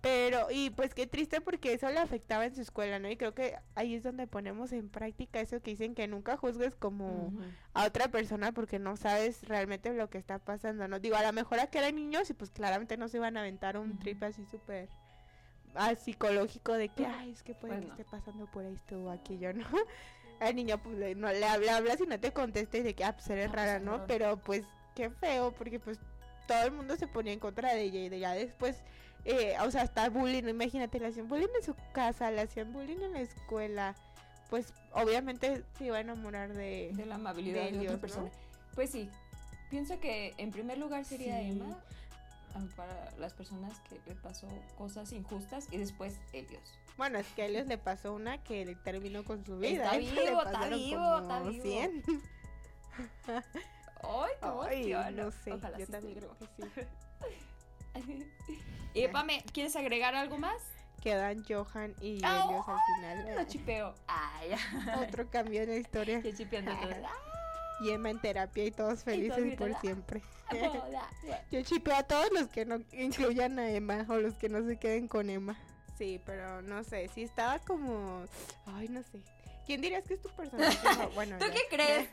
Pero, 0.03 0.51
y 0.51 0.71
pues 0.71 0.95
qué 0.95 1.07
triste 1.07 1.41
porque 1.41 1.73
eso 1.73 1.89
le 1.89 1.99
afectaba 1.99 2.45
en 2.45 2.55
su 2.55 2.61
escuela, 2.61 2.99
¿no? 2.99 3.09
Y 3.11 3.17
creo 3.17 3.35
que 3.35 3.57
ahí 3.75 3.95
es 3.95 4.03
donde 4.03 4.27
ponemos 4.27 4.73
en 4.73 4.91
práctica 4.91 5.41
eso 5.41 5.61
que 5.61 5.71
dicen 5.71 5.95
que 5.95 6.07
nunca 6.09 6.37
juzgues 6.37 6.75
como 6.75 7.33
a 7.75 7.87
otra 7.87 8.09
persona 8.09 8.53
porque 8.53 8.79
no 8.79 8.97
sabes 8.97 9.47
realmente 9.47 9.93
lo 9.95 10.11
que 10.11 10.19
está 10.19 10.39
pasando, 10.39 10.87
¿no? 10.89 11.01
Digo, 11.01 11.17
a 11.17 11.23
lo 11.23 11.33
mejor 11.33 11.61
a 11.61 11.69
que 11.69 11.79
eran 11.79 11.95
niños 11.97 12.29
y 12.29 12.35
pues 12.35 12.51
claramente 12.51 12.97
no 12.99 13.09
se 13.09 13.19
iban 13.19 13.37
a 13.37 13.41
aventar 13.41 13.79
un 13.79 13.91
Ujú. 13.91 13.99
trip 14.01 14.23
así 14.23 14.45
súper 14.45 14.89
ah, 15.75 15.95
psicológico 15.95 16.73
de 16.75 16.89
que, 16.89 17.07
ay, 17.07 17.31
es 17.31 17.43
que 17.43 17.55
puede 17.55 17.75
Pues 17.75 17.85
que 17.87 17.91
esté 18.03 18.05
pasando 18.05 18.47
por 18.47 18.65
esto 18.65 19.01
o 19.03 19.11
aquello, 19.11 19.53
¿no? 19.53 19.67
Al 20.41 20.57
niño 20.57 20.79
pues 20.83 20.97
le- 20.97 21.15
no 21.15 21.29
le 21.31 21.45
habla, 21.45 21.77
hablas 21.77 22.01
y 22.01 22.07
no 22.07 22.19
te 22.19 22.33
contestes 22.33 22.83
de 22.85 22.95
que, 22.95 23.05
ah, 23.05 23.15
pues 23.15 23.29
eres 23.31 23.49
No, 23.49 23.55
rara, 23.55 23.73
pues, 23.75 23.83
¿no? 23.85 23.99
no. 23.99 24.07
Pero 24.07 24.37
pues 24.39 24.65
qué 24.95 25.11
feo 25.11 25.53
porque 25.53 25.79
pues 25.79 25.99
todo 26.47 26.63
el 26.65 26.73
mundo 26.73 26.97
se 26.97 27.07
ponía 27.07 27.33
en 27.33 27.39
contra 27.41 27.75
de 27.75 27.83
ella 27.83 28.01
y 28.01 28.09
de 28.09 28.19
ya 28.19 28.33
después, 28.33 28.83
eh, 29.25 29.55
o 29.65 29.71
sea, 29.71 29.83
hasta 29.83 30.09
bullying, 30.09 30.49
imagínate, 30.49 30.99
le 30.99 31.09
hacían 31.09 31.29
bullying 31.29 31.49
en 31.59 31.65
su 31.65 31.75
casa, 31.93 32.31
le 32.31 32.41
hacían 32.41 32.73
bullying 32.73 33.01
en 33.03 33.13
la 33.13 33.21
escuela, 33.21 33.95
pues 34.49 34.73
obviamente 34.93 35.63
se 35.79 35.85
iba 35.85 35.99
a 35.99 36.01
enamorar 36.01 36.53
de... 36.55 36.91
de 36.95 37.07
la 37.07 37.17
amabilidad 37.17 37.65
de 37.67 37.73
de, 37.73 37.79
otra 37.81 37.93
¿no? 37.93 38.01
persona. 38.01 38.31
Pues 38.75 38.91
sí, 38.91 39.09
pienso 39.69 40.01
que 40.01 40.35
en 40.39 40.51
primer 40.51 40.79
lugar 40.79 41.05
sería 41.05 41.39
Sí. 41.39 41.51
Emma 41.51 41.79
para 42.77 43.11
las 43.19 43.33
personas 43.35 43.79
que 43.81 44.01
le 44.07 44.15
pasó 44.15 44.49
cosas 44.77 45.13
injustas 45.13 45.69
y 45.71 45.79
después 45.79 46.19
Helios. 46.33 46.63
Bueno, 46.97 47.19
es 47.19 47.27
que 47.29 47.43
a 47.43 47.47
Helios 47.47 47.67
le 47.67 47.79
pasó 47.79 48.13
una 48.13 48.43
que 48.43 48.65
le 48.67 48.75
terminó 48.75 49.25
con 49.25 49.45
su 49.45 49.59
vida. 49.59 49.95
Está 49.97 49.99
vivo, 50.25 50.43
está 50.43 50.69
vivo, 50.69 51.19
está 51.21 51.41
vivo. 51.43 51.63
100. 51.63 52.05
¡Ay, 54.03 54.31
qué 54.41 54.47
Ay, 54.69 54.93
emoción! 54.93 55.17
no 55.17 55.31
sé, 55.31 55.53
Ojalá 55.53 55.79
yo 55.79 55.87
sí 55.87 55.93
también 55.93 56.19
creo 56.19 56.37
que 56.39 56.47
sí. 56.57 58.27
y 58.95 59.09
Pame, 59.09 59.45
¿quieres 59.53 59.77
agregar 59.77 60.15
algo 60.15 60.39
más? 60.39 60.61
Quedan 61.01 61.43
Johan 61.45 61.95
y 62.03 62.17
Helios 62.17 62.69
al 62.69 62.79
final. 62.97 63.35
Lo 63.37 63.45
chipeo. 63.45 63.95
Ay, 64.07 64.51
Otro 65.09 65.31
cambio 65.31 65.63
en 65.63 65.71
la 65.71 65.77
historia. 65.77 66.23
chipeando 66.37 66.73
todo. 66.73 66.91
Y 67.81 67.91
Emma 67.91 68.11
en 68.11 68.21
terapia 68.21 68.65
y 68.65 68.71
todos 68.71 69.03
felices 69.05 69.37
por 69.39 69.45
gritando, 69.47 69.81
siempre. 69.81 70.23
Boda. 70.51 71.09
Yo 71.51 71.63
chipeo 71.63 71.95
a 71.97 72.03
todos 72.03 72.31
los 72.33 72.49
que 72.49 72.65
no 72.67 72.81
incluyan 72.93 73.59
a 73.59 73.71
Emma 73.71 74.05
o 74.09 74.17
los 74.17 74.35
que 74.35 74.49
no 74.49 74.63
se 74.67 74.77
queden 74.77 75.09
con 75.09 75.31
Emma. 75.31 75.57
Sí, 75.97 76.21
pero 76.25 76.63
no 76.63 76.83
sé, 76.85 77.09
si 77.09 77.23
estaba 77.23 77.59
como... 77.61 78.25
Ay, 78.67 78.89
no 78.89 79.03
sé. 79.03 79.21
¿Quién 79.67 79.81
dirías 79.83 80.05
que 80.05 80.15
es 80.15 80.23
tu 80.23 80.29
personaje? 80.31 80.77
bueno, 81.15 81.37
¿Tú 81.39 81.45
qué 81.53 81.61
crees? 81.77 82.09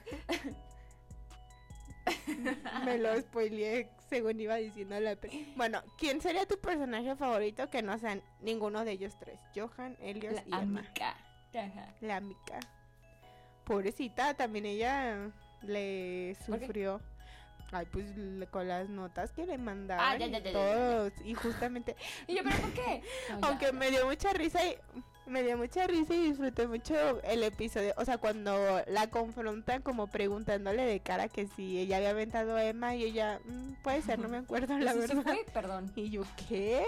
Me 2.86 2.98
lo 2.98 3.20
spoileé 3.20 3.90
según 4.10 4.40
iba 4.40 4.56
diciendo 4.56 4.98
la 5.00 5.16
pe- 5.16 5.52
Bueno, 5.58 5.82
¿quién 5.98 6.22
sería 6.22 6.46
tu 6.46 6.58
personaje 6.60 7.16
favorito 7.16 7.70
que 7.70 7.82
no 7.82 7.98
sean 7.98 8.22
ninguno 8.42 8.86
de 8.86 8.92
ellos 8.92 9.14
tres? 9.20 9.40
Johan, 9.56 9.98
Helios 10.00 10.34
La 10.36 10.42
y 10.60 10.64
Emma. 10.64 10.80
amiga. 10.82 11.18
Ajá. 11.54 11.94
La 12.02 12.20
Mika. 12.22 12.60
Pobrecita, 13.66 14.34
también 14.36 14.66
ella 14.66 15.30
le 15.64 16.36
sufrió. 16.46 17.02
Ay, 17.72 17.86
pues 17.92 18.16
le- 18.16 18.48
con 18.48 18.68
las 18.68 18.88
notas 18.88 19.32
que 19.34 19.46
le 19.46 19.58
mandaban. 19.58 20.06
Ah, 20.06 20.18
ya, 20.18 20.28
ya, 20.28 20.40
ya, 20.40 20.54
todos. 20.54 21.12
Y 21.26 21.34
justamente, 21.34 21.96
Y 22.28 22.36
yo, 22.38 22.44
¿pero 22.44 22.56
por 22.58 22.72
qué? 22.72 23.02
No, 23.30 23.40
ya, 23.42 23.48
aunque 23.48 23.72
me 23.74 23.92
dio 23.92 24.06
mucha 24.06 24.32
risa 24.32 24.66
y 24.66 24.78
me 25.26 25.44
dio 25.44 25.58
mucha 25.58 25.86
risa 25.86 26.14
y 26.16 26.30
disfruté 26.30 26.66
mucho 26.68 27.22
el 27.24 27.44
episodio. 27.44 27.94
O 27.98 28.06
sea, 28.06 28.18
cuando 28.18 28.56
la 28.88 29.08
confrontan 29.10 29.82
como 29.82 30.08
preguntándole 30.08 30.86
de 30.86 31.02
cara 31.02 31.28
que 31.28 31.48
si 31.48 31.78
ella 31.80 31.98
había 31.98 32.12
aventado 32.12 32.56
a 32.56 32.64
Emma 32.64 32.96
y 32.96 33.04
ella, 33.04 33.42
"Mm, 33.44 33.74
puede 33.84 34.02
ser, 34.02 34.20
no 34.20 34.30
me 34.30 34.38
acuerdo 34.38 34.78
¿Y 34.80 34.84
la 34.84 34.94
verdad. 34.94 35.22
fue? 35.24 35.46
Perdón. 35.54 35.92
Y 35.98 36.10
yo, 36.10 36.22
¿qué? 36.48 36.86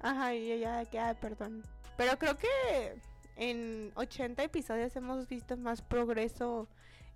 Ajá, 0.00 0.32
y 0.34 0.52
ella, 0.52 0.84
que, 0.84 1.00
ah, 1.00 1.14
perdón. 1.20 1.64
Pero 1.96 2.16
creo 2.18 2.36
que 2.38 2.46
en 3.36 3.90
80 3.96 4.44
episodios 4.44 4.94
hemos 4.94 5.26
visto 5.26 5.56
más 5.56 5.82
progreso 5.82 6.68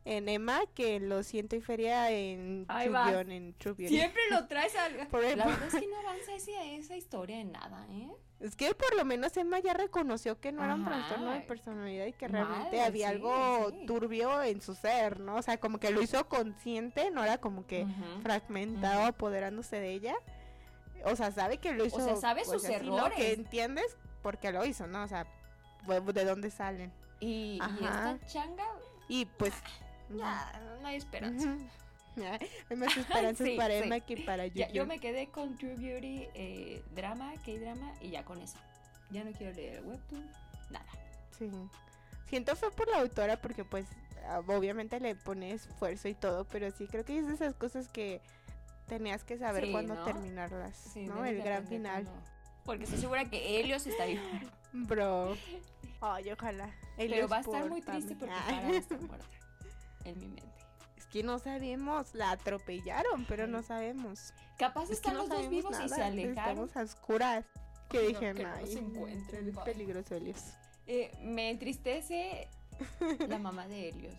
en 0.05 0.29
Emma 0.29 0.61
que 0.75 0.97
en 0.97 1.09
Lo 1.09 1.23
Siento 1.23 1.57
y 1.57 1.61
Feria 1.61 2.11
en. 2.11 2.67
Beauty, 2.67 3.33
en 3.33 3.55
Beauty. 3.59 3.89
Siempre 3.89 4.23
lo 4.31 4.47
traes 4.49 4.75
al... 4.77 5.07
Por 5.11 5.23
La 5.23 5.47
verdad 5.47 5.69
es 5.69 5.75
que 5.75 5.87
no 5.87 5.99
avanza 5.99 6.35
ese- 6.35 6.77
esa 6.77 6.97
historia 6.97 7.41
en 7.41 7.53
nada, 7.53 7.87
¿eh? 7.91 8.11
Es 8.41 8.57
que 8.57 8.75
por 8.75 8.97
lo 8.97 9.05
menos 9.05 9.37
Emma 9.37 9.59
ya 9.59 9.75
reconoció 9.75 10.41
que 10.41 10.51
no 10.51 10.65
era 10.65 10.75
un 10.75 10.87
trastorno 10.87 11.31
de 11.33 11.41
personalidad 11.41 12.07
y 12.07 12.15
que 12.15 12.27
realmente 12.27 12.81
había 12.81 13.09
sí, 13.09 13.15
algo 13.15 13.69
sí. 13.71 13.85
turbio 13.87 14.43
en 14.43 14.63
su 14.63 14.75
ser, 14.75 15.21
¿no? 15.21 15.37
O 15.37 15.43
sea, 15.43 15.61
como 15.61 15.79
que 15.79 15.91
lo 15.91 16.01
hizo 16.01 16.27
consciente, 16.27 17.11
no 17.11 17.23
era 17.23 17.37
como 17.37 17.67
que 17.67 17.87
fragmentado, 18.23 19.05
apoderándose 19.05 19.79
de 19.79 19.91
ella. 19.93 20.15
O 21.05 21.17
sea, 21.17 21.33
sabe 21.33 21.59
que 21.59 21.75
lo 21.75 21.85
hizo. 21.85 22.01
sea, 22.03 22.17
sabe 22.17 22.47
sus 22.47 22.65
así, 22.65 22.87
¿no? 22.87 22.97
errores. 22.97 23.19
Que 23.19 23.33
entiendes 23.35 23.95
por 24.23 24.39
qué 24.39 24.53
lo 24.53 24.65
hizo, 24.65 24.87
¿no? 24.87 25.03
O 25.03 25.09
sea, 25.09 25.27
de 25.87 26.25
dónde 26.25 26.51
salen. 26.51 26.91
Y, 27.21 27.59
y 27.81 27.85
esta 27.85 28.19
changa, 28.27 28.65
Y 29.07 29.27
pues. 29.27 29.53
Ya, 30.17 30.79
no 30.81 30.89
hay 30.89 30.97
esperanza. 30.97 31.57
Hay 32.69 32.77
más 32.77 32.97
esperanzas 32.97 33.47
Sí, 33.47 33.57
para 33.57 33.75
sí. 33.79 33.85
Emma 33.85 34.01
que 34.01 34.17
para 34.19 34.47
Yu-Gi-Oh. 34.47 34.73
yo 34.73 34.87
me 34.87 34.99
quedé 34.99 35.29
con 35.29 35.57
True 35.57 35.77
Beauty, 35.77 36.27
eh, 36.35 36.83
drama, 36.95 37.33
K-drama 37.47 37.93
y 38.01 38.11
ya 38.11 38.25
con 38.25 38.41
eso. 38.41 38.59
Ya 39.11 39.25
no 39.25 39.33
quiero 39.33 39.53
leer 39.55 39.79
el 39.79 39.85
webtoon, 39.85 40.27
nada. 40.71 40.87
Sí. 41.39 41.51
Siento 42.29 42.55
fue 42.57 42.71
por 42.71 42.89
la 42.89 43.01
autora 43.01 43.41
porque 43.41 43.65
pues 43.65 43.87
ah, 44.27 44.41
obviamente 44.47 45.01
le 45.01 45.15
pone 45.15 45.53
esfuerzo 45.53 46.09
y 46.09 46.15
todo, 46.15 46.45
pero 46.45 46.71
sí 46.71 46.87
creo 46.87 47.05
que 47.05 47.19
es 47.19 47.27
de 47.27 47.35
esas 47.35 47.55
cosas 47.55 47.89
que 47.89 48.21
tenías 48.87 49.25
que 49.25 49.39
saber 49.39 49.65
Sí, 49.67 49.73
cuándo 49.73 49.95
¿no? 49.95 50.05
terminarlas, 50.05 50.77
Sí, 50.77 51.07
¿no? 51.07 51.25
El 51.25 51.43
gran 51.43 51.67
final. 51.67 52.07
Porque 52.65 52.85
estoy 52.85 53.01
segura 53.01 53.25
que 53.25 53.59
Helios 53.61 53.87
está 53.87 54.03
ahí. 54.05 54.21
Bro. 54.73 55.37
Ay, 56.01 56.31
ojalá. 56.33 56.71
Pero 56.97 57.29
va 57.29 57.39
a 57.39 57.41
estar 57.41 57.69
muy 57.69 57.81
triste 57.83 58.15
porque 58.17 58.35
Ah. 58.35 58.45
Farah 58.47 58.77
está 58.77 58.97
muerta. 58.97 59.27
En 60.05 60.19
mi 60.19 60.27
mente. 60.29 60.51
Es 60.97 61.07
que 61.07 61.23
no 61.23 61.39
sabemos, 61.39 62.15
la 62.15 62.31
atropellaron, 62.33 63.25
pero 63.27 63.47
no 63.47 63.63
sabemos. 63.63 64.33
Capaz 64.59 64.85
Es 64.85 64.89
que 64.89 64.95
están 64.95 65.15
no 65.15 65.21
los 65.21 65.29
dos 65.31 65.49
vivos 65.49 65.75
y 65.85 65.89
se 65.89 66.03
alejaron. 66.03 66.39
Estamos 66.65 66.77
a 66.77 66.83
oscuras. 66.83 67.45
Que 67.89 67.99
No, 68.03 68.09
dije, 68.09 68.35
que 68.35 68.43
no 68.45 68.53
"Ay, 68.55 68.67
se 68.67 68.79
encuentren, 68.79 69.49
es 69.49 69.55
bye". 69.55 69.65
peligroso, 69.65 70.15
Helios. 70.15 70.45
Eh, 70.87 71.11
me 71.23 71.51
entristece 71.51 72.49
la 73.29 73.39
mamá 73.39 73.67
de 73.67 73.89
Helios. 73.89 74.15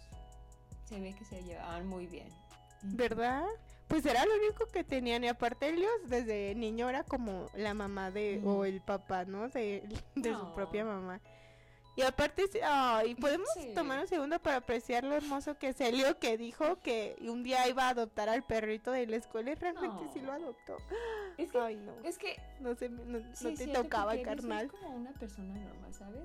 Se 0.85 0.99
ve 0.99 1.13
que 1.13 1.23
se 1.25 1.41
llevaban 1.43 1.87
muy 1.87 2.05
bien. 2.07 2.27
¿Verdad? 2.81 3.45
Pues 3.87 4.05
era 4.05 4.25
lo 4.25 4.33
único 4.35 4.65
que 4.67 4.83
tenían. 4.83 5.23
Y 5.23 5.27
aparte, 5.27 5.69
Helios 5.69 5.91
desde 6.07 6.53
niño 6.55 6.89
era 6.89 7.03
como 7.03 7.47
la 7.55 7.73
mamá 7.73 8.11
de, 8.11 8.41
o 8.43 8.65
el 8.65 8.81
papá, 8.81 9.23
¿no? 9.25 9.47
De, 9.49 9.83
de 10.15 10.33
su 10.33 10.53
propia 10.53 10.83
mamá. 10.83 11.21
Y 11.95 12.04
aparte, 12.04 12.45
ay, 12.63 13.15
podemos 13.15 13.49
Sí. 13.54 13.73
tomar 13.75 13.99
un 13.99 14.08
segundo 14.08 14.39
para 14.39 14.58
apreciar 14.58 15.04
lo 15.04 15.13
hermoso 15.13 15.58
que 15.58 15.69
es 15.69 15.82
Helio, 15.82 16.17
que 16.19 16.38
dijo 16.38 16.80
que 16.82 17.17
un 17.21 17.43
día 17.43 17.67
iba 17.67 17.86
a 17.88 17.89
adoptar 17.89 18.30
al 18.30 18.43
perrito 18.43 18.91
de 18.91 19.06
la 19.08 19.17
escuela 19.17 19.51
y 19.51 19.56
realmente 19.56 20.06
sí 20.13 20.19
No. 20.21 20.27
lo 20.27 20.32
adoptó. 20.34 20.77
Es 21.38 21.51
que, 21.51 21.60
Ay, 21.60 21.75
no. 21.75 21.93
es 22.04 22.17
que 22.17 22.39
No, 22.62 22.75
sé, 22.75 22.89
no, 22.89 23.04
no 23.19 23.36
Sí, 23.36 23.45
te 23.45 23.58
siento 23.58 23.84
tocaba, 23.84 24.15
carnal. 24.21 24.65
Es 24.67 24.71
como 24.71 24.95
una 24.95 25.12
persona 25.13 25.54
normal, 25.56 25.93
¿sabes? 25.93 26.23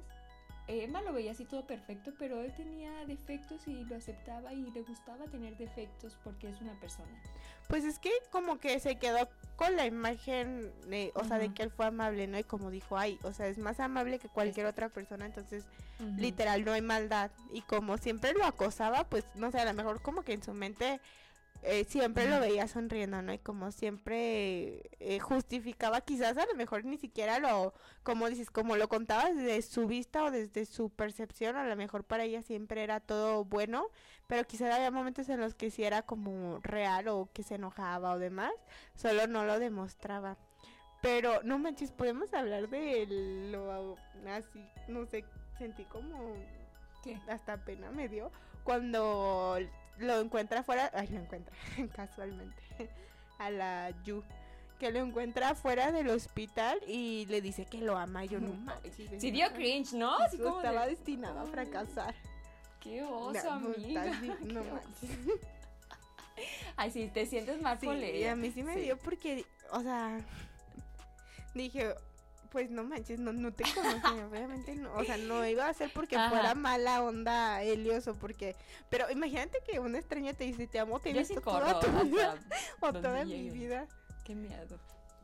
Emma 0.68 1.00
lo 1.02 1.12
veía 1.12 1.30
así 1.30 1.44
todo 1.44 1.66
perfecto, 1.66 2.12
pero 2.18 2.42
él 2.42 2.52
tenía 2.54 3.04
defectos 3.06 3.66
y 3.68 3.84
lo 3.84 3.96
aceptaba 3.96 4.52
y 4.52 4.70
le 4.70 4.82
gustaba 4.82 5.26
tener 5.26 5.56
defectos 5.56 6.18
porque 6.24 6.48
es 6.48 6.60
una 6.60 6.78
persona. 6.80 7.22
Pues 7.68 7.84
es 7.84 7.98
que 7.98 8.10
como 8.30 8.58
que 8.58 8.78
se 8.80 8.96
quedó 8.96 9.28
con 9.56 9.76
la 9.76 9.86
imagen, 9.86 10.72
de, 10.88 11.12
o 11.14 11.24
sea, 11.24 11.38
de 11.38 11.52
que 11.52 11.62
él 11.62 11.70
fue 11.70 11.86
amable, 11.86 12.26
¿no? 12.26 12.38
Y 12.38 12.44
como 12.44 12.70
dijo, 12.70 12.98
ay, 12.98 13.18
o 13.22 13.32
sea, 13.32 13.46
es 13.46 13.58
más 13.58 13.80
amable 13.80 14.18
que 14.18 14.28
cualquier 14.28 14.66
otra 14.66 14.88
persona, 14.88 15.26
entonces 15.26 15.64
literal 16.16 16.64
no 16.64 16.72
hay 16.72 16.82
maldad. 16.82 17.30
Y 17.52 17.62
como 17.62 17.96
siempre 17.98 18.34
lo 18.34 18.44
acosaba, 18.44 19.04
pues 19.04 19.24
no 19.34 19.50
sé, 19.50 19.60
a 19.60 19.64
lo 19.64 19.74
mejor 19.74 20.02
como 20.02 20.22
que 20.22 20.32
en 20.32 20.42
su 20.42 20.52
mente 20.52 21.00
eh, 21.62 21.84
siempre 21.88 22.28
lo 22.28 22.40
veía 22.40 22.68
sonriendo, 22.68 23.22
¿no? 23.22 23.32
Y 23.32 23.38
como 23.38 23.70
siempre 23.72 24.88
eh, 25.00 25.18
justificaba, 25.20 26.00
quizás 26.00 26.36
a 26.36 26.46
lo 26.46 26.54
mejor 26.54 26.84
ni 26.84 26.96
siquiera 26.96 27.38
lo, 27.38 27.74
como 28.02 28.28
dices, 28.28 28.50
como 28.50 28.76
lo 28.76 28.88
contaba 28.88 29.30
desde 29.30 29.62
su 29.62 29.86
vista 29.86 30.24
o 30.24 30.30
desde 30.30 30.64
su 30.64 30.90
percepción, 30.90 31.56
a 31.56 31.66
lo 31.66 31.76
mejor 31.76 32.04
para 32.04 32.24
ella 32.24 32.42
siempre 32.42 32.82
era 32.82 33.00
todo 33.00 33.44
bueno, 33.44 33.88
pero 34.26 34.44
quizás 34.44 34.74
había 34.74 34.90
momentos 34.90 35.28
en 35.28 35.40
los 35.40 35.54
que 35.54 35.70
sí 35.70 35.84
era 35.84 36.02
como 36.02 36.60
real 36.62 37.08
o 37.08 37.28
que 37.32 37.42
se 37.42 37.56
enojaba 37.56 38.12
o 38.12 38.18
demás, 38.18 38.52
solo 38.94 39.26
no 39.26 39.44
lo 39.44 39.58
demostraba. 39.58 40.36
Pero 41.02 41.42
no 41.42 41.58
manches, 41.58 41.92
podemos 41.92 42.32
hablar 42.32 42.68
de 42.68 43.06
lo 43.50 43.96
así, 44.28 44.64
no 44.88 45.06
sé, 45.06 45.24
sentí 45.58 45.84
como 45.84 46.34
¿Qué? 47.02 47.20
hasta 47.28 47.64
pena 47.64 47.90
me 47.90 48.08
dio 48.08 48.30
cuando 48.64 49.58
lo 49.98 50.20
encuentra 50.20 50.62
fuera, 50.62 50.90
ay, 50.94 51.08
lo 51.08 51.20
encuentra 51.20 51.54
casualmente 51.96 52.62
a 53.38 53.50
la 53.50 53.90
Yu 54.04 54.22
que 54.78 54.90
lo 54.92 54.98
encuentra 55.00 55.54
fuera 55.54 55.90
del 55.90 56.08
hospital 56.10 56.78
y 56.86 57.24
le 57.26 57.40
dice 57.40 57.64
que 57.64 57.78
lo 57.78 57.96
ama. 57.96 58.24
y 58.24 58.28
Yo 58.28 58.40
no 58.40 58.52
manches, 58.64 58.94
Sí 59.18 59.30
dio 59.30 59.50
cringe, 59.52 59.94
¿no? 59.94 60.14
Así 60.18 60.36
"Eso 60.36 60.44
como 60.44 60.56
estaba 60.58 60.84
de, 60.84 60.90
destinado 60.90 61.38
a 61.38 61.42
"Ay, 61.42 61.48
fracasar. 61.50 62.14
Qué 62.80 63.00
No, 63.00 63.16
oso, 63.18 63.50
amiga. 63.50 64.04
no 64.20 64.36
qué 64.46 64.58
oso. 64.58 64.72
manches. 64.74 65.10
Ay, 66.76 66.90
sí, 66.90 67.08
te 67.08 67.24
sientes 67.24 67.60
mal 67.62 67.78
Sí, 67.80 67.88
y 67.88 68.24
a 68.24 68.36
mí 68.36 68.50
sí 68.52 68.62
me 68.62 68.74
Sí. 68.74 68.80
dio 68.80 68.98
porque, 68.98 69.46
o 69.72 69.80
sea, 69.80 70.20
dije, 71.54 71.94
pues 72.56 72.70
no 72.70 72.84
manches, 72.84 73.18
no, 73.18 73.34
no 73.34 73.52
te 73.52 73.64
conocía, 73.74 74.26
obviamente 74.32 74.74
no, 74.76 74.94
o 74.94 75.04
sea, 75.04 75.18
no 75.18 75.44
iba 75.44 75.68
a 75.68 75.74
ser 75.74 75.90
porque 75.92 76.16
Ajá. 76.16 76.30
fuera 76.30 76.54
mala 76.54 77.02
onda 77.02 77.62
Helios 77.62 78.08
o 78.08 78.14
porque, 78.14 78.56
pero 78.88 79.10
imagínate 79.10 79.58
que 79.70 79.78
un 79.78 79.94
extraño 79.94 80.32
te 80.32 80.44
dice, 80.44 80.66
te 80.66 80.78
amo, 80.78 80.96
Yo 80.96 81.02
tienes 81.02 81.28
sí 81.28 81.34
to- 81.34 81.42
corro 81.42 81.78
toda 81.78 81.80
tu 82.00 82.04
vida 82.06 82.38
o 82.80 82.92
toda 82.94 83.26
mi 83.26 83.50
vida, 83.50 83.86
Qué 84.24 84.34
miedo, 84.34 84.78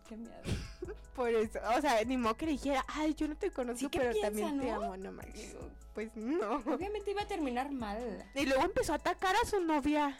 qué 0.06 0.18
miedo. 0.18 0.42
por 1.16 1.30
eso, 1.30 1.58
o 1.74 1.80
sea, 1.80 2.04
ni 2.04 2.18
modo 2.18 2.36
que 2.36 2.44
le 2.44 2.52
dijera, 2.52 2.84
ay, 2.86 3.14
yo 3.14 3.26
no 3.28 3.34
te 3.34 3.50
conozco, 3.50 3.78
Sí, 3.78 3.88
¿qué 3.88 3.98
pero 4.00 4.12
piensa, 4.12 4.28
también 4.28 4.60
te 4.60 4.70
amo, 4.70 4.94
no 4.98 5.10
manches, 5.12 5.56
pues 5.94 6.14
no, 6.14 6.56
Obviamente 6.66 7.12
iba 7.12 7.22
a 7.22 7.26
terminar 7.28 7.70
mal. 7.72 8.26
y 8.34 8.44
luego 8.44 8.62
empezó 8.62 8.92
a 8.92 8.96
atacar 8.96 9.34
a 9.42 9.48
su 9.48 9.58
novia, 9.58 10.18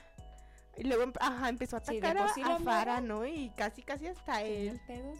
y 0.78 0.84
luego, 0.84 1.12
ajá, 1.20 1.50
empezó 1.50 1.76
a 1.76 1.80
atacar 1.80 2.16
a, 2.16 2.28
sí 2.32 2.40
a 2.40 2.58
Farah, 2.58 2.58
morra 2.60 3.00
¿no? 3.02 3.26
Y 3.26 3.50
casi, 3.54 3.82
casi 3.82 4.06
hasta 4.06 4.40
él. 4.40 4.80
Pedos 4.86 5.18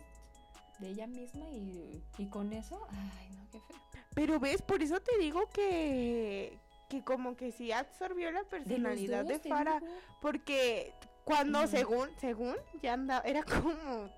de 0.79 0.89
ella 0.89 1.07
misma 1.07 1.49
y, 1.51 2.03
y 2.18 2.27
con 2.27 2.53
eso, 2.53 2.87
ay, 2.91 3.31
no, 3.37 3.47
qué 3.51 3.61
feo. 3.61 3.77
Pero 4.14 4.39
ves, 4.39 4.62
por 4.62 4.83
eso 4.83 5.01
te 5.01 5.16
digo 5.18 5.49
que, 5.53 6.59
que 6.89 7.03
como 7.03 7.37
que 7.37 7.53
sí 7.53 7.73
absorbió 7.73 8.31
la 8.31 8.45
personalidad 8.45 9.25
de, 9.25 9.39
dos, 9.39 9.49
Farah, 9.49 9.81
digo. 9.81 9.93
porque 10.20 10.93
cuando 11.25 11.66
según, 11.66 12.09
según, 12.18 12.57
ya 12.83 12.95
andaba, 12.95 13.23
era 13.27 13.43
como, 13.43 14.11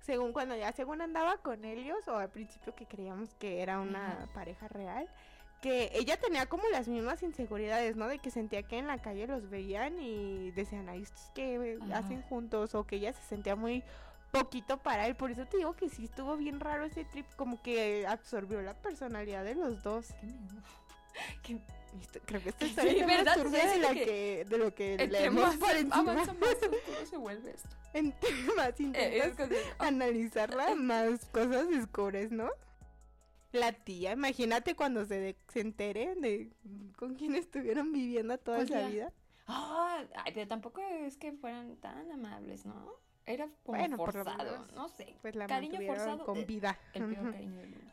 según 0.00 0.32
cuando 0.32 0.56
ya 0.56 0.72
según 0.72 1.00
andaba 1.00 1.38
con 1.38 1.64
Helios, 1.64 2.06
o 2.08 2.16
al 2.16 2.30
principio 2.30 2.74
que 2.74 2.86
creíamos 2.86 3.34
que 3.34 3.62
era 3.62 3.80
una 3.80 4.28
pareja 4.34 4.68
real, 4.68 5.08
que 5.60 5.90
ella 5.92 6.16
tenía 6.16 6.46
como 6.46 6.62
las 6.70 6.88
mismas 6.88 7.22
inseguridades, 7.22 7.96
¿no? 7.96 8.08
De 8.08 8.18
que 8.18 8.30
sentía 8.30 8.62
que 8.62 8.78
en 8.78 8.86
la 8.86 8.98
calle 8.98 9.26
los 9.26 9.50
veían 9.50 10.00
y 10.00 10.52
decían, 10.52 10.88
ay, 10.88 11.02
estos 11.02 11.30
que 11.34 11.78
hacen 11.92 12.22
juntos, 12.22 12.74
o 12.74 12.84
que 12.84 12.96
ella 12.96 13.12
se 13.12 13.22
sentía 13.28 13.56
muy 13.56 13.84
poquito 14.30 14.78
para 14.78 15.06
él, 15.06 15.16
por 15.16 15.30
eso 15.30 15.44
te 15.46 15.56
digo 15.58 15.74
que 15.74 15.88
sí 15.88 16.04
estuvo 16.04 16.36
bien 16.36 16.60
raro 16.60 16.84
ese 16.84 17.04
trip, 17.04 17.26
como 17.36 17.60
que 17.62 18.06
absorbió 18.06 18.60
la 18.62 18.74
personalidad 18.74 19.44
de 19.44 19.54
los 19.54 19.82
dos. 19.82 20.08
Qué 20.20 20.26
miedo. 20.26 20.62
Qué- 21.42 21.60
creo 22.24 22.40
que 22.40 22.50
esta 22.50 22.64
historia 22.66 22.92
Sí, 22.92 22.98
es 23.00 23.06
más 23.06 23.16
¿verdad? 23.16 23.34
turbia 23.36 23.62
Sí, 23.62 23.68
de, 23.68 23.78
la 23.80 23.88
que 23.94 24.04
que, 24.04 24.44
de 24.48 24.58
lo 24.58 24.74
que 24.74 25.08
leemos 25.08 25.42
más 25.44 25.56
por 25.56 25.70
encima. 25.70 25.96
avanza, 26.12 26.32
más 26.34 26.50
oscuro 26.54 27.06
se 27.10 27.16
vuelve 27.16 27.50
esto. 27.50 27.68
Entre 27.92 28.30
más 28.56 28.68
Eh, 28.78 28.82
intentas 28.84 29.26
es 29.26 29.36
como- 29.36 29.60
analizarla, 29.80 30.74
más 30.76 31.24
cosas 31.26 31.68
descubres, 31.68 32.30
¿no? 32.30 32.48
La 33.52 33.72
tía, 33.72 34.12
imagínate 34.12 34.76
cuando 34.76 35.04
se, 35.04 35.18
de- 35.18 35.36
se 35.52 35.60
entere 35.60 36.14
de 36.14 36.52
con 36.96 37.16
quién 37.16 37.34
estuvieron 37.34 37.90
viviendo 37.92 38.38
toda 38.38 38.58
¿Cuál 38.58 38.68
esa 38.68 38.78
tía? 38.78 38.88
vida. 38.88 39.12
Ah, 39.48 40.04
ay, 40.24 40.30
pero 40.32 40.46
tampoco 40.46 40.80
es 40.80 41.16
que 41.16 41.32
fueran 41.32 41.74
tan 41.78 42.08
amables, 42.12 42.64
¿no? 42.64 42.92
Era 43.26 43.48
como 43.64 43.78
Bueno, 43.78 43.96
por 43.96 44.14
lo 44.14 44.24
forzado, 44.24 44.52
menos, 44.52 44.72
no 44.72 44.88
sé. 44.88 45.14
Pues 45.22 45.34
la 45.36 45.46
Cariño 45.46 45.80
forzado, 45.86 46.24
con 46.24 46.46
vida. 46.46 46.78
El 46.94 47.04
peor 47.14 47.32
cariño 47.32 47.60
del 47.60 47.70
mundo. 47.70 47.90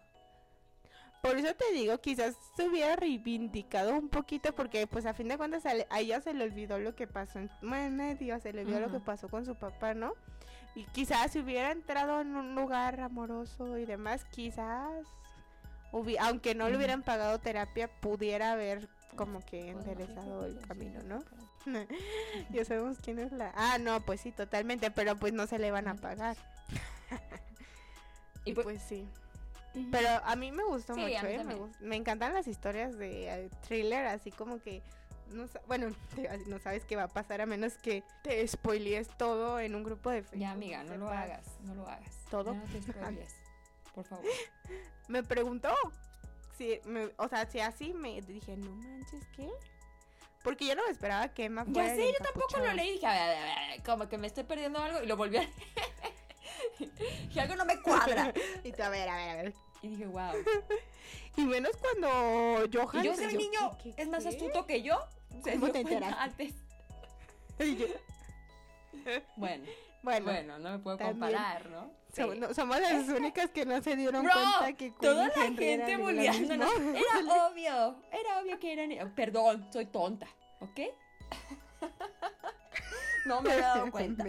Por 1.21 1.35
eso 1.37 1.53
te 1.55 1.71
digo, 1.73 1.97
quizás 1.99 2.35
se 2.55 2.67
hubiera 2.69 2.95
reivindicado 2.95 3.93
un 3.97 4.07
poquito 4.07 4.53
porque 4.53 4.87
pues 4.87 5.05
a 5.05 5.13
fin 5.13 5.27
de 5.27 5.37
cuentas 5.37 5.65
a, 5.65 5.73
ella 5.99 6.21
se 6.21 6.33
le 6.33 6.43
olvidó 6.43 6.79
lo 6.79 6.95
que 6.95 7.07
pasó 7.07 7.39
en 7.39 7.49
bueno, 7.61 8.15
se 8.39 8.53
le 8.53 8.61
olvidó 8.61 8.79
lo 8.79 8.91
que 8.91 8.99
pasó 8.99 9.27
con 9.27 9.45
su 9.45 9.55
papá, 9.55 9.93
¿no? 9.93 10.13
Y 10.75 10.85
quizás 10.85 11.31
si 11.31 11.39
hubiera 11.39 11.71
entrado 11.71 12.21
en 12.21 12.35
un 12.35 12.53
lugar 12.55 12.99
amoroso 13.01 13.77
y 13.79 13.85
demás, 13.85 14.25
quizás 14.25 15.05
hubi- 15.91 16.17
aunque 16.19 16.53
no 16.53 16.69
le 16.69 16.77
hubieran 16.77 17.01
pagado 17.01 17.39
terapia, 17.39 17.87
pudiera 17.99 18.51
haber 18.51 18.87
como 19.15 19.43
que 19.45 19.71
Pues, 19.73 19.87
enderezado 19.87 20.45
el 20.45 20.59
camino, 20.67 21.01
¿no? 21.03 21.23
ya 22.51 22.63
sabemos 22.65 22.97
quién 23.03 23.19
es 23.19 23.31
la 23.31 23.51
Ah, 23.55 23.77
no, 23.79 23.99
pues 24.01 24.21
sí, 24.21 24.31
totalmente, 24.31 24.89
pero 24.91 25.15
pues 25.17 25.33
no 25.33 25.47
se 25.47 25.59
le 25.59 25.71
van 25.71 25.87
a 25.87 25.95
pagar. 25.95 26.37
Y 28.45 28.51
Y 28.51 28.53
pues- 28.53 28.63
pues 28.65 28.81
sí. 28.81 29.07
Pero 29.91 30.09
a 30.25 30.35
mí 30.35 30.51
me 30.51 30.63
gustó 30.63 30.95
Sí, 30.95 31.01
mucho, 31.01 31.13
¿eh? 31.27 31.37
Me, 31.37 31.37
también. 31.37 31.59
gust- 31.59 31.79
me 31.81 31.95
encantan 31.97 32.33
las 32.33 32.47
historias 32.47 32.97
de 32.97 33.27
eh, 33.45 33.49
thriller, 33.67 34.07
así 34.07 34.31
como 34.31 34.59
que. 34.59 34.81
No, 35.29 35.45
bueno, 35.67 35.93
te 36.15 36.29
no 36.47 36.57
sabes 36.59 36.83
qué 36.85 36.95
va 36.95 37.03
a 37.03 37.07
pasar 37.09 37.41
a 37.41 37.45
menos 37.45 37.73
que 37.77 38.03
te 38.23 38.47
spoilees 38.47 39.07
todo 39.17 39.59
en 39.59 39.75
un 39.75 39.83
grupo 39.83 40.09
de 40.09 40.21
Facebook. 40.23 40.39
Ya, 40.39 40.51
amiga, 40.51 40.83
no 40.83 40.95
lo 40.97 41.09
hagas, 41.09 41.45
no 41.63 41.75
lo 41.75 41.87
hagas. 41.87 42.15
¿Todo? 42.31 42.53
Ya 42.53 42.59
no 42.59 42.65
te 42.71 42.81
spoilees, 42.81 43.35
por 43.93 44.05
favor. 44.05 44.25
Me 45.09 45.21
preguntó 45.21 45.75
me- 46.85 47.11
o 47.17 47.27
sea, 47.27 47.49
si 47.49 47.59
así 47.59 47.93
me 47.93 48.21
dije, 48.21 48.55
no 48.57 48.71
manches, 48.71 49.23
¿qué? 49.35 49.49
Porque 50.43 50.65
yo 50.65 50.75
no 50.75 50.85
me 50.85 50.91
esperaba 50.91 51.33
que 51.33 51.45
Emma 51.45 51.65
Ya 51.67 51.73
fuera 51.73 51.93
el 51.93 51.99
sé, 51.99 52.07
yo 52.07 52.23
tampoco 52.23 52.59
lo 52.59 52.73
leí 52.73 52.89
y 52.89 52.93
dije, 52.93 53.05
a 53.05 53.11
ver, 53.13 53.21
a 53.21 53.27
ver, 53.43 53.57
a 53.57 53.67
ver, 53.71 53.83
como 53.83 54.07
que 54.07 54.17
me 54.17 54.27
estoy 54.27 54.43
perdiendo 54.43 54.79
algo 54.79 55.01
y 55.01 55.05
lo 55.07 55.17
volví 55.17 55.37
a 55.37 55.47
Y 57.33 57.39
algo 57.39 57.55
no 57.55 57.65
me 57.65 57.81
cuadra. 57.81 58.33
Y 58.63 58.71
tú, 58.71 58.83
a 58.83 58.89
ver, 58.89 59.09
a 59.09 59.15
ver, 59.15 59.29
a 59.29 59.35
ver. 59.43 59.53
Y 59.81 59.87
dije, 59.89 60.05
wow. 60.05 60.31
Y 61.37 61.41
menos 61.45 61.71
cuando 61.77 62.67
Johan. 62.73 63.03
Y 63.03 63.07
yo 63.07 63.15
soy 63.15 63.35
niño, 63.35 63.77
¿qué- 63.83 63.93
qué- 63.93 64.01
es 64.01 64.07
más 64.09 64.23
qué? 64.23 64.29
astuto 64.29 64.65
que 64.65 64.81
yo. 64.81 64.97
¿Cómo 65.43 65.69
te 65.71 65.81
enteraste? 65.81 66.15
antes. 66.19 66.53
Y 67.59 67.75
yo, 67.77 67.85
Bueno, 69.35 69.65
bueno, 70.07 70.25
bueno, 70.31 70.59
no 70.59 70.71
me 70.71 70.79
puedo 70.79 70.97
comparar, 70.97 71.69
¿no? 71.69 71.91
Sí. 72.13 72.21
Somos, 72.21 72.37
no- 72.37 72.53
somos 72.53 72.79
las 72.79 73.09
únicas 73.19 73.51
que 73.51 73.65
no 73.65 73.81
se 73.81 73.95
dieron 73.97 74.23
Bro, 74.23 74.33
cuenta 74.33 74.73
que 74.77 74.91
Toda 74.91 75.29
Queen 75.31 75.35
y 75.35 75.39
la 75.39 75.63
Henry 75.63 75.65
gente 75.65 75.97
bulleándonos. 75.97 76.71
Era 76.79 77.35
obvio, 77.47 77.95
era 78.11 78.39
obvio 78.41 78.57
que 78.59 78.71
eran. 78.73 79.13
Perdón, 79.13 79.67
soy 79.73 79.85
tonta, 79.87 80.27
¿ok? 80.61 80.79
No 83.25 83.41
me 83.41 83.53
he 83.53 83.57
dado 83.59 83.91
cuenta. 83.91 84.23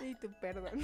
y 0.00 0.14
tu 0.14 0.32
perdón. 0.40 0.80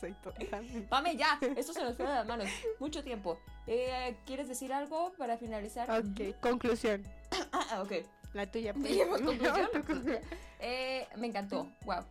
Soy 0.00 0.12
tonta. 0.14 0.60
Pame, 0.88 1.16
ya, 1.16 1.38
esto 1.56 1.72
se 1.72 1.82
nos 1.84 1.96
fue 1.96 2.06
de 2.06 2.14
las 2.14 2.26
manos. 2.26 2.48
Mucho 2.80 3.04
tiempo. 3.04 3.38
Eh, 3.68 4.16
¿Quieres 4.26 4.48
decir 4.48 4.72
algo 4.72 5.12
para 5.16 5.38
finalizar? 5.38 5.88
Ok, 5.90 6.36
conclusión. 6.40 7.04
Ah, 7.52 7.82
ok. 7.82 7.92
La 8.32 8.50
tuya. 8.50 8.74
pues. 8.74 8.92
Eh, 10.64 11.08
me 11.16 11.26
encantó, 11.26 11.68
wow. 11.84 12.04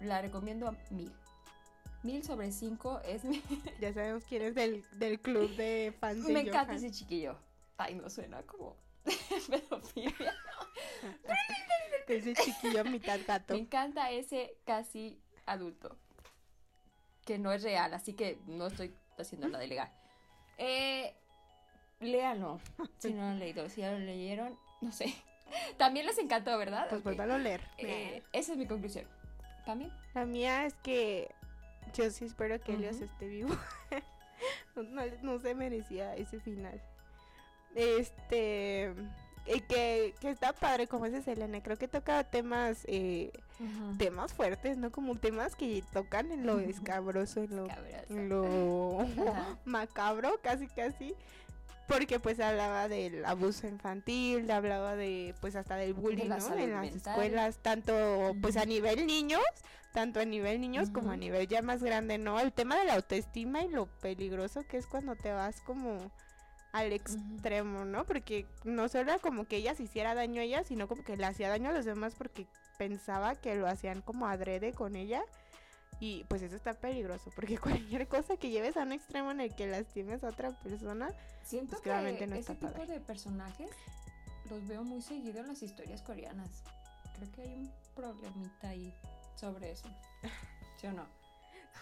La 0.00 0.20
recomiendo 0.20 0.68
a 0.68 0.76
mil. 0.90 1.10
Mil 2.02 2.22
sobre 2.22 2.52
cinco 2.52 3.00
es 3.04 3.24
mi. 3.24 3.42
Ya 3.80 3.94
sabemos 3.94 4.24
quién 4.24 4.42
es 4.42 4.54
del, 4.54 4.84
del 4.98 5.18
club 5.20 5.48
de 5.56 5.94
fans 5.98 6.26
de 6.26 6.32
me 6.34 6.40
encanta 6.40 6.74
ese 6.74 6.90
chiquillo. 6.90 7.38
Ay, 7.78 7.94
no 7.94 8.10
suena 8.10 8.42
como 8.42 8.76
pedofilia. 9.48 10.34
Ese 12.06 12.34
chiquillo 12.34 12.84
mitad 12.84 13.18
gato. 13.26 13.54
Me 13.54 13.60
encanta 13.60 14.10
ese 14.10 14.58
casi 14.66 15.18
adulto. 15.46 15.96
Que 17.24 17.38
no 17.38 17.52
es 17.52 17.62
real, 17.62 17.94
así 17.94 18.12
que 18.12 18.38
no 18.46 18.66
estoy 18.66 18.94
haciendo 19.18 19.48
nada 19.48 19.64
ilegal. 19.64 19.90
Eh, 20.58 21.14
léanlo. 22.00 22.60
Si 22.98 23.12
no 23.12 23.22
lo 23.22 23.28
han 23.28 23.38
leído, 23.38 23.68
si 23.70 23.80
ya 23.80 23.92
lo 23.92 23.98
leyeron, 23.98 24.58
no 24.80 24.92
sé. 24.92 25.14
También 25.76 26.06
les 26.06 26.18
encantó, 26.18 26.56
¿verdad? 26.58 26.86
Pues 26.88 27.00
Ok. 27.00 27.04
vuélvalo 27.04 27.34
a 27.34 27.38
leer. 27.38 27.60
Eh, 27.78 28.22
esa 28.32 28.52
es 28.52 28.58
mi 28.58 28.66
conclusión. 28.66 29.04
¿También? 29.64 29.92
La 30.14 30.24
mía 30.24 30.64
es 30.66 30.74
que 30.82 31.30
yo 31.94 32.10
sí 32.10 32.24
espero 32.26 32.60
que 32.60 32.72
Helios 32.74 32.96
Ujú. 32.96 33.04
esté 33.04 33.28
vivo. 33.28 33.56
no, 34.76 35.02
no- 35.22 35.38
se 35.40 35.54
merecía 35.54 36.14
ese 36.16 36.40
final. 36.40 36.80
Este. 37.74 38.94
Y 39.46 39.60
que, 39.62 40.14
que 40.20 40.28
está 40.30 40.52
padre 40.52 40.86
como 40.86 41.06
ese 41.06 41.22
Selena. 41.22 41.62
Creo 41.62 41.78
que 41.78 41.88
toca 41.88 42.22
temas 42.24 42.84
eh, 42.86 43.30
temas 43.96 44.34
fuertes, 44.34 44.76
¿no? 44.76 44.92
Como 44.92 45.14
temas 45.16 45.56
que 45.56 45.82
tocan 45.92 46.30
en 46.32 46.46
lo 46.46 46.58
escabroso, 46.58 47.40
en 47.42 47.56
lo, 47.56 47.66
en 48.10 48.28
lo 48.28 49.06
macabro, 49.64 50.38
casi 50.42 50.66
casi. 50.66 51.14
Porque 51.88 52.20
pues 52.20 52.38
hablaba 52.38 52.86
del 52.86 53.24
abuso 53.24 53.66
infantil, 53.66 54.50
hablaba 54.50 54.94
de 54.94 55.34
pues 55.40 55.56
hasta 55.56 55.76
del 55.76 55.94
bullying, 55.94 56.28
la 56.28 56.36
¿no? 56.36 56.54
En 56.54 56.70
las 56.70 56.82
mental. 56.82 57.14
escuelas, 57.14 57.58
tanto 57.62 58.36
pues 58.42 58.56
a 58.58 58.66
nivel 58.66 59.06
niños, 59.06 59.42
tanto 59.94 60.20
a 60.20 60.26
nivel 60.26 60.60
niños 60.60 60.90
como 60.90 61.10
a 61.10 61.16
nivel 61.16 61.48
ya 61.48 61.62
más 61.62 61.82
grande, 61.82 62.18
¿no? 62.18 62.38
El 62.40 62.52
tema 62.52 62.76
de 62.76 62.84
la 62.84 62.94
autoestima 62.94 63.62
y 63.62 63.68
lo 63.68 63.86
peligroso 63.86 64.64
que 64.68 64.76
es 64.76 64.86
cuando 64.86 65.16
te 65.16 65.32
vas 65.32 65.62
como 65.62 66.12
al 66.72 66.92
extremo, 66.92 67.86
¿no? 67.86 68.04
Porque 68.04 68.46
no 68.64 68.88
solo 68.88 69.10
era 69.10 69.18
como 69.18 69.46
que 69.46 69.56
ella 69.56 69.74
se 69.74 69.84
hiciera 69.84 70.14
daño 70.14 70.42
a 70.42 70.44
ella, 70.44 70.64
sino 70.64 70.88
como 70.88 71.02
que 71.02 71.16
le 71.16 71.24
hacía 71.24 71.48
daño 71.48 71.70
a 71.70 71.72
los 71.72 71.86
demás 71.86 72.14
porque 72.16 72.46
pensaba 72.76 73.34
que 73.34 73.54
lo 73.54 73.66
hacían 73.66 74.02
como 74.02 74.26
adrede 74.26 74.72
con 74.72 74.94
ella. 74.94 75.22
Y 76.00 76.24
pues 76.24 76.42
eso 76.42 76.54
está 76.56 76.74
peligroso, 76.74 77.30
porque 77.34 77.58
cualquier 77.58 78.06
cosa 78.08 78.36
que 78.36 78.50
lleves 78.50 78.76
a 78.76 78.82
un 78.82 78.92
extremo 78.92 79.30
en 79.32 79.40
el 79.40 79.54
que 79.54 79.66
lastimes 79.66 80.22
a 80.24 80.28
otra 80.28 80.50
persona, 80.60 81.10
Siento 81.44 81.70
Pues 81.70 81.80
que 81.82 81.88
claramente 81.90 82.26
no 82.26 82.34
ese 82.34 82.52
está 82.52 82.54
tipo 82.54 82.72
padre. 82.72 82.86
de 82.92 83.00
personajes 83.00 83.70
los 84.50 84.66
veo 84.68 84.84
muy 84.84 85.00
seguido 85.02 85.40
en 85.40 85.48
las 85.48 85.62
historias 85.62 86.02
coreanas. 86.02 86.62
Creo 87.16 87.32
que 87.32 87.42
hay 87.42 87.54
un 87.54 87.72
problemita 87.94 88.68
ahí 88.68 88.94
sobre 89.34 89.72
eso. 89.72 89.88
¿Sí 90.80 90.86
o 90.86 90.92
no? 90.92 91.04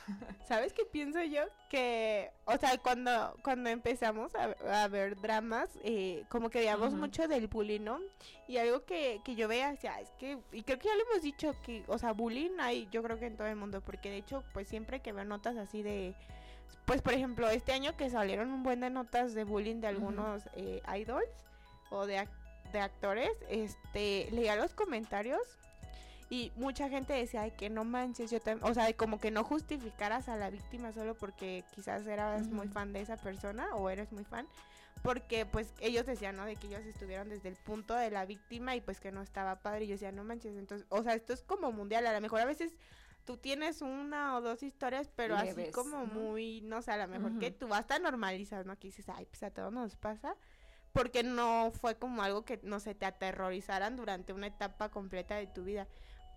¿sabes 0.46 0.72
qué 0.72 0.84
pienso 0.84 1.22
yo? 1.22 1.42
Que, 1.68 2.30
o 2.44 2.56
sea, 2.56 2.78
cuando, 2.78 3.36
cuando 3.42 3.70
empezamos 3.70 4.32
a, 4.34 4.84
a 4.84 4.88
ver 4.88 5.20
dramas, 5.20 5.70
eh, 5.82 6.24
como 6.28 6.50
que 6.50 6.58
veíamos 6.58 6.94
mucho 6.94 7.28
del 7.28 7.48
bullying, 7.48 7.82
¿no? 7.82 8.00
Y 8.48 8.58
algo 8.58 8.84
que, 8.84 9.20
que 9.24 9.34
yo 9.34 9.48
veía, 9.48 9.70
o 9.72 9.76
sea, 9.76 10.00
es 10.00 10.10
que, 10.18 10.38
y 10.52 10.62
creo 10.62 10.78
que 10.78 10.88
ya 10.88 10.94
lo 10.94 11.02
hemos 11.10 11.22
dicho, 11.22 11.54
que, 11.62 11.84
o 11.88 11.98
sea, 11.98 12.12
bullying 12.12 12.58
hay, 12.60 12.88
yo 12.90 13.02
creo 13.02 13.18
que 13.18 13.26
en 13.26 13.36
todo 13.36 13.48
el 13.48 13.56
mundo, 13.56 13.80
porque 13.80 14.10
de 14.10 14.18
hecho, 14.18 14.44
pues 14.52 14.68
siempre 14.68 15.00
que 15.00 15.12
veo 15.12 15.24
notas 15.24 15.56
así 15.56 15.82
de, 15.82 16.14
pues 16.84 17.02
por 17.02 17.12
ejemplo, 17.12 17.48
este 17.48 17.72
año 17.72 17.96
que 17.96 18.10
salieron 18.10 18.50
un 18.52 18.62
buen 18.62 18.80
de 18.80 18.90
notas 18.90 19.34
de 19.34 19.44
bullying 19.44 19.80
de 19.80 19.88
algunos 19.88 20.42
eh, 20.54 20.82
idols 20.96 21.28
o 21.90 22.06
de, 22.06 22.28
de 22.72 22.80
actores, 22.80 23.30
este, 23.48 24.28
leía 24.30 24.56
los 24.56 24.72
comentarios 24.74 25.40
y 26.28 26.52
mucha 26.56 26.88
gente 26.88 27.12
decía, 27.12 27.48
que 27.50 27.70
no 27.70 27.84
manches, 27.84 28.30
yo 28.30 28.40
también, 28.40 28.68
o 28.68 28.74
sea, 28.74 28.92
como 28.94 29.20
que 29.20 29.30
no 29.30 29.44
justificaras 29.44 30.28
a 30.28 30.36
la 30.36 30.50
víctima 30.50 30.92
solo 30.92 31.14
porque 31.14 31.64
quizás 31.70 32.06
eras 32.06 32.48
muy 32.48 32.68
fan 32.68 32.92
de 32.92 33.00
esa 33.00 33.16
persona 33.16 33.74
o 33.74 33.90
eres 33.90 34.10
muy 34.10 34.24
fan, 34.24 34.48
porque 35.02 35.46
pues 35.46 35.72
ellos 35.80 36.04
decían, 36.04 36.36
¿no? 36.36 36.44
De 36.44 36.56
que 36.56 36.66
ellos 36.66 36.84
estuvieron 36.84 37.28
desde 37.28 37.48
el 37.48 37.54
punto 37.54 37.94
de 37.94 38.10
la 38.10 38.26
víctima 38.26 38.74
y 38.74 38.80
pues 38.80 38.98
que 38.98 39.12
no 39.12 39.22
estaba 39.22 39.60
padre, 39.60 39.84
y 39.84 39.88
yo 39.88 39.94
decía, 39.94 40.10
no 40.10 40.24
manches, 40.24 40.56
entonces, 40.56 40.86
o 40.90 41.02
sea, 41.04 41.14
esto 41.14 41.32
es 41.32 41.42
como 41.42 41.70
mundial, 41.70 42.06
a 42.06 42.12
lo 42.12 42.20
mejor 42.20 42.40
a 42.40 42.44
veces 42.44 42.74
tú 43.24 43.36
tienes 43.36 43.80
una 43.80 44.36
o 44.36 44.40
dos 44.40 44.64
historias, 44.64 45.08
pero 45.14 45.36
así 45.36 45.70
como 45.72 46.06
¿no? 46.06 46.06
muy, 46.06 46.60
no 46.62 46.82
sé, 46.82 46.90
a 46.90 46.96
lo 46.96 47.06
mejor 47.06 47.38
que 47.38 47.48
Ujú. 47.48 47.58
tú 47.66 47.74
hasta 47.74 48.00
normalizas, 48.00 48.66
¿no? 48.66 48.76
Que 48.78 48.88
dices, 48.88 49.08
ay, 49.08 49.26
pues 49.26 49.44
a 49.44 49.50
todos 49.50 49.72
nos 49.72 49.94
pasa 49.94 50.36
porque 50.96 51.22
no 51.22 51.72
fue 51.78 51.96
como 51.96 52.22
algo 52.22 52.46
que 52.46 52.58
no 52.62 52.80
sé, 52.80 52.94
te 52.94 53.04
aterrorizaran 53.04 53.96
durante 53.96 54.32
una 54.32 54.46
etapa 54.46 54.88
completa 54.88 55.36
de 55.36 55.46
tu 55.46 55.62
vida. 55.62 55.86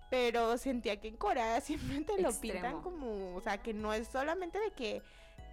Pero 0.09 0.57
sentía 0.57 0.99
que 0.99 1.07
en 1.09 1.17
Corea 1.17 1.61
siempre 1.61 2.01
te 2.01 2.21
lo 2.21 2.31
pintan 2.33 2.81
como, 2.81 3.35
o 3.35 3.41
sea, 3.41 3.57
que 3.59 3.73
no 3.73 3.93
es 3.93 4.07
solamente 4.07 4.59
de 4.59 4.71
que 4.71 5.01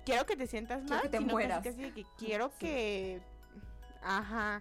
quiero 0.04 0.24
que 0.26 0.36
te 0.36 0.46
sientas 0.46 0.82
mal, 0.84 1.02
que 1.02 1.08
te 1.08 1.18
sino 1.18 1.32
mueras. 1.32 1.58
casi, 1.62 1.70
casi 1.70 1.82
de 1.82 1.92
que 1.92 2.06
quiero 2.18 2.48
Sí. 2.50 2.54
que, 2.60 3.20
ajá, 4.02 4.60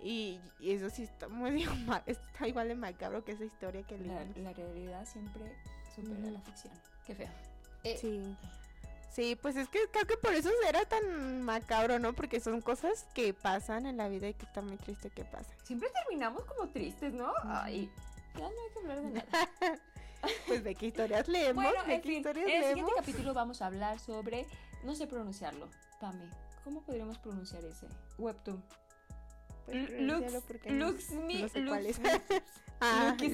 y, 0.00 0.38
y 0.60 0.72
eso 0.72 0.90
sí 0.90 1.04
está 1.04 1.28
muy, 1.28 1.62
está 2.06 2.46
igual 2.48 2.68
de 2.68 2.74
macabro 2.74 3.24
que 3.24 3.32
esa 3.32 3.44
historia 3.44 3.82
que 3.84 3.96
La, 3.98 4.24
la 4.36 4.52
realidad 4.52 5.06
siempre 5.06 5.42
supera 5.94 6.30
la 6.30 6.40
ficción. 6.40 6.72
Qué 7.06 7.14
feo. 7.14 7.28
Eh, 7.84 7.96
Sí. 7.98 8.36
Sí, 9.10 9.36
pues 9.40 9.54
es 9.54 9.68
que 9.68 9.78
creo 9.92 10.06
que 10.08 10.16
por 10.16 10.34
eso 10.34 10.50
era 10.68 10.84
tan 10.86 11.40
macabro, 11.42 12.00
¿no? 12.00 12.14
Porque 12.14 12.40
son 12.40 12.60
cosas 12.60 13.06
que 13.14 13.32
pasan 13.32 13.86
en 13.86 13.96
la 13.96 14.08
vida 14.08 14.26
y 14.26 14.34
que 14.34 14.44
está 14.44 14.60
muy 14.60 14.76
triste 14.76 15.08
que 15.08 15.24
pasan. 15.24 15.54
Siempre 15.62 15.88
terminamos 15.90 16.44
como 16.46 16.68
tristes, 16.70 17.12
¿no? 17.14 17.32
Ay, 17.44 17.88
ya 18.34 18.40
no 18.40 18.46
hay 18.48 18.72
que 18.72 18.78
hablar 18.80 19.00
de 19.02 19.10
nada. 19.10 19.80
Pues 20.46 20.64
de 20.64 20.74
qué 20.74 20.86
historias 20.86 21.28
leemos, 21.28 21.62
Bueno, 21.62 21.84
de 21.84 21.94
en 21.96 22.00
qué 22.00 22.08
fin, 22.08 22.16
historias 22.18 22.46
en 22.46 22.50
el 22.54 22.56
siguiente 22.60 22.74
leemos. 22.82 22.94
capítulo 22.96 23.34
vamos 23.34 23.60
a 23.60 23.66
hablar 23.66 23.98
sobre, 23.98 24.46
no 24.82 24.94
sé 24.94 25.06
pronunciarlo, 25.06 25.68
Pame, 26.00 26.30
¿cómo 26.64 26.82
podríamos 26.82 27.18
pronunciar 27.18 27.62
ese? 27.66 27.86
Webtoon. 28.16 28.64
Pues 29.66 29.76
Lux, 29.76 29.88
pronuncialo 29.90 30.40
porque 30.46 30.70
no- 30.70 30.90
Luxmi, 30.92 31.42
no 31.42 31.48
sé 31.48 31.66
cuál 31.66 31.84
Lux- 31.86 31.88
es. 31.90 32.00
Ah. 32.80 33.14
¿Cómo 33.20 33.32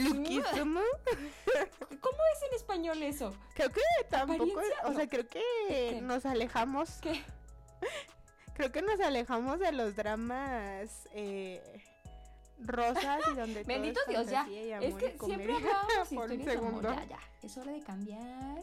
es 2.35 2.43
en 2.49 2.55
español 2.57 3.03
eso? 3.03 3.35
Creo 3.55 3.71
que 3.71 3.81
tampoco, 4.11 4.45
¿Apariencia? 4.45 4.77
o 4.89 4.95
sea, 4.95 5.09
creo 5.09 5.27
que 5.29 5.43
¿Qué? 5.69 6.01
nos 6.03 6.27
alejamos, 6.27 6.91
¿Qué? 7.01 7.23
creo 8.55 8.71
que 8.71 8.83
nos 8.83 9.01
alejamos 9.01 9.59
de 9.59 9.73
los 9.73 9.97
dramas 9.97 11.09
eh, 11.13 11.63
rosas 12.65 13.21
y 13.33 13.37
donde 13.37 13.65
todo 13.65 13.75
Bendito 13.75 14.01
es 14.03 14.09
Dios, 14.09 14.31
ya. 14.31 14.47
Es 14.81 14.95
que 14.95 15.17
y 15.17 15.25
siempre 15.25 15.53
hablábamos 15.55 16.09
Por 16.15 16.31
un 16.31 16.49
amor. 16.67 16.83
Ya, 16.83 17.05
ya, 17.05 17.19
es 17.43 17.57
hora 17.57 17.73
de 17.73 17.81
cambiar. 17.81 18.63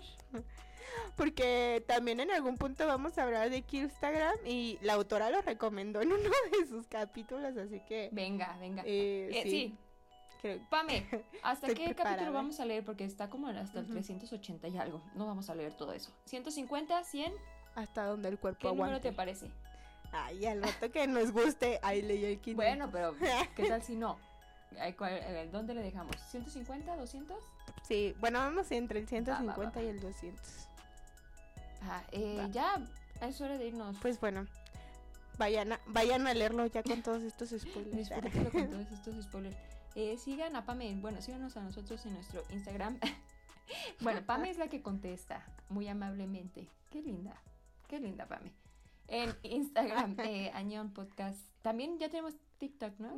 Porque 1.15 1.83
también 1.87 2.19
en 2.19 2.31
algún 2.31 2.57
punto 2.57 2.85
vamos 2.87 3.17
a 3.17 3.23
hablar 3.23 3.49
de 3.49 3.63
Instagram 3.71 4.35
y 4.45 4.77
la 4.81 4.93
autora 4.93 5.29
lo 5.29 5.41
recomendó 5.41 6.01
en 6.01 6.11
uno 6.13 6.29
de 6.59 6.67
sus 6.67 6.87
capítulos, 6.87 7.55
así 7.57 7.81
que 7.87 8.09
Venga, 8.11 8.55
venga. 8.59 8.83
eh, 8.85 9.29
Eh, 9.31 9.43
sí, 9.43 9.49
sí, 9.49 9.77
creo- 10.41 10.59
Pame, 10.69 11.05
¿hasta 11.43 11.67
qué 11.67 11.85
preparada. 11.85 12.15
capítulo 12.17 12.33
vamos 12.33 12.59
a 12.59 12.65
leer? 12.65 12.83
Porque 12.85 13.03
está 13.03 13.29
como 13.29 13.47
hasta 13.47 13.79
el 13.79 13.85
Ujú. 13.85 13.93
380 13.93 14.67
y 14.67 14.77
algo. 14.77 15.01
No 15.15 15.25
vamos 15.25 15.49
a 15.49 15.55
leer 15.55 15.73
todo 15.73 15.93
eso. 15.93 16.11
150, 16.25 17.03
100, 17.03 17.33
hasta 17.75 18.05
donde 18.05 18.29
el 18.29 18.39
cuerpo 18.39 18.59
¿qué 18.69 18.75
número 18.75 18.99
te 19.01 19.11
parece? 19.11 19.51
Ay, 20.11 20.45
al 20.45 20.63
rato 20.63 20.91
que 20.91 21.07
nos 21.07 21.31
guste, 21.31 21.79
ahí 21.83 22.01
leí 22.01 22.25
el 22.25 22.39
500. 22.39 22.55
Bueno, 22.55 22.89
pero 22.91 23.15
¿qué 23.55 23.67
tal 23.67 23.81
si 23.81 23.95
no? 23.95 24.17
Eh, 24.75 25.49
¿Dónde 25.51 25.73
le 25.73 25.81
dejamos? 25.81 26.15
¿150, 26.31 26.97
200? 26.97 27.37
Sí, 27.83 28.15
bueno, 28.19 28.39
vamos 28.39 28.71
entre 28.71 28.99
el 28.99 29.05
va, 29.05 29.09
150 29.09 29.79
va. 29.79 29.85
y 29.85 29.87
el 29.87 29.99
200. 29.99 30.41
Ah, 31.83 32.03
eh, 32.11 32.47
ya 32.51 32.81
es 33.21 33.39
hora 33.41 33.57
de 33.57 33.67
irnos. 33.67 33.97
Pues 34.01 34.19
bueno, 34.19 34.45
vayan 35.37 35.73
a, 35.73 35.79
vayan 35.87 36.27
a 36.27 36.33
leerlo 36.33 36.65
ya 36.67 36.83
con 36.83 37.01
todos 37.01 37.23
estos 37.23 37.49
spoilers. 37.59 37.95
Disfrútenlo 37.95 38.51
con 38.51 38.69
todos 38.71 38.91
estos 38.91 39.23
spoilers. 39.23 39.55
Eh, 39.95 40.17
sigan 40.17 40.55
a 40.55 40.65
Pame, 40.65 40.95
bueno, 40.97 41.21
síganos 41.21 41.57
a 41.57 41.61
nosotros 41.61 42.05
en 42.05 42.13
nuestro 42.13 42.43
Instagram. 42.51 42.99
bueno, 44.01 44.21
Pame 44.25 44.49
es 44.51 44.57
la 44.57 44.67
que 44.67 44.81
contesta 44.81 45.43
muy 45.69 45.87
amablemente. 45.87 46.69
Qué 46.91 47.01
linda, 47.01 47.35
qué 47.87 47.99
linda 47.99 48.27
Pame. 48.27 48.51
En 49.07 49.33
Instagram, 49.43 50.17
eh, 50.19 50.51
Añón 50.53 50.93
Podcast. 50.93 51.39
También 51.61 51.97
ya 51.99 52.09
tenemos 52.09 52.33
TikTok, 52.57 52.99
¿no? 52.99 53.17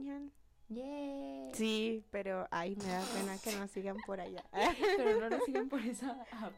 Yeah. 0.69 1.49
Sí, 1.53 2.03
pero 2.11 2.47
ay, 2.51 2.75
me 2.75 2.83
da 2.85 3.01
pena 3.15 3.37
que 3.43 3.55
nos 3.55 3.71
sigan 3.71 3.97
por 4.05 4.19
allá. 4.21 4.43
Pero 4.97 5.19
no 5.19 5.29
nos 5.29 5.43
sigan 5.45 5.67
por 5.67 5.79
esa 5.81 6.11
app. 6.31 6.53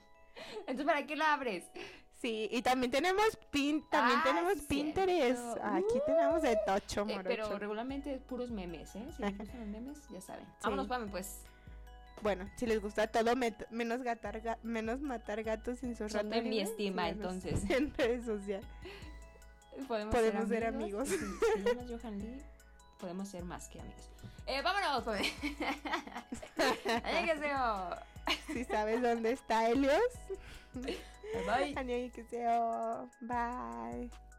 Entonces, 0.68 0.86
¿para 0.86 1.06
qué 1.06 1.16
la 1.16 1.34
abres? 1.34 1.64
Sí, 2.22 2.50
y 2.52 2.62
también 2.62 2.92
tenemos 2.92 3.38
pin, 3.52 3.84
también 3.90 4.20
Ah, 4.20 4.24
tenemos 4.26 4.54
sí, 4.56 4.66
Pinterest. 4.68 5.58
Aquí 5.64 5.96
Uh. 5.98 6.02
tenemos 6.06 6.42
de 6.42 6.58
tocho, 6.66 7.06
Eh, 7.08 7.20
pero 7.24 7.58
regularmente 7.58 8.14
es 8.16 8.22
puros 8.22 8.52
memes, 8.52 8.94
¿eh? 8.98 9.06
Si 9.16 9.22
les 9.24 9.38
gustan 9.38 9.60
los 9.62 9.70
memes, 9.70 9.98
ya 10.10 10.20
saben. 10.22 10.46
Vámonos, 10.62 10.88
Pame, 10.88 11.08
pues. 11.08 11.44
Bueno, 12.22 12.48
si 12.58 12.66
les 12.68 12.82
gusta 12.82 13.08
todo 13.08 13.34
menos 13.72 14.04
gatar 14.04 14.44
ga- 14.44 14.60
menos 14.62 15.00
matar 15.00 15.42
gatos 15.42 15.82
en 15.84 15.96
sus 15.96 16.12
Son 16.12 16.30
de 16.30 16.42
mi 16.42 16.60
estima, 16.60 17.08
entonces. 17.10 17.64
En 17.72 17.94
redes 17.96 18.26
sociales. 18.26 18.68
Podemos, 19.88 20.14
Podemos 20.16 20.48
ser 20.48 20.66
amigos. 20.66 21.10
Te 21.10 21.64
llamas 21.64 21.86
Johan 21.90 22.20
Lee, 22.20 22.42
podemos 23.00 23.28
ser 23.28 23.44
más 23.44 23.68
que 23.68 23.80
amigos. 23.80 24.10
Eh, 24.48 24.62
vámonos. 24.62 25.08
Annyeonghaseyo. 27.04 27.96
Si 28.54 28.64
sabes 28.66 29.02
dónde 29.02 29.32
está 29.32 29.70
Helios. 29.70 30.02
Bye. 30.74 31.74
Bye. 33.22 34.31